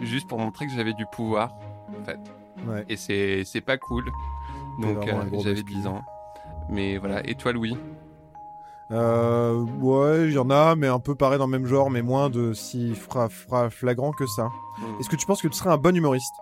juste 0.00 0.28
pour 0.28 0.38
montrer 0.38 0.66
que 0.66 0.72
j'avais 0.72 0.92
du 0.92 1.06
pouvoir, 1.12 1.54
en 1.98 2.04
fait. 2.04 2.18
ouais. 2.68 2.84
Et 2.88 2.96
c'est 2.96 3.42
c'est 3.44 3.60
pas 3.62 3.78
cool. 3.78 4.04
Donc, 4.82 4.98
j'avais 5.06 5.30
bascule. 5.30 5.64
10 5.64 5.86
ans. 5.86 6.02
Mais 6.68 6.98
voilà. 6.98 7.26
Et 7.26 7.34
toi, 7.34 7.52
Louis? 7.52 7.76
Euh, 8.90 9.64
ouais, 9.80 10.28
il 10.28 10.32
y 10.34 10.38
en 10.38 10.50
a, 10.50 10.76
mais 10.76 10.86
un 10.86 11.00
peu 11.00 11.14
pareil 11.14 11.38
dans 11.38 11.46
le 11.46 11.50
même 11.58 11.66
genre, 11.66 11.90
mais 11.90 12.02
moins 12.02 12.28
de 12.30 12.52
si 12.52 12.94
fra- 12.94 13.28
fra- 13.28 13.70
flagrant 13.70 14.12
que 14.12 14.26
ça. 14.26 14.44
Hmm. 14.78 15.00
Est-ce 15.00 15.08
que 15.08 15.16
tu 15.16 15.26
penses 15.26 15.42
que 15.42 15.48
tu 15.48 15.56
serais 15.56 15.70
un 15.70 15.76
bon 15.78 15.96
humoriste? 15.96 16.34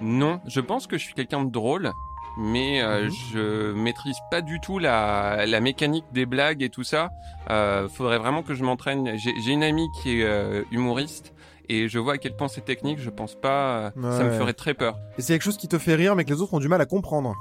Non, 0.00 0.40
je 0.46 0.60
pense 0.60 0.86
que 0.86 0.98
je 0.98 1.04
suis 1.04 1.14
quelqu'un 1.14 1.44
de 1.44 1.50
drôle, 1.50 1.92
mais 2.38 2.82
euh, 2.82 3.04
Mhm. 3.04 3.10
je 3.32 3.72
maîtrise 3.72 4.16
pas 4.30 4.40
du 4.40 4.58
tout 4.60 4.78
la, 4.78 5.44
la 5.46 5.60
mécanique 5.60 6.04
des 6.12 6.26
blagues 6.26 6.62
et 6.62 6.70
tout 6.70 6.84
ça. 6.84 7.10
Euh, 7.50 7.88
faudrait 7.88 8.18
vraiment 8.18 8.42
que 8.42 8.54
je 8.54 8.64
m'entraîne. 8.64 9.12
J'ai 9.16 9.52
une 9.52 9.62
amie 9.62 9.88
qui 10.02 10.20
est 10.20 10.24
euh, 10.24 10.62
humoriste 10.70 11.32
et 11.68 11.88
je 11.88 11.98
vois 11.98 12.14
à 12.14 12.18
quel 12.18 12.34
point 12.36 12.48
c'est 12.48 12.64
technique. 12.64 12.98
Je 13.00 13.10
pense 13.10 13.34
pas. 13.34 13.92
euh, 13.96 14.16
Ça 14.16 14.24
me 14.24 14.30
ferait 14.32 14.54
très 14.54 14.74
peur. 14.74 14.96
Et 15.18 15.22
c'est 15.22 15.34
quelque 15.34 15.42
chose 15.42 15.56
qui 15.58 15.68
te 15.68 15.78
fait 15.78 15.94
rire, 15.94 16.16
mais 16.16 16.24
que 16.24 16.30
les 16.32 16.40
autres 16.40 16.54
ont 16.54 16.60
du 16.60 16.68
mal 16.68 16.80
à 16.80 16.86
comprendre. 16.86 17.34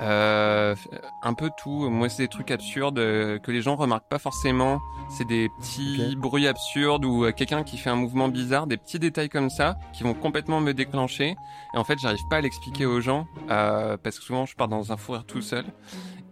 Euh, 0.00 0.74
un 1.22 1.34
peu 1.34 1.50
tout. 1.58 1.90
Moi, 1.90 2.08
c'est 2.08 2.22
des 2.22 2.28
trucs 2.28 2.50
absurdes 2.50 2.98
euh, 2.98 3.38
que 3.38 3.50
les 3.50 3.60
gens 3.60 3.76
remarquent 3.76 4.08
pas 4.08 4.18
forcément. 4.18 4.80
C'est 5.10 5.26
des 5.26 5.50
petits 5.58 6.16
bruits 6.16 6.48
absurdes 6.48 7.04
ou 7.04 7.24
euh, 7.24 7.32
quelqu'un 7.32 7.62
qui 7.64 7.76
fait 7.76 7.90
un 7.90 7.96
mouvement 7.96 8.28
bizarre, 8.28 8.66
des 8.66 8.78
petits 8.78 8.98
détails 8.98 9.28
comme 9.28 9.50
ça 9.50 9.76
qui 9.92 10.02
vont 10.02 10.14
complètement 10.14 10.60
me 10.60 10.72
déclencher. 10.72 11.36
Et 11.74 11.78
en 11.78 11.84
fait, 11.84 11.98
j'arrive 11.98 12.26
pas 12.30 12.36
à 12.36 12.40
l'expliquer 12.40 12.86
aux 12.86 13.00
gens 13.00 13.26
parce 13.48 14.18
que 14.18 14.24
souvent, 14.24 14.46
je 14.46 14.56
pars 14.56 14.68
dans 14.68 14.92
un 14.92 14.96
fou 14.96 15.12
rire 15.12 15.24
tout 15.26 15.42
seul 15.42 15.64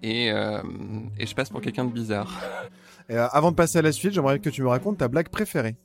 et, 0.03 0.29
et 0.29 1.27
je 1.27 1.35
passe 1.35 1.51
pour 1.51 1.61
quelqu'un 1.61 1.85
de 1.85 1.93
bizarre. 1.93 2.33
Et 3.09 3.17
avant 3.17 3.51
de 3.51 3.57
passer 3.57 3.79
à 3.79 3.83
la 3.83 3.93
suite, 3.93 4.13
j'aimerais 4.13 4.39
que 4.39 4.51
tu 4.51 4.63
me 4.63 4.69
racontes 4.69 4.99
ta 4.99 5.09
blague 5.09 5.29
préférée. 5.29 5.77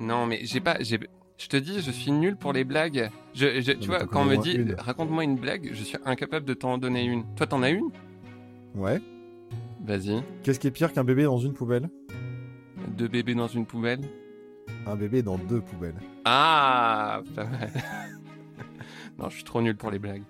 Non, 0.00 0.26
mais 0.26 0.40
j'ai 0.42 0.60
pas. 0.60 0.76
J'ai... 0.80 0.98
Je 1.36 1.48
te 1.48 1.56
dis, 1.56 1.80
je 1.82 1.90
suis 1.90 2.12
nul 2.12 2.36
pour 2.36 2.52
les 2.52 2.64
blagues. 2.64 3.10
Je, 3.34 3.60
je- 3.60 3.72
tu 3.72 3.88
vois, 3.88 4.06
quand 4.06 4.22
on 4.22 4.24
me 4.24 4.36
dit 4.36 4.52
une. 4.52 4.74
raconte-moi 4.78 5.24
une 5.24 5.36
blague, 5.36 5.70
je 5.72 5.82
suis 5.82 5.98
incapable 6.04 6.46
de 6.46 6.54
t'en 6.54 6.78
donner 6.78 7.04
une. 7.04 7.24
Toi, 7.34 7.46
t'en 7.48 7.62
as 7.62 7.70
une? 7.70 7.90
Ouais. 8.74 9.00
Vas-y. 9.84 10.22
Qu'est-ce 10.42 10.60
qui 10.60 10.68
est 10.68 10.70
pire 10.70 10.92
qu'un 10.92 11.04
bébé 11.04 11.24
dans 11.24 11.38
une 11.38 11.52
poubelle? 11.52 11.90
Deux 12.96 13.08
bébés 13.08 13.34
dans 13.34 13.48
une 13.48 13.66
poubelle 13.66 14.00
Un 14.86 14.94
bébé 14.94 15.22
dans 15.22 15.36
deux 15.36 15.60
poubelles. 15.60 16.00
Ah 16.24 17.22
Pas 17.34 17.44
mal. 17.44 17.70
non, 19.18 19.28
je 19.28 19.34
suis 19.34 19.44
trop 19.44 19.60
nul 19.60 19.76
pour 19.76 19.90
les 19.90 19.98
blagues. 19.98 20.22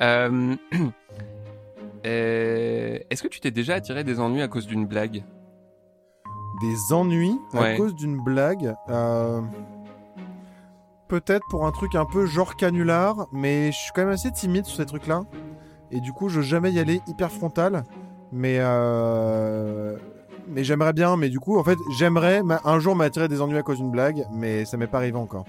Euh, 0.00 0.56
euh, 2.06 2.98
Est-ce 3.10 3.22
que 3.22 3.28
tu 3.28 3.40
t'es 3.40 3.50
déjà 3.50 3.74
attiré 3.74 4.04
des 4.04 4.20
ennuis 4.20 4.42
à 4.42 4.48
cause 4.48 4.66
d'une 4.66 4.86
blague? 4.86 5.22
Des 6.60 6.92
ennuis 6.92 7.38
Ouais. 7.54 7.74
à 7.74 7.76
cause 7.76 7.94
d'une 7.94 8.16
blague. 8.18 8.74
euh, 8.88 9.40
Peut-être 11.08 11.44
pour 11.48 11.66
un 11.66 11.72
truc 11.72 11.94
un 11.94 12.04
peu 12.04 12.26
genre 12.26 12.54
canular, 12.56 13.28
mais 13.32 13.72
je 13.72 13.76
suis 13.78 13.92
quand 13.94 14.02
même 14.02 14.12
assez 14.12 14.30
timide 14.30 14.66
sur 14.66 14.76
ces 14.76 14.84
trucs-là. 14.86 15.22
Et 15.90 16.00
du 16.00 16.12
coup, 16.12 16.28
je 16.28 16.36
veux 16.36 16.42
jamais 16.42 16.70
y 16.70 16.78
aller 16.78 17.00
hyper 17.06 17.30
frontal. 17.32 17.84
Mais 18.30 18.56
euh... 18.60 19.96
mais 20.48 20.64
j'aimerais 20.64 20.92
bien. 20.92 21.16
Mais 21.16 21.30
du 21.30 21.40
coup, 21.40 21.58
en 21.58 21.64
fait, 21.64 21.78
j'aimerais 21.96 22.42
un 22.64 22.78
jour 22.78 22.94
m'attirer 22.94 23.26
des 23.28 23.40
ennuis 23.40 23.56
à 23.56 23.62
cause 23.62 23.78
d'une 23.78 23.90
blague, 23.90 24.26
mais 24.32 24.66
ça 24.66 24.76
m'est 24.76 24.86
pas 24.86 24.98
arrivé 24.98 25.16
encore. 25.16 25.46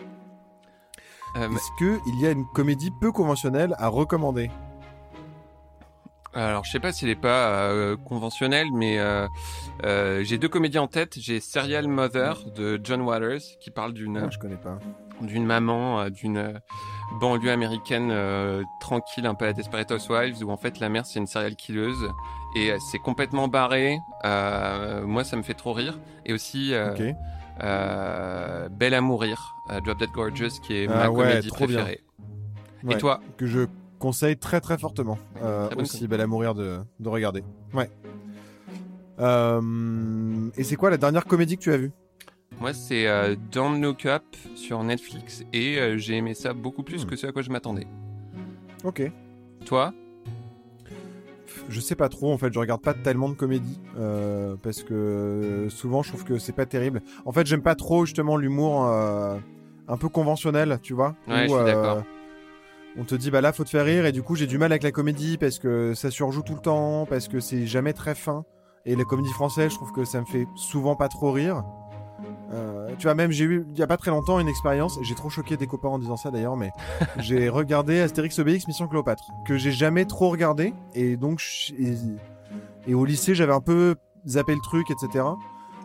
Euh, 1.36 1.50
Est-ce 1.50 1.69
que 1.78 2.00
il 2.08 2.22
y 2.22 2.26
a 2.28 2.32
une 2.32 2.45
comédie 2.56 2.91
peu 3.02 3.12
conventionnelle 3.12 3.76
à 3.80 3.89
recommander? 3.89 4.50
Alors, 6.34 6.63
je 6.63 6.72
sais 6.72 6.80
pas 6.80 6.92
s'il 6.92 7.10
est 7.10 7.15
pas 7.15 7.48
euh, 7.50 7.98
conventionnel, 7.98 8.68
mais 8.74 9.00
euh, 9.00 9.28
euh, 9.84 10.24
j'ai 10.24 10.38
deux 10.38 10.48
comédies 10.48 10.78
en 10.78 10.88
tête. 10.88 11.15
J'ai 11.20 11.39
Serial 11.39 11.88
Mother 11.88 12.44
de 12.56 12.80
John 12.84 13.02
Waters, 13.02 13.39
qui 13.60 13.72
parle 13.72 13.94
d'une 13.94 14.18
Ah, 14.26 14.30
Je 14.30 14.38
connais 14.38 14.56
pas. 14.58 14.78
d'une 15.22 15.46
maman 15.46 16.08
d'une 16.10 16.62
banlieue 17.20 17.50
américaine 17.52 18.13
tranquille, 18.80 19.26
un 19.26 19.34
peu 19.34 19.46
à 19.46 19.48
la 19.50 19.54
Desperate 19.54 19.92
Housewives, 19.92 20.44
où 20.44 20.52
en 20.52 20.58
fait 20.58 20.80
la 20.80 20.89
mère 20.89 21.06
c'est 21.08 21.20
une 21.20 21.26
serial 21.28 21.56
killeuse 21.56 22.08
et 22.56 22.74
c'est 22.92 23.00
complètement 23.00 23.48
barré. 23.48 23.98
Moi, 24.24 25.24
ça 25.24 25.36
me 25.36 25.42
fait 25.44 25.56
trop 25.56 25.74
rire. 25.74 25.98
Et 26.26 26.34
aussi 26.34 26.74
Belle 27.60 28.94
à 28.94 29.02
mourir, 29.02 29.56
Drop 29.84 29.98
Dead 29.98 30.12
Gorgeous, 30.12 30.60
qui 30.62 30.76
est 30.76 30.88
Ah 30.89 30.94
ma 30.94 31.10
ouais, 31.10 31.24
comédie 31.28 31.48
bien. 31.48 31.56
préférée. 31.56 32.02
Ouais. 32.84 32.96
Et 32.96 32.98
toi? 32.98 33.20
que 33.38 33.46
je 33.48 33.65
conseille 33.99 34.38
très 34.38 34.59
très 34.62 34.77
fortement. 34.77 35.17
Euh, 35.43 35.67
Très 35.67 35.81
aussi 35.81 36.07
belle 36.07 36.21
à 36.21 36.27
mourir 36.27 36.55
de, 36.55 36.79
de 36.99 37.09
regarder. 37.09 37.43
Ouais. 37.73 37.89
Euh, 39.19 40.49
et 40.57 40.63
c'est 40.63 40.75
quoi 40.75 40.89
la 40.89 40.97
dernière 40.97 41.25
comédie 41.25 41.57
que 41.57 41.62
tu 41.63 41.73
as 41.73 41.77
vue? 41.77 41.91
Moi, 42.59 42.73
c'est 42.73 43.07
euh, 43.07 43.35
Don't 43.51 43.81
Look 43.81 44.05
Up 44.05 44.23
sur 44.55 44.83
Netflix 44.83 45.43
et 45.53 45.77
euh, 45.79 45.97
j'ai 45.97 46.15
aimé 46.15 46.33
ça 46.33 46.53
beaucoup 46.53 46.83
plus 46.83 47.05
Hmm. 47.05 47.09
que 47.09 47.15
ce 47.15 47.27
à 47.27 47.31
quoi 47.31 47.41
je 47.41 47.49
m'attendais. 47.51 47.88
Ok. 48.83 49.03
Toi? 49.65 49.93
Je 51.67 51.79
sais 51.79 51.95
pas 51.95 52.09
trop 52.09 52.31
en 52.33 52.38
fait, 52.38 52.51
je 52.53 52.59
regarde 52.59 52.81
pas 52.81 52.93
tellement 52.93 53.27
de 53.29 53.33
comédies 53.35 53.79
parce 54.63 54.83
que 54.83 55.67
souvent 55.69 56.01
je 56.03 56.09
trouve 56.09 56.23
que 56.23 56.38
c'est 56.39 56.53
pas 56.53 56.65
terrible. 56.65 57.01
En 57.25 57.31
fait, 57.31 57.45
j'aime 57.45 57.62
pas 57.62 57.75
trop 57.75 58.05
justement 58.05 58.38
l'humour 58.38 58.83
un 58.85 59.97
peu 59.99 60.09
conventionnel, 60.09 60.79
tu 60.81 60.93
vois. 60.93 61.15
Ouais, 61.27 61.45
où, 61.45 61.49
je 61.49 61.55
suis 61.55 61.65
d'accord. 61.65 62.03
On 62.97 63.04
te 63.04 63.15
dit 63.15 63.32
bah 63.32 63.41
là 63.41 63.54
faut 63.54 63.63
te 63.63 63.69
faire 63.69 63.86
rire 63.86 64.06
et 64.06 64.12
du 64.12 64.23
coup 64.23 64.36
j'ai 64.36 64.47
du 64.47 64.58
mal 64.58 64.71
avec 64.71 64.84
la 64.84 64.91
comédie 64.91 65.38
parce 65.38 65.60
que 65.60 65.93
ça 65.93 66.12
surjoue 66.12 66.41
tout 66.41 66.56
le 66.56 66.62
temps, 66.62 67.06
parce 67.06 67.28
que 67.28 67.39
c'est 67.39 67.65
jamais 67.65 67.93
très 67.93 68.15
fin. 68.15 68.45
Et 68.86 68.95
la 68.95 69.04
comédie 69.04 69.32
française, 69.32 69.71
je 69.71 69.75
trouve 69.75 69.91
que 69.91 70.06
ça 70.06 70.21
me 70.21 70.25
fait 70.25 70.47
souvent 70.56 70.95
pas 70.95 71.08
trop 71.08 71.32
rire. 71.32 71.63
Euh, 72.52 72.89
tu 72.97 73.04
vois, 73.04 73.13
même 73.13 73.32
j'ai 73.32 73.45
eu 73.45 73.65
il 73.69 73.78
y 73.78 73.84
a 73.84 73.88
pas 73.88 73.97
très 73.97 74.12
longtemps 74.12 74.39
une 74.39 74.47
expérience, 74.47 74.97
j'ai 75.04 75.15
trop 75.15 75.30
choqué 75.30 75.56
des 75.56 75.67
copains 75.67 75.89
en 75.89 75.99
disant 75.99 76.17
ça 76.17 76.32
d'ailleurs, 76.32 76.58
mais 76.58 76.71
j'ai 77.19 77.47
regardé 77.47 77.99
Astérix 78.02 78.39
Obélix 78.39 78.67
Mission 78.67 78.88
Cléopâtre, 78.88 79.23
que 79.45 79.58
j'ai 79.58 79.71
jamais 79.71 80.06
trop 80.06 80.30
regardé, 80.30 80.73
et 80.95 81.15
donc 81.15 81.41
et, 81.78 81.93
et 82.88 82.93
au 82.95 83.06
lycée 83.06 83.36
j'avais 83.36 83.54
un 83.54 83.62
peu 83.62 83.95
zappé 84.28 84.54
le 84.54 84.62
truc, 84.62 84.88
etc. 84.89 85.25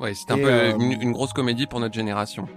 Ouais, 0.01 0.14
c'était 0.14 0.33
un 0.33 0.38
peu 0.38 0.51
euh, 0.51 0.75
une, 0.77 1.01
une 1.03 1.12
grosse 1.12 1.33
comédie 1.33 1.67
pour 1.67 1.81
notre 1.81 1.95
génération. 1.95 2.49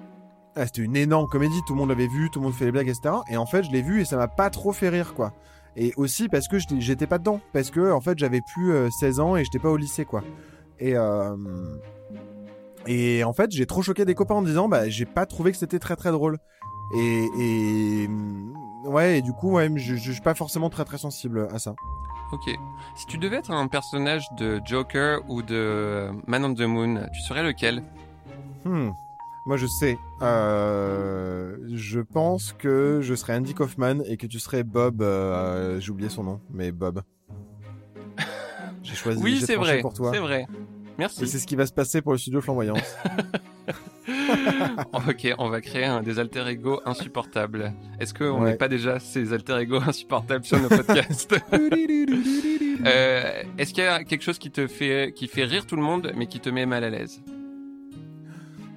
Ah, 0.59 0.65
c'était 0.65 0.81
une 0.81 0.95
énorme 0.95 1.27
comédie, 1.27 1.61
tout 1.67 1.73
le 1.73 1.79
monde 1.79 1.89
l'avait 1.89 2.07
vu, 2.07 2.31
tout 2.31 2.39
le 2.39 2.45
monde 2.45 2.53
fait 2.55 2.65
les 2.65 2.71
blagues, 2.71 2.87
etc. 2.89 3.13
Et 3.29 3.37
en 3.37 3.45
fait, 3.45 3.63
je 3.63 3.71
l'ai 3.71 3.83
vu 3.83 4.01
et 4.01 4.05
ça 4.05 4.17
m'a 4.17 4.27
pas 4.27 4.49
trop 4.49 4.71
fait 4.73 4.89
rire, 4.89 5.13
quoi. 5.13 5.33
Et 5.75 5.93
aussi 5.97 6.27
parce 6.29 6.47
que 6.47 6.57
j'étais- 6.79 7.05
pas 7.05 7.19
dedans, 7.19 7.39
parce 7.53 7.69
que 7.69 7.91
en 7.91 8.01
fait, 8.01 8.17
j'avais 8.17 8.41
plus 8.41 8.71
euh, 8.73 8.89
16 8.89 9.19
ans 9.19 9.35
et 9.35 9.43
j'étais 9.43 9.59
pas 9.59 9.69
au 9.69 9.77
lycée, 9.77 10.05
quoi. 10.05 10.23
Et 10.79 10.95
euh, 10.97 11.35
et 12.87 13.23
en 13.23 13.33
fait, 13.33 13.51
j'ai 13.51 13.65
trop 13.67 13.81
choqué 13.83 14.03
des 14.05 14.15
copains 14.15 14.35
en 14.35 14.41
disant, 14.41 14.67
bah, 14.67 14.89
j'ai 14.89 15.05
pas 15.05 15.25
trouvé 15.27 15.51
que 15.51 15.57
c'était 15.57 15.77
très 15.79 15.95
très 15.95 16.11
drôle. 16.11 16.37
Et, 16.95 17.25
et 17.37 18.09
ouais, 18.85 19.19
et 19.19 19.21
du 19.21 19.33
coup, 19.33 19.51
ouais, 19.51 19.69
je, 19.75 19.95
je 19.95 20.11
suis 20.11 20.21
pas 20.21 20.33
forcément 20.33 20.69
très 20.69 20.85
très 20.85 20.97
sensible 20.97 21.47
à 21.53 21.59
ça. 21.59 21.75
Ok. 22.31 22.49
Si 22.95 23.05
tu 23.05 23.17
devais 23.17 23.37
être 23.37 23.51
un 23.51 23.67
personnage 23.67 24.25
de 24.37 24.59
Joker 24.65 25.19
ou 25.29 25.41
de 25.43 26.09
Man 26.27 26.43
on 26.45 26.53
the 26.53 26.61
Moon, 26.61 27.07
tu 27.13 27.21
serais 27.21 27.43
lequel? 27.43 27.83
Hmm. 28.65 28.91
Moi, 29.47 29.55
je 29.57 29.65
sais. 29.65 29.97
Euh, 30.21 31.55
je 31.73 32.01
pense 32.01 32.53
que 32.53 32.99
je 33.01 33.15
serais 33.15 33.33
Andy 33.36 33.53
Kaufman 33.53 34.01
et 34.05 34.17
que 34.17 34.27
tu 34.27 34.39
serais 34.39 34.63
Bob. 34.63 35.01
euh, 35.01 35.79
J'ai 35.79 35.91
oublié 35.91 36.10
son 36.10 36.23
nom, 36.23 36.41
mais 36.53 36.71
Bob. 36.73 37.01
J'ai 38.83 38.95
choisi. 38.95 39.23
Oui, 39.23 39.39
c'est 39.43 39.55
vrai. 39.55 39.79
pour 39.79 39.93
toi. 39.93 40.12
C'est 40.13 40.19
vrai. 40.19 40.41
Et 40.49 40.99
Merci. 40.99 41.27
c'est 41.27 41.38
ce 41.39 41.47
qui 41.47 41.55
va 41.55 41.65
se 41.65 41.71
passer 41.73 42.01
pour 42.01 42.12
le 42.12 42.17
studio 42.17 42.41
Flamboyance. 42.41 42.95
ok, 44.93 45.33
on 45.38 45.49
va 45.49 45.62
créer 45.62 45.86
un 45.86 46.01
des 46.03 46.19
alter 46.19 46.45
ego 46.47 46.81
insupportables. 46.86 47.71
Est-ce 47.99 48.13
qu'on 48.13 48.41
Ouais. 48.43 48.51
n'est 48.51 48.57
pas 48.57 48.67
déjà 48.67 48.99
ces 48.99 49.31
alter 49.31 49.60
ego 49.60 49.77
insupportables 49.77 50.43
sur 50.43 50.60
nos 50.60 50.69
podcasts 50.69 51.36
Euh, 52.86 53.43
Est-ce 53.57 53.73
qu'il 53.73 53.83
y 53.83 53.88
a 53.88 54.03
quelque 54.03 54.21
chose 54.23 54.38
qui 54.38 54.51
te 54.51 54.67
fait 54.67 55.12
qui 55.15 55.27
fait 55.27 55.45
rire 55.45 55.65
tout 55.65 55.75
le 55.75 55.81
monde, 55.81 56.12
mais 56.15 56.27
qui 56.27 56.39
te 56.39 56.49
met 56.49 56.65
mal 56.67 56.83
à 56.83 56.89
l'aise? 56.91 57.21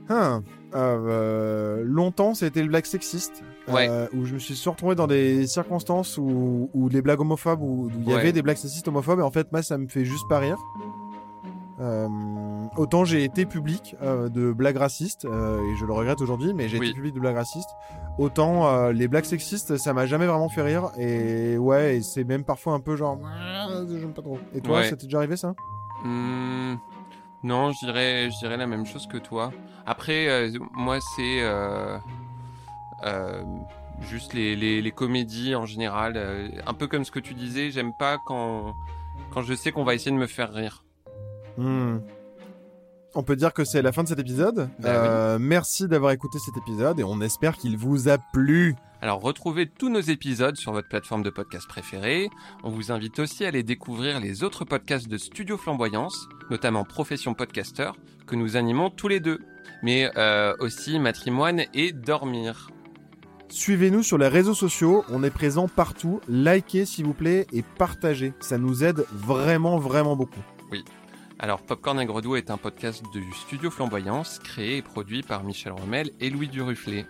Hein, 0.08 0.42
euh, 0.74 1.82
longtemps, 1.84 2.34
c'était 2.34 2.62
le 2.62 2.68
blague 2.68 2.84
sexiste. 2.86 3.42
Ouais. 3.68 3.88
euh, 3.88 4.06
où 4.14 4.24
je 4.24 4.34
me 4.34 4.38
suis 4.40 4.56
surtout 4.56 4.86
retrouvé 4.86 4.94
dans 4.96 5.06
des 5.06 5.46
circonstances 5.46 6.18
où, 6.18 6.70
où 6.74 6.88
les 6.88 7.02
blagues 7.02 7.20
homophobes, 7.20 7.62
où 7.62 7.88
il 7.94 8.08
y 8.08 8.12
Ouais. 8.12 8.18
avait 8.20 8.32
des 8.32 8.42
blagues 8.42 8.56
sexistes 8.56 8.88
homophobes, 8.88 9.20
et 9.20 9.22
en 9.22 9.30
fait, 9.30 9.50
moi, 9.52 9.62
ça 9.62 9.78
me 9.78 9.86
fait 9.86 10.04
juste 10.04 10.24
pas 10.28 10.38
rire. 10.40 10.58
Euh, 11.80 12.08
autant 12.76 13.04
j'ai 13.06 13.24
été 13.24 13.46
public 13.46 13.96
de 14.02 14.52
blagues 14.52 14.76
racistes, 14.76 15.24
et 15.24 15.76
je 15.78 15.84
le 15.86 15.92
regrette 15.92 16.20
aujourd'hui, 16.20 16.52
mais 16.52 16.68
j'ai 16.68 16.78
Oui. 16.78 16.88
été 16.88 16.96
public 16.96 17.14
de 17.14 17.20
blagues 17.20 17.36
racistes. 17.36 17.70
Autant 18.18 18.90
les 18.90 19.08
blagues 19.08 19.24
sexistes, 19.24 19.76
ça 19.78 19.94
m'a 19.94 20.06
jamais 20.06 20.26
vraiment 20.26 20.48
fait 20.48 20.62
rire, 20.62 20.90
et 20.98 21.56
ouais, 21.56 21.96
et 21.98 22.02
c'est 22.02 22.24
même 22.24 22.44
parfois 22.44 22.74
un 22.74 22.80
peu 22.80 22.96
genre, 22.96 23.18
j'aime 23.88 24.12
pas 24.12 24.22
trop. 24.22 24.38
Et 24.54 24.60
toi, 24.60 24.78
Ouais. 24.78 24.90
ça 24.90 24.96
t'est 24.96 25.06
déjà 25.06 25.18
arrivé 25.18 25.36
ça? 25.36 25.54
Hmm, 26.04 26.74
Non, 27.42 27.72
je 27.72 27.86
dirais, 27.86 28.30
je 28.30 28.38
dirais 28.38 28.56
la 28.56 28.66
même 28.66 28.84
chose 28.86 29.06
que 29.06 29.16
toi. 29.16 29.52
Après, 29.86 30.28
euh, 30.28 30.50
moi, 30.72 30.98
c'est 31.16 31.40
euh, 31.42 31.98
euh, 33.04 33.42
juste 34.00 34.34
les, 34.34 34.56
les, 34.56 34.82
les 34.82 34.90
comédies 34.90 35.54
en 35.54 35.66
général. 35.66 36.14
euh, 36.16 36.48
un 36.66 36.74
peu 36.74 36.86
comme 36.86 37.04
ce 37.04 37.10
que 37.10 37.18
tu 37.20 37.34
disais, 37.34 37.70
j'aime 37.70 37.92
pas 37.94 38.18
quand, 38.26 38.74
quand 39.30 39.42
je 39.42 39.54
sais 39.54 39.72
qu'on 39.72 39.84
va 39.84 39.94
essayer 39.94 40.10
de 40.10 40.16
me 40.16 40.26
faire 40.26 40.52
rire. 40.52 40.84
Hmm. 41.56 41.98
On 43.14 43.22
peut 43.24 43.34
dire 43.36 43.52
que 43.52 43.64
c'est 43.64 43.82
la 43.82 43.90
fin 43.90 44.04
de 44.04 44.08
cet 44.08 44.20
épisode. 44.20 44.70
Bah 44.78 44.88
Euh, 44.88 45.38
Merci 45.40 45.88
d'avoir 45.88 46.12
écouté 46.12 46.38
cet 46.38 46.56
épisode 46.56 47.00
et 47.00 47.04
on 47.04 47.20
espère 47.20 47.56
qu'il 47.56 47.76
vous 47.76 48.08
a 48.08 48.18
plu. 48.32 48.76
Alors, 49.02 49.20
retrouvez 49.20 49.66
tous 49.66 49.88
nos 49.88 50.00
épisodes 50.00 50.56
sur 50.56 50.72
votre 50.72 50.88
plateforme 50.88 51.22
de 51.22 51.30
podcast 51.30 51.66
préférée. 51.66 52.28
On 52.62 52.70
vous 52.70 52.92
invite 52.92 53.18
aussi 53.18 53.44
à 53.44 53.48
aller 53.48 53.62
découvrir 53.62 54.20
les 54.20 54.44
autres 54.44 54.64
podcasts 54.64 55.08
de 55.08 55.16
Studio 55.16 55.56
Flamboyance, 55.56 56.28
notamment 56.50 56.84
Profession 56.84 57.34
Podcaster, 57.34 57.90
que 58.26 58.36
nous 58.36 58.56
animons 58.56 58.90
tous 58.90 59.08
les 59.08 59.20
deux. 59.20 59.40
Mais 59.82 60.10
euh, 60.16 60.54
aussi 60.60 60.98
Matrimoine 60.98 61.62
et 61.74 61.92
Dormir. 61.92 62.70
Suivez-nous 63.48 64.04
sur 64.04 64.18
les 64.18 64.28
réseaux 64.28 64.54
sociaux, 64.54 65.04
on 65.10 65.24
est 65.24 65.30
présent 65.30 65.66
partout. 65.66 66.20
Likez 66.28 66.84
s'il 66.84 67.06
vous 67.06 67.14
plaît 67.14 67.46
et 67.52 67.62
partagez. 67.62 68.34
Ça 68.38 68.58
nous 68.58 68.84
aide 68.84 69.04
vraiment 69.12 69.78
vraiment 69.78 70.14
beaucoup. 70.14 70.38
Alors, 71.42 71.62
Popcorn 71.62 71.98
et 71.98 72.04
Gredou 72.04 72.36
est 72.36 72.50
un 72.50 72.58
podcast 72.58 73.02
du 73.14 73.24
Studio 73.32 73.70
Flamboyance, 73.70 74.38
créé 74.40 74.76
et 74.76 74.82
produit 74.82 75.22
par 75.22 75.42
Michel 75.42 75.72
Romel 75.72 76.10
et 76.20 76.28
Louis 76.28 76.48
Duruflé. 76.48 77.06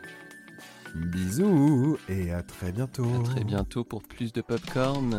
Bisous 0.95 1.99
et 2.09 2.31
à 2.31 2.41
très 2.45 2.71
bientôt. 2.71 3.13
À 3.13 3.25
très 3.25 3.43
bientôt 3.43 3.83
pour 3.83 4.05
plus 4.05 4.33
de 4.33 4.41
Popcorn. 4.41 5.19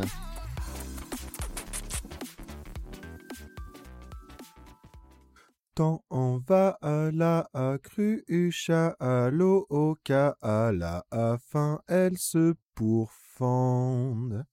Tant 5.75 6.05
on 6.09 6.37
va 6.47 6.77
à 6.81 7.11
la 7.11 7.49
cruche 7.83 8.69
à 8.69 9.29
l'eau 9.29 9.67
au 9.69 9.95
cas 10.05 10.37
à 10.41 10.71
la 10.71 11.03
fin 11.49 11.81
elle 11.89 12.17
se 12.17 12.55
pourfende. 12.75 14.45